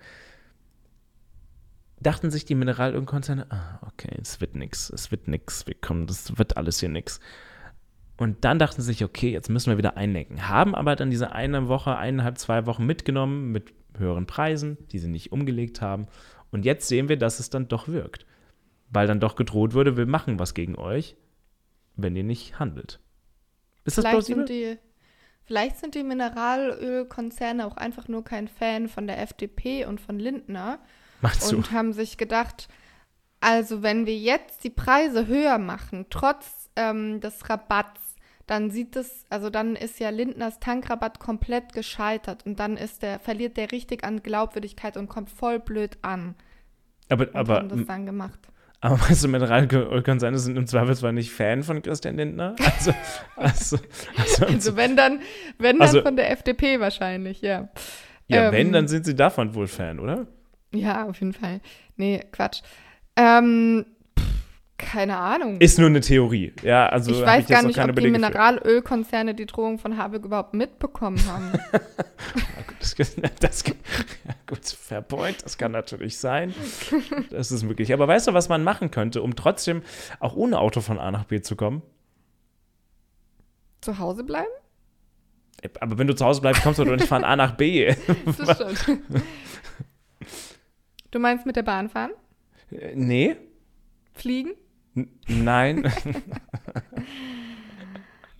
dachten 2.00 2.30
sich 2.30 2.44
die 2.44 2.54
Mineralölkonzerne, 2.54 3.46
ah, 3.50 3.78
okay, 3.86 4.14
es 4.20 4.42
wird 4.42 4.56
nichts, 4.56 4.90
es 4.90 5.10
wird 5.10 5.26
nichts, 5.26 5.66
wir 5.66 5.74
kommen, 5.74 6.06
das 6.06 6.36
wird 6.36 6.58
alles 6.58 6.80
hier 6.80 6.90
nichts. 6.90 7.18
Und 8.16 8.44
dann 8.44 8.58
dachten 8.58 8.80
sie 8.80 8.86
sich, 8.86 9.04
okay, 9.04 9.30
jetzt 9.30 9.50
müssen 9.50 9.70
wir 9.70 9.78
wieder 9.78 9.96
einlenken. 9.96 10.48
Haben 10.48 10.74
aber 10.74 10.96
dann 10.96 11.10
diese 11.10 11.32
eine 11.32 11.68
Woche, 11.68 11.96
eineinhalb, 11.96 12.38
zwei 12.38 12.66
Wochen 12.66 12.86
mitgenommen 12.86 13.52
mit 13.52 13.74
höheren 13.98 14.26
Preisen, 14.26 14.78
die 14.90 14.98
sie 14.98 15.08
nicht 15.08 15.32
umgelegt 15.32 15.80
haben. 15.82 16.06
Und 16.50 16.64
jetzt 16.64 16.88
sehen 16.88 17.08
wir, 17.08 17.18
dass 17.18 17.40
es 17.40 17.50
dann 17.50 17.68
doch 17.68 17.88
wirkt. 17.88 18.26
Weil 18.88 19.06
dann 19.06 19.20
doch 19.20 19.36
gedroht 19.36 19.74
wurde, 19.74 19.96
wir 19.96 20.06
machen 20.06 20.38
was 20.38 20.54
gegen 20.54 20.76
euch, 20.76 21.16
wenn 21.96 22.16
ihr 22.16 22.24
nicht 22.24 22.58
handelt. 22.58 23.00
Ist 23.84 23.98
das 23.98 24.04
vielleicht 24.04 24.14
plausibel? 24.14 24.46
Sind 24.46 24.48
die, 24.48 24.78
vielleicht 25.44 25.76
sind 25.78 25.94
die 25.94 26.02
Mineralölkonzerne 26.02 27.66
auch 27.66 27.76
einfach 27.76 28.08
nur 28.08 28.24
kein 28.24 28.48
Fan 28.48 28.88
von 28.88 29.06
der 29.06 29.20
FDP 29.20 29.84
und 29.84 30.00
von 30.00 30.18
Lindner. 30.18 30.78
Machst 31.20 31.52
und 31.52 31.68
du? 31.68 31.72
haben 31.72 31.92
sich 31.92 32.16
gedacht, 32.16 32.68
also 33.40 33.82
wenn 33.82 34.06
wir 34.06 34.16
jetzt 34.16 34.64
die 34.64 34.70
Preise 34.70 35.26
höher 35.26 35.58
machen, 35.58 36.06
trotz 36.10 36.70
ähm, 36.76 37.20
des 37.20 37.48
Rabatts, 37.48 38.05
dann 38.46 38.70
sieht 38.70 38.94
es, 38.96 39.26
also 39.28 39.50
dann 39.50 39.74
ist 39.74 39.98
ja 39.98 40.10
Lindners 40.10 40.60
Tankrabatt 40.60 41.18
komplett 41.18 41.72
gescheitert 41.72 42.46
und 42.46 42.60
dann 42.60 42.76
ist 42.76 43.02
der, 43.02 43.18
verliert 43.18 43.56
der 43.56 43.72
richtig 43.72 44.04
an 44.04 44.22
Glaubwürdigkeit 44.22 44.96
und 44.96 45.08
kommt 45.08 45.30
voll 45.30 45.58
blöd 45.58 45.98
an. 46.02 46.34
Aber, 47.08 47.26
und 47.28 47.36
aber. 47.36 47.56
Haben 47.56 47.68
das 47.68 47.86
dann 47.86 48.06
gemacht. 48.06 48.38
Aber 48.80 49.00
weißt 49.00 49.24
du, 49.24 49.28
Mineralkonzerne 49.28 50.38
sind 50.38 50.56
im 50.56 50.66
Zweifelsfall 50.66 51.12
nicht 51.12 51.32
Fan 51.32 51.62
von 51.62 51.82
Christian 51.82 52.16
Lindner? 52.16 52.54
Also, 52.64 52.92
also, 53.36 53.78
also, 54.16 54.46
also 54.46 54.76
wenn 54.76 54.96
dann, 54.96 55.20
wenn 55.58 55.78
dann 55.78 55.88
also, 55.88 56.02
von 56.02 56.14
der 56.14 56.30
FDP 56.30 56.78
wahrscheinlich, 56.78 57.40
ja. 57.40 57.68
Ja, 58.28 58.46
ähm, 58.46 58.52
wenn, 58.52 58.72
dann 58.72 58.86
sind 58.86 59.06
sie 59.06 59.14
davon 59.14 59.54
wohl 59.54 59.66
Fan, 59.66 59.98
oder? 59.98 60.26
Ja, 60.72 61.06
auf 61.06 61.18
jeden 61.20 61.32
Fall. 61.32 61.60
Nee, 61.96 62.24
Quatsch. 62.32 62.62
Ähm, 63.16 63.86
keine 64.78 65.16
Ahnung. 65.16 65.58
Ist 65.58 65.78
nur 65.78 65.88
eine 65.88 66.00
Theorie. 66.00 66.52
Ja, 66.62 66.86
also 66.88 67.10
ich 67.10 67.22
weiß 67.22 67.44
ich 67.44 67.50
gar 67.50 67.62
nicht, 67.62 67.78
ob 67.78 67.96
die 67.96 68.10
Mineralölkonzerne 68.10 69.34
die 69.34 69.46
Drohung 69.46 69.78
von 69.78 69.96
Habeck 69.96 70.24
überhaupt 70.24 70.54
mitbekommen 70.54 71.18
haben. 71.28 71.52
ja, 71.72 71.78
gut, 72.66 72.76
das, 72.80 72.94
das, 73.40 73.64
ja, 73.66 74.34
gut, 74.46 75.08
point, 75.08 75.42
das 75.42 75.56
kann 75.56 75.72
natürlich 75.72 76.18
sein. 76.18 76.54
Das 77.30 77.50
ist 77.50 77.62
möglich. 77.62 77.92
Aber 77.92 78.06
weißt 78.06 78.28
du, 78.28 78.34
was 78.34 78.48
man 78.48 78.64
machen 78.64 78.90
könnte, 78.90 79.22
um 79.22 79.34
trotzdem 79.34 79.82
auch 80.20 80.36
ohne 80.36 80.58
Auto 80.58 80.80
von 80.80 80.98
A 80.98 81.10
nach 81.10 81.24
B 81.24 81.40
zu 81.40 81.56
kommen? 81.56 81.82
Zu 83.80 83.98
Hause 83.98 84.24
bleiben? 84.24 84.46
Aber 85.80 85.96
wenn 85.96 86.06
du 86.06 86.14
zu 86.14 86.24
Hause 86.24 86.42
bleibst, 86.42 86.62
kommst 86.62 86.78
du 86.78 86.84
doch 86.84 86.96
nicht 86.96 87.08
von 87.08 87.24
A 87.24 87.34
nach 87.34 87.52
B. 87.52 87.94
das 88.38 88.82
stimmt. 88.82 89.02
Du 91.12 91.20
meinst 91.20 91.46
mit 91.46 91.56
der 91.56 91.62
Bahn 91.62 91.88
fahren? 91.88 92.10
Äh, 92.70 92.94
nee. 92.94 93.36
Fliegen? 94.12 94.50
Nein. 95.28 95.92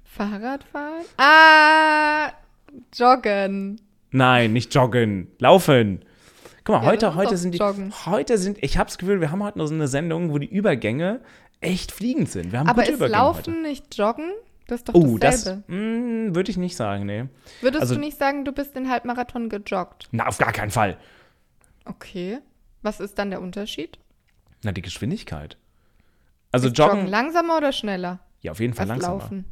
Fahrradfahren? 0.05 1.05
Ah, 1.19 2.33
joggen. 2.95 3.81
Nein, 4.11 4.53
nicht 4.53 4.75
joggen. 4.75 5.29
Laufen. 5.39 6.05
Guck 6.65 6.77
mal, 6.77 6.83
ja, 6.83 6.91
heute, 6.91 7.15
heute 7.15 7.37
sind 7.37 7.53
die. 7.53 7.59
Joggen. 7.59 7.93
Heute 8.07 8.39
sind, 8.39 8.59
ich 8.63 8.79
habe 8.79 8.89
das 8.89 8.99
Gefühl, 8.99 9.21
wir 9.21 9.31
haben 9.31 9.43
heute 9.43 9.59
noch 9.59 9.67
so 9.67 9.75
eine 9.75 9.89
Sendung, 9.89 10.33
wo 10.33 10.39
die 10.39 10.47
Übergänge 10.47 11.21
echt 11.61 11.93
fliegend 11.93 12.31
sind. 12.31 12.53
Wir 12.53 12.61
haben 12.61 12.69
Aber 12.69 12.83
ist 12.83 12.95
Übergänge 12.95 13.19
Laufen 13.19 13.55
heute. 13.55 13.63
nicht 13.63 13.97
Joggen? 13.97 14.33
Das 14.67 14.81
ist 14.81 14.89
doch 14.89 14.95
oh, 14.95 15.17
dasselbe. 15.19 15.63
das 15.67 15.77
mm, 15.77 16.35
würde 16.35 16.51
ich 16.51 16.57
nicht 16.57 16.75
sagen, 16.75 17.07
nee. 17.07 17.27
Würdest 17.61 17.83
also, 17.83 17.95
du 17.95 18.01
nicht 18.01 18.19
sagen, 18.19 18.45
du 18.45 18.53
bist 18.53 18.75
den 18.75 18.91
Halbmarathon 18.91 19.49
gejoggt? 19.49 20.09
Na, 20.11 20.27
auf 20.27 20.39
gar 20.39 20.53
keinen 20.53 20.71
Fall. 20.71 20.97
Okay. 21.85 22.39
Was 22.83 22.99
ist 22.99 23.19
dann 23.19 23.31
der 23.31 23.41
Unterschied? 23.41 23.99
Na, 24.65 24.73
die 24.73 24.83
Geschwindigkeit. 24.83 25.57
Also 26.57 26.69
ist 26.69 26.79
joggen, 26.79 26.97
joggen. 26.99 27.11
Langsamer 27.11 27.57
oder 27.59 27.73
schneller? 27.73 28.21
Ja, 28.41 28.53
auf 28.53 28.61
jeden 28.61 28.75
Fall 28.75 28.87
langsamer. 28.87 29.19
Laufen. 29.19 29.45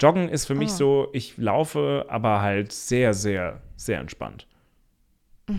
Joggen 0.00 0.28
ist 0.28 0.46
für 0.46 0.54
mich 0.54 0.70
oh. 0.72 0.76
so, 0.76 1.08
ich 1.12 1.38
laufe, 1.38 2.06
aber 2.08 2.42
halt 2.42 2.72
sehr, 2.72 3.14
sehr, 3.14 3.62
sehr 3.76 4.00
entspannt. 4.00 4.46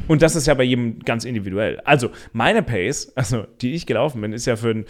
Und 0.07 0.21
das 0.21 0.35
ist 0.35 0.47
ja 0.47 0.53
bei 0.53 0.63
jedem 0.63 0.99
ganz 0.99 1.25
individuell. 1.25 1.79
Also, 1.81 2.09
meine 2.33 2.63
Pace, 2.63 3.15
also 3.15 3.43
die 3.61 3.73
ich 3.73 3.85
gelaufen 3.85 4.21
bin, 4.21 4.33
ist 4.33 4.45
ja 4.45 4.55
für 4.55 4.71
einen 4.71 4.85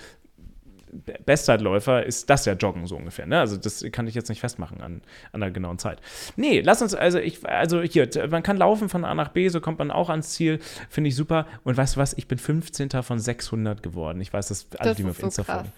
Bestzeitläufer 1.25 2.05
ist 2.05 2.29
das 2.29 2.45
ja 2.45 2.53
Joggen 2.53 2.87
so 2.87 2.95
ungefähr. 2.95 3.25
Ne? 3.25 3.39
Also 3.39 3.57
das 3.57 3.85
kann 3.91 4.07
ich 4.07 4.15
jetzt 4.15 4.29
nicht 4.29 4.39
festmachen 4.39 4.81
an, 4.81 5.01
an 5.31 5.43
einer 5.43 5.51
genauen 5.51 5.79
Zeit. 5.79 6.01
Nee, 6.35 6.61
lass 6.61 6.81
uns, 6.81 6.95
also 6.95 7.19
ich, 7.19 7.47
also 7.47 7.81
hier, 7.81 8.09
man 8.29 8.43
kann 8.43 8.57
laufen 8.57 8.89
von 8.89 9.05
A 9.05 9.13
nach 9.13 9.29
B, 9.29 9.49
so 9.49 9.61
kommt 9.61 9.79
man 9.79 9.91
auch 9.91 10.09
ans 10.09 10.31
Ziel, 10.31 10.59
finde 10.89 11.09
ich 11.09 11.15
super. 11.15 11.47
Und 11.63 11.77
weißt 11.77 11.95
du 11.95 11.99
was, 11.99 12.13
ich 12.13 12.27
bin 12.27 12.37
15. 12.37 12.89
von 13.03 13.19
600 13.19 13.83
geworden. 13.83 14.21
Ich 14.21 14.31
weiß, 14.33 14.47
dass 14.47 14.67
alle, 14.77 14.89
das 14.89 14.97
die 14.97 15.03
mir 15.03 15.11
auf 15.11 15.21
Insta 15.21 15.43
so 15.43 15.51
folgen. 15.51 15.71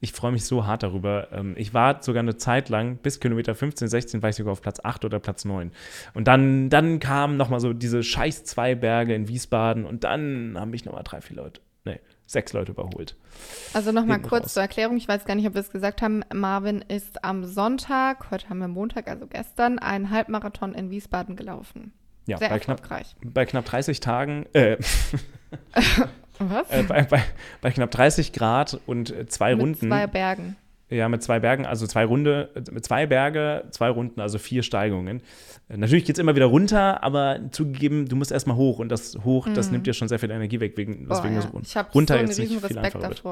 Ich 0.00 0.12
freue 0.12 0.32
mich 0.32 0.44
so 0.44 0.66
hart 0.66 0.82
darüber. 0.82 1.28
Ähm, 1.32 1.54
ich 1.56 1.72
war 1.72 2.02
sogar 2.02 2.22
eine 2.22 2.36
Zeit 2.36 2.68
lang, 2.68 2.96
bis 2.96 3.18
Kilometer 3.18 3.54
15, 3.54 3.88
16 3.88 4.22
war 4.22 4.28
ich 4.28 4.36
sogar 4.36 4.52
auf 4.52 4.60
Platz 4.60 4.78
8 4.82 5.04
oder 5.06 5.20
Platz 5.20 5.44
9. 5.44 5.72
Und 6.12 6.28
dann, 6.28 6.68
dann 6.68 7.00
kamen 7.00 7.36
nochmal 7.36 7.60
so 7.60 7.72
diese 7.72 8.02
scheiß 8.02 8.44
zwei 8.44 8.74
Berge 8.74 9.14
in 9.14 9.28
Wiesbaden 9.28 9.86
und 9.86 10.04
dann 10.04 10.56
haben 10.58 10.70
mich 10.70 10.84
nochmal 10.84 11.02
drei, 11.02 11.22
vier 11.22 11.36
Leute, 11.36 11.60
sechs 12.26 12.52
Leute 12.52 12.72
überholt. 12.72 13.16
Also 13.72 13.92
nochmal 13.92 14.20
kurz 14.20 14.44
raus. 14.44 14.54
zur 14.54 14.62
Erklärung, 14.62 14.96
ich 14.96 15.08
weiß 15.08 15.24
gar 15.24 15.34
nicht, 15.34 15.46
ob 15.46 15.54
wir 15.54 15.60
es 15.60 15.70
gesagt 15.70 16.02
haben. 16.02 16.22
Marvin 16.32 16.84
ist 16.88 17.24
am 17.24 17.44
Sonntag, 17.44 18.30
heute 18.30 18.48
haben 18.48 18.58
wir 18.58 18.68
Montag, 18.68 19.08
also 19.08 19.26
gestern, 19.26 19.78
einen 19.78 20.10
Halbmarathon 20.10 20.74
in 20.74 20.90
Wiesbaden 20.90 21.36
gelaufen. 21.36 21.92
Ja, 22.26 22.38
Sehr 22.38 22.48
bei 22.48 22.56
erfolgreich. 22.56 23.14
Knapp, 23.20 23.34
bei 23.34 23.44
knapp 23.44 23.64
30 23.64 24.00
Tagen, 24.00 24.46
äh, 24.52 24.76
Was? 26.38 26.70
Äh, 26.70 26.82
bei, 26.82 27.02
bei, 27.02 27.22
bei, 27.60 27.70
knapp 27.70 27.90
30 27.90 28.32
Grad 28.32 28.78
und 28.86 29.10
äh, 29.10 29.26
zwei 29.26 29.54
Mit 29.54 29.62
Runden. 29.62 29.88
Zwei 29.88 30.06
Bergen. 30.06 30.56
Ja, 30.88 31.08
mit 31.08 31.20
zwei 31.20 31.40
Bergen, 31.40 31.66
also 31.66 31.86
zwei 31.88 32.04
Runde, 32.04 32.50
mit 32.70 32.84
zwei 32.84 33.06
Berge, 33.06 33.64
zwei 33.70 33.88
Runden, 33.88 34.20
also 34.20 34.38
vier 34.38 34.62
Steigungen. 34.62 35.20
Natürlich 35.68 36.04
geht 36.04 36.14
es 36.16 36.20
immer 36.20 36.36
wieder 36.36 36.46
runter, 36.46 37.02
aber 37.02 37.40
zugegeben, 37.50 38.08
du 38.08 38.14
musst 38.14 38.30
erstmal 38.30 38.56
hoch 38.56 38.78
und 38.78 38.88
das 38.88 39.18
hoch, 39.24 39.48
das 39.52 39.72
nimmt 39.72 39.86
dir 39.88 39.94
schon 39.94 40.06
sehr 40.06 40.20
viel 40.20 40.30
Energie 40.30 40.60
weg, 40.60 40.76
wegen, 40.76 41.08
Boah, 41.08 41.16
weswegen 41.16 41.34
ja. 41.36 41.42
das 41.42 41.52
run- 41.52 41.62
Ich 41.64 41.76
habe 41.76 41.88
so 41.92 41.98
runter 41.98 42.14
einen 42.14 42.28
riesen 42.28 42.58
Respekt 42.58 42.76
einfacher 42.84 43.08
wird. 43.08 43.24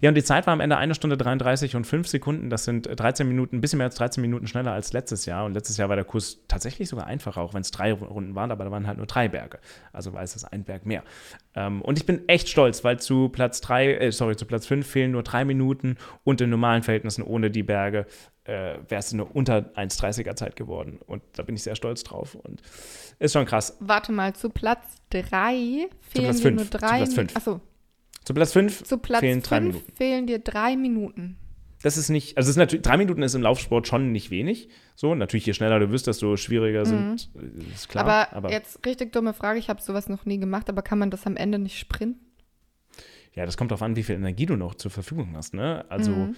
Ja, 0.00 0.08
und 0.08 0.14
die 0.14 0.24
Zeit 0.24 0.46
war 0.46 0.52
am 0.52 0.60
Ende 0.60 0.76
eine 0.76 0.94
Stunde 0.94 1.16
33 1.16 1.76
und 1.76 1.86
5 1.86 2.08
Sekunden. 2.08 2.50
Das 2.50 2.64
sind 2.64 2.88
13 2.88 3.26
Minuten, 3.26 3.56
ein 3.56 3.60
bisschen 3.60 3.78
mehr 3.78 3.86
als 3.86 3.96
13 3.96 4.20
Minuten 4.20 4.46
schneller 4.46 4.72
als 4.72 4.92
letztes 4.92 5.26
Jahr. 5.26 5.44
Und 5.44 5.54
letztes 5.54 5.76
Jahr 5.76 5.88
war 5.88 5.96
der 5.96 6.04
Kurs 6.04 6.38
tatsächlich 6.48 6.88
sogar 6.88 7.06
einfacher, 7.06 7.40
auch 7.40 7.54
wenn 7.54 7.62
es 7.62 7.70
drei 7.70 7.92
Runden 7.92 8.34
waren, 8.34 8.50
aber 8.50 8.64
da 8.64 8.70
waren 8.70 8.86
halt 8.86 8.98
nur 8.98 9.06
drei 9.06 9.28
Berge. 9.28 9.58
Also 9.92 10.12
war 10.12 10.22
es 10.22 10.44
ein 10.44 10.64
Berg 10.64 10.86
mehr. 10.86 11.02
Ähm, 11.54 11.82
und 11.82 11.98
ich 11.98 12.06
bin 12.06 12.28
echt 12.28 12.48
stolz, 12.48 12.84
weil 12.84 12.98
zu 12.98 13.28
Platz 13.28 13.60
3, 13.60 13.94
äh, 13.94 14.12
sorry, 14.12 14.36
zu 14.36 14.46
Platz 14.46 14.66
5 14.66 14.86
fehlen 14.86 15.10
nur 15.10 15.22
drei 15.22 15.44
Minuten 15.44 15.96
und 16.24 16.40
in 16.40 16.50
normalen 16.50 16.82
Verhältnissen 16.82 17.22
ohne 17.22 17.50
die 17.50 17.62
Berge 17.62 18.06
äh, 18.44 18.78
wäre 18.88 18.98
es 18.98 19.12
nur 19.12 19.34
unter 19.34 19.70
1,30er 19.76 20.34
Zeit 20.34 20.56
geworden. 20.56 20.98
Und 21.06 21.22
da 21.34 21.42
bin 21.42 21.54
ich 21.54 21.62
sehr 21.62 21.76
stolz 21.76 22.02
drauf. 22.02 22.34
Und 22.34 22.62
ist 23.18 23.32
schon 23.32 23.46
krass. 23.46 23.76
Warte 23.80 24.12
mal, 24.12 24.34
zu 24.34 24.50
Platz 24.50 24.96
3 25.10 25.20
fehlen 25.30 25.90
Platz 26.12 26.36
dir 26.36 26.42
fünf, 26.42 26.56
nur 26.56 26.64
zu 26.64 26.78
drei 26.78 26.96
Platz 26.98 27.14
fünf. 27.14 27.36
Achso, 27.36 27.60
Zu 28.24 28.34
Platz 28.34 28.52
5 28.52 28.84
zu 28.84 28.98
Platz 28.98 29.20
fehlen 29.20 29.42
drei 29.42 29.56
5 29.60 29.74
Minuten. 29.74 29.92
fehlen 29.96 30.26
dir 30.26 30.38
drei 30.38 30.76
Minuten. 30.76 31.36
Das 31.82 31.96
ist 31.96 32.10
nicht, 32.10 32.36
also 32.36 32.48
ist 32.48 32.56
natürlich, 32.56 32.82
drei 32.82 32.96
Minuten 32.96 33.22
ist 33.22 33.34
im 33.34 33.42
Laufsport 33.42 33.88
schon 33.88 34.12
nicht 34.12 34.30
wenig. 34.30 34.68
So, 34.94 35.16
natürlich, 35.16 35.46
je 35.46 35.52
schneller 35.52 35.80
du 35.80 35.90
wirst, 35.90 36.06
desto 36.06 36.36
schwieriger 36.36 36.86
sind, 36.86 37.28
äh, 37.34 37.72
ist 37.74 37.88
klar. 37.88 38.04
Mhm. 38.30 38.36
aber, 38.36 38.52
jetzt 38.52 38.86
richtig 38.86 39.10
dumme 39.12 39.34
Frage, 39.34 39.58
ich 39.58 39.68
habe 39.68 39.82
sowas 39.82 40.08
noch 40.08 40.24
nie 40.24 40.38
gemacht, 40.38 40.68
aber 40.68 40.82
kann 40.82 41.00
man 41.00 41.10
das 41.10 41.26
am 41.26 41.36
Ende 41.36 41.58
nicht 41.58 41.78
sprinten? 41.78 42.20
ja, 43.34 43.46
das 43.46 43.56
kommt 43.56 43.70
darauf 43.70 43.80
an, 43.82 43.96
wie 43.96 44.02
viel 44.02 44.14
Energie 44.16 44.44
du 44.44 44.56
noch 44.56 44.74
zur 44.74 44.90
Verfügung 44.90 45.34
hast. 45.36 45.54
Ne? 45.54 45.86
Also, 45.88 46.10
Mhm. 46.12 46.36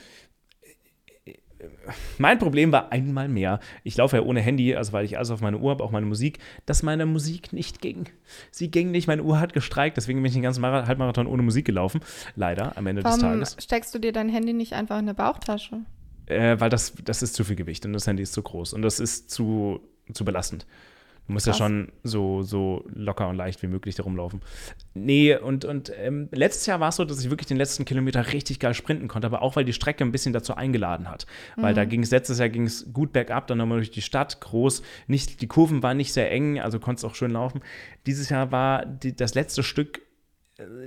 Mein 2.19 2.39
Problem 2.39 2.73
war 2.73 2.93
einmal 2.93 3.29
mehr, 3.29 3.61
ich 3.83 3.97
laufe 3.97 4.17
ja 4.17 4.23
ohne 4.23 4.41
Handy, 4.41 4.75
also 4.75 4.93
weil 4.93 5.05
ich 5.05 5.17
alles 5.17 5.31
auf 5.31 5.41
meine 5.41 5.59
Uhr 5.59 5.71
habe, 5.71 5.83
auch 5.85 5.91
meine 5.91 6.07
Musik, 6.07 6.39
dass 6.67 6.83
meine 6.83 7.07
Musik 7.07 7.53
nicht 7.53 7.81
ging. 7.81 8.07
Sie 8.51 8.71
ging 8.71 8.91
nicht, 8.91 9.07
meine 9.07 9.23
Uhr 9.23 9.41
hat 9.41 9.53
gestreikt, 9.53 9.97
deswegen 9.97 10.21
bin 10.21 10.27
ich 10.27 10.33
den 10.35 10.43
ganzen 10.43 10.61
Mara- 10.61 10.87
Halbmarathon 10.87 11.27
ohne 11.27 11.43
Musik 11.43 11.65
gelaufen. 11.65 12.01
Leider, 12.37 12.77
am 12.77 12.87
Ende 12.87 13.03
des 13.03 13.11
Warum 13.11 13.21
Tages. 13.41 13.57
steckst 13.59 13.95
du 13.95 13.99
dir 13.99 14.13
dein 14.13 14.29
Handy 14.29 14.53
nicht 14.53 14.73
einfach 14.73 14.97
in 14.99 15.05
eine 15.05 15.15
Bauchtasche? 15.15 15.81
Äh, 16.27 16.59
weil 16.59 16.71
das, 16.71 16.95
das 17.05 17.23
ist 17.23 17.35
zu 17.35 17.45
viel 17.45 17.57
Gewicht 17.57 17.85
und 17.85 17.93
das 17.93 18.07
Handy 18.07 18.23
ist 18.23 18.33
zu 18.33 18.43
groß 18.43 18.73
und 18.73 18.83
das 18.83 19.01
ist 19.01 19.31
zu, 19.31 19.81
zu 20.13 20.25
belastend. 20.25 20.67
Du 21.27 21.33
musst 21.33 21.47
Krass. 21.47 21.59
ja 21.59 21.65
schon 21.67 21.93
so, 22.03 22.43
so 22.43 22.85
locker 22.93 23.29
und 23.29 23.37
leicht 23.37 23.63
wie 23.63 23.67
möglich 23.67 23.95
darum 23.95 24.17
laufen. 24.17 24.43
Nee, 24.93 25.35
und, 25.37 25.65
und 25.65 25.91
ähm, 25.97 26.29
letztes 26.33 26.67
Jahr 26.67 26.81
war 26.81 26.91
es 26.91 26.97
so, 26.97 27.05
dass 27.05 27.25
ich 27.25 27.31
wirklich 27.31 27.47
den 27.47 27.57
letzten 27.57 27.87
Kilometer 27.87 28.33
richtig 28.33 28.61
geil 28.61 28.75
sprinten 28.75 29.09
konnte, 29.09 29.27
aber 29.27 29.41
auch 29.41 29.57
weil 29.57 29.65
die 29.65 29.73
Strecke 29.73 30.05
ein 30.05 30.13
bisschen 30.13 30.35
dazu 30.35 30.55
eingeladen 30.55 31.09
hat. 31.09 31.27
Weil 31.57 31.73
da 31.73 31.87
ging 31.87 32.03
es, 32.03 32.11
letztes 32.11 32.39
Jahr 32.39 32.51
ging 32.51 32.67
es 32.67 32.93
gut 32.93 33.13
bergab, 33.13 33.47
dann 33.47 33.59
nochmal 33.59 33.79
durch 33.79 33.91
die 33.91 34.03
Stadt, 34.03 34.41
groß, 34.41 34.83
nicht, 35.07 35.41
die 35.41 35.47
Kurven 35.47 35.83
waren 35.83 35.97
nicht 35.97 36.13
sehr 36.13 36.31
eng, 36.31 36.61
also 36.61 36.79
konntest 36.79 37.07
auch 37.07 37.15
schön 37.15 37.31
laufen. 37.31 37.61
Dieses 38.07 38.29
Jahr 38.29 38.53
war 38.53 38.85
die, 38.85 39.17
das 39.17 39.35
letzte 39.35 39.63
Stück 39.63 40.03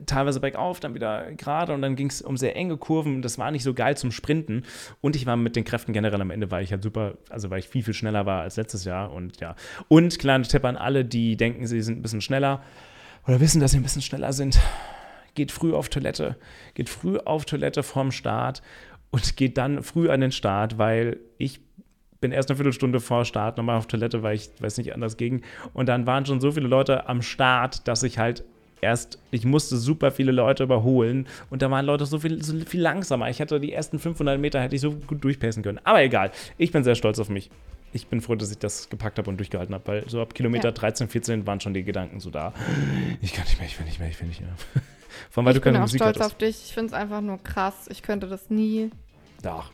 teilweise 0.05 0.39
bergauf, 0.39 0.79
dann 0.79 0.93
wieder 0.93 1.31
gerade 1.33 1.73
und 1.73 1.81
dann 1.81 1.95
ging 1.95 2.07
es 2.07 2.21
um 2.21 2.37
sehr 2.37 2.55
enge 2.55 2.77
Kurven. 2.77 3.21
Das 3.21 3.37
war 3.37 3.51
nicht 3.51 3.63
so 3.63 3.73
geil 3.73 3.97
zum 3.97 4.11
Sprinten. 4.11 4.63
Und 5.01 5.15
ich 5.15 5.25
war 5.25 5.35
mit 5.35 5.55
den 5.55 5.65
Kräften 5.65 5.93
generell 5.93 6.21
am 6.21 6.31
Ende, 6.31 6.49
weil 6.51 6.63
ich 6.63 6.71
halt 6.71 6.83
super, 6.83 7.17
also 7.29 7.49
weil 7.49 7.59
ich 7.59 7.67
viel, 7.67 7.83
viel 7.83 7.93
schneller 7.93 8.25
war 8.25 8.41
als 8.41 8.55
letztes 8.55 8.85
Jahr. 8.85 9.11
Und 9.11 9.39
ja. 9.41 9.55
Und 9.89 10.19
kleiner 10.19 10.45
Tipp 10.45 10.63
an 10.63 10.77
alle, 10.77 11.03
die 11.03 11.35
denken, 11.35 11.67
sie 11.67 11.81
sind 11.81 11.99
ein 11.99 12.01
bisschen 12.01 12.21
schneller 12.21 12.63
oder 13.27 13.41
wissen, 13.41 13.59
dass 13.59 13.71
sie 13.71 13.77
ein 13.77 13.83
bisschen 13.83 14.01
schneller 14.01 14.31
sind. 14.31 14.57
Geht 15.33 15.51
früh 15.51 15.73
auf 15.73 15.89
Toilette. 15.89 16.37
Geht 16.73 16.89
früh 16.89 17.17
auf 17.17 17.45
Toilette 17.45 17.83
vorm 17.83 18.11
Start 18.11 18.61
und 19.11 19.35
geht 19.35 19.57
dann 19.57 19.83
früh 19.83 20.09
an 20.09 20.21
den 20.21 20.31
Start, 20.31 20.77
weil 20.77 21.19
ich 21.37 21.59
bin 22.21 22.31
erst 22.31 22.49
eine 22.49 22.55
Viertelstunde 22.55 22.99
vor 22.99 23.25
Start 23.25 23.57
nochmal 23.57 23.77
auf 23.77 23.87
Toilette, 23.87 24.23
weil 24.23 24.35
ich 24.35 24.49
weiß 24.59 24.77
nicht 24.77 24.93
anders 24.93 25.17
ging. 25.17 25.43
Und 25.73 25.87
dann 25.89 26.07
waren 26.07 26.25
schon 26.25 26.39
so 26.39 26.51
viele 26.51 26.67
Leute 26.67 27.07
am 27.07 27.21
Start, 27.21 27.87
dass 27.87 28.01
ich 28.03 28.17
halt 28.17 28.43
erst, 28.81 29.19
ich 29.31 29.45
musste 29.45 29.77
super 29.77 30.11
viele 30.11 30.31
Leute 30.31 30.63
überholen 30.63 31.27
und 31.49 31.61
da 31.61 31.69
waren 31.71 31.85
Leute 31.85 32.05
so 32.05 32.19
viel, 32.19 32.43
so 32.43 32.57
viel 32.59 32.81
langsamer. 32.81 33.29
Ich 33.29 33.39
hätte 33.39 33.59
die 33.59 33.73
ersten 33.73 33.99
500 33.99 34.39
Meter 34.39 34.61
hätte 34.61 34.75
ich 34.75 34.81
so 34.81 34.91
gut 34.91 35.23
durchpassen 35.23 35.63
können. 35.63 35.79
Aber 35.83 36.01
egal, 36.01 36.31
ich 36.57 36.71
bin 36.71 36.83
sehr 36.83 36.95
stolz 36.95 37.19
auf 37.19 37.29
mich. 37.29 37.49
Ich 37.93 38.07
bin 38.07 38.19
froh, 38.21 38.35
dass 38.35 38.51
ich 38.51 38.57
das 38.59 38.89
gepackt 38.89 39.17
habe 39.17 39.29
und 39.29 39.37
durchgehalten 39.37 39.73
habe, 39.73 39.87
weil 39.87 40.09
so 40.09 40.21
ab 40.21 40.33
Kilometer 40.33 40.69
Ja. 40.69 40.73
13, 40.73 41.07
14 41.07 41.47
waren 41.47 41.59
schon 41.61 41.73
die 41.73 41.83
Gedanken 41.83 42.19
so 42.19 42.29
da. 42.29 42.53
Ich 43.21 43.33
kann 43.33 43.45
nicht 43.45 43.57
mehr, 43.59 43.67
ich 43.67 43.79
will 43.79 43.85
nicht 43.85 43.99
mehr, 43.99 44.09
ich 44.09 44.19
will 44.19 44.27
nicht 44.27 44.41
mehr. 44.41 44.49
Allem, 45.35 45.45
weil 45.45 45.53
ich 45.53 45.57
du 45.59 45.63
keine 45.63 45.73
bin 45.77 45.81
auch 45.81 45.85
Musik 45.85 46.01
stolz 46.01 46.17
hattest. 46.17 46.31
auf 46.33 46.37
dich. 46.37 46.63
Ich 46.65 46.73
finde 46.73 46.87
es 46.87 46.93
einfach 46.93 47.21
nur 47.21 47.41
krass. 47.41 47.87
Ich 47.89 48.03
könnte 48.03 48.27
das 48.27 48.49
nie. 48.49 48.91
Doch. 49.41 49.71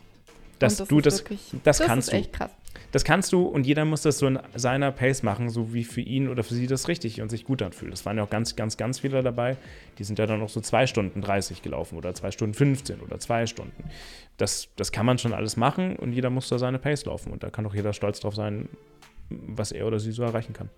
Das, 0.59 0.79
Und 0.79 0.91
du, 0.91 0.97
ist 0.99 1.05
das, 1.07 1.19
wirklich, 1.19 1.41
das 1.63 1.79
das 1.79 1.87
kannst 1.87 2.07
ist 2.09 2.13
du. 2.13 2.17
echt 2.17 2.33
krass. 2.33 2.51
Das 2.91 3.03
kannst 3.03 3.33
du 3.33 3.43
und 3.43 3.65
jeder 3.65 3.85
muss 3.85 4.01
das 4.03 4.19
so 4.19 4.27
in 4.27 4.39
seiner 4.55 4.91
Pace 4.91 5.23
machen, 5.23 5.49
so 5.49 5.73
wie 5.73 5.83
für 5.83 6.01
ihn 6.01 6.27
oder 6.27 6.43
für 6.43 6.53
sie 6.53 6.67
das 6.67 6.87
richtig 6.87 7.21
und 7.21 7.29
sich 7.29 7.43
gut 7.43 7.61
anfühlt. 7.61 7.93
Es 7.93 8.05
waren 8.05 8.17
ja 8.17 8.23
auch 8.23 8.29
ganz, 8.29 8.55
ganz, 8.55 8.77
ganz 8.77 8.99
viele 8.99 9.23
dabei, 9.23 9.57
die 9.97 10.03
sind 10.03 10.19
ja 10.19 10.25
dann 10.25 10.39
noch 10.39 10.49
so 10.49 10.61
2 10.61 10.87
Stunden 10.87 11.21
30 11.21 11.61
gelaufen 11.61 11.97
oder 11.97 12.13
2 12.13 12.31
Stunden 12.31 12.53
15 12.53 12.99
oder 13.01 13.19
2 13.19 13.47
Stunden. 13.47 13.83
Das, 14.37 14.69
das 14.75 14.91
kann 14.91 15.05
man 15.05 15.17
schon 15.17 15.33
alles 15.33 15.57
machen 15.57 15.95
und 15.95 16.13
jeder 16.13 16.29
muss 16.29 16.49
da 16.49 16.59
seine 16.59 16.79
Pace 16.79 17.05
laufen 17.05 17.31
und 17.31 17.43
da 17.43 17.49
kann 17.49 17.65
auch 17.65 17.75
jeder 17.75 17.93
stolz 17.93 18.19
drauf 18.19 18.35
sein, 18.35 18.69
was 19.29 19.71
er 19.71 19.87
oder 19.87 19.99
sie 19.99 20.11
so 20.11 20.23
erreichen 20.23 20.53
kann. 20.53 20.69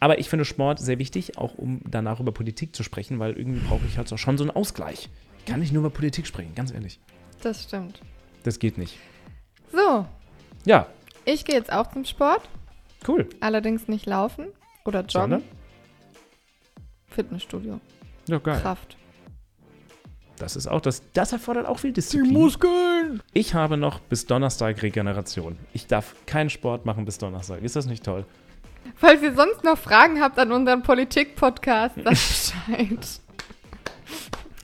Aber 0.00 0.18
ich 0.18 0.28
finde 0.30 0.44
Sport 0.46 0.78
sehr 0.78 0.98
wichtig, 0.98 1.36
auch 1.36 1.54
um 1.54 1.82
danach 1.88 2.20
über 2.20 2.32
Politik 2.32 2.74
zu 2.74 2.82
sprechen, 2.82 3.18
weil 3.18 3.34
irgendwie 3.34 3.60
brauche 3.60 3.84
ich 3.86 3.98
halt 3.98 4.10
auch 4.12 4.18
schon 4.18 4.38
so 4.38 4.44
einen 4.44 4.50
Ausgleich. 4.50 5.10
Ich 5.38 5.44
kann 5.44 5.60
nicht 5.60 5.72
nur 5.72 5.80
über 5.80 5.90
Politik 5.90 6.26
sprechen, 6.26 6.54
ganz 6.54 6.72
ehrlich. 6.72 6.98
Das 7.42 7.64
stimmt. 7.64 8.00
Das 8.42 8.58
geht 8.58 8.78
nicht. 8.78 8.98
So, 9.72 10.06
Ja, 10.64 10.88
ich 11.24 11.44
gehe 11.44 11.54
jetzt 11.54 11.72
auch 11.72 11.88
zum 11.92 12.04
Sport. 12.04 12.42
cool. 13.08 13.28
Allerdings 13.40 13.88
nicht 13.88 14.06
laufen 14.06 14.46
oder 14.84 15.00
joggen. 15.00 15.10
Sondern? 15.10 15.42
Fitnessstudio. 17.08 17.80
Ja, 18.28 18.38
geil. 18.38 18.60
Kraft. 18.60 18.96
Das 20.36 20.56
ist 20.56 20.66
auch 20.66 20.80
das, 20.80 21.02
das 21.12 21.32
erfordert 21.32 21.66
auch 21.66 21.78
viel 21.78 21.92
Disziplin. 21.92 22.32
Muskeln! 22.32 23.22
Ich 23.34 23.52
habe 23.54 23.76
noch 23.76 24.00
bis 24.00 24.24
Donnerstag 24.26 24.80
Regeneration. 24.82 25.58
Ich 25.74 25.86
darf 25.86 26.14
keinen 26.24 26.48
Sport 26.48 26.86
machen 26.86 27.04
bis 27.04 27.18
Donnerstag. 27.18 27.62
Ist 27.62 27.76
das 27.76 27.84
nicht 27.86 28.04
toll? 28.04 28.24
Falls 28.96 29.22
ihr 29.22 29.34
sonst 29.34 29.62
noch 29.64 29.76
Fragen 29.76 30.20
habt 30.20 30.38
an 30.38 30.52
unseren 30.52 30.82
Politik-Podcast, 30.82 31.96
sagt 32.04 32.06
Bescheid. 32.08 33.20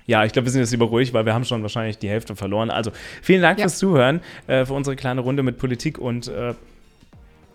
Ja, 0.07 0.25
ich 0.25 0.33
glaube, 0.33 0.47
wir 0.47 0.53
sind 0.53 0.61
jetzt 0.63 0.71
lieber 0.71 0.87
ruhig, 0.87 1.13
weil 1.13 1.27
wir 1.27 1.35
haben 1.35 1.45
schon 1.45 1.63
wahrscheinlich 1.63 1.99
die 1.99 2.09
Hälfte 2.09 2.37
verloren. 2.37 2.71
Also 2.71 2.93
vielen 3.23 3.43
Dank 3.43 3.59
Ja. 3.59 3.65
fürs 3.65 3.79
Zuhören, 3.79 4.21
äh, 4.47 4.65
für 4.65 4.73
unsere 4.75 4.95
kleine 4.97 5.21
Runde 5.21 5.43
mit 5.43 5.59
Politik 5.59 5.99
und 5.99 6.29
äh, 6.29 6.55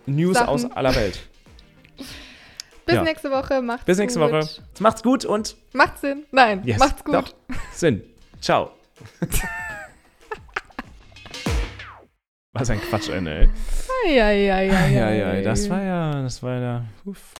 News 0.06 0.34
Sachen. 0.36 0.48
aus 0.48 0.70
aller 0.70 0.94
Welt. 0.94 1.20
Bis 2.84 2.94
Ja. 2.96 3.02
nächste 3.04 3.30
Woche. 3.30 3.62
Macht's 3.62 3.84
Bis 3.84 3.98
nächste 3.98 4.18
gut. 4.20 4.30
Woche. 4.32 4.48
Macht's 4.80 5.02
gut 5.02 5.24
und 5.24 5.56
Macht's 5.72 6.00
Sinn? 6.02 6.24
Nein, 6.32 6.62
yes, 6.64 6.78
macht's 6.78 7.02
gut. 7.04 7.14
Doch, 7.14 7.32
Sinn. 7.72 8.02
Ciao. 8.40 8.70
Was 12.54 12.68
ein 12.68 12.80
Quatsch, 12.82 13.08
ey. 13.08 13.48
Ja, 14.14 14.30
ja, 14.30 14.60
Ja, 14.60 15.10
ja, 15.10 15.40
das 15.42 15.70
war 15.70 15.82
ja, 15.82 16.22
das 16.22 16.42
war 16.42 16.60
ja. 16.60 16.84
Uff. 17.06 17.34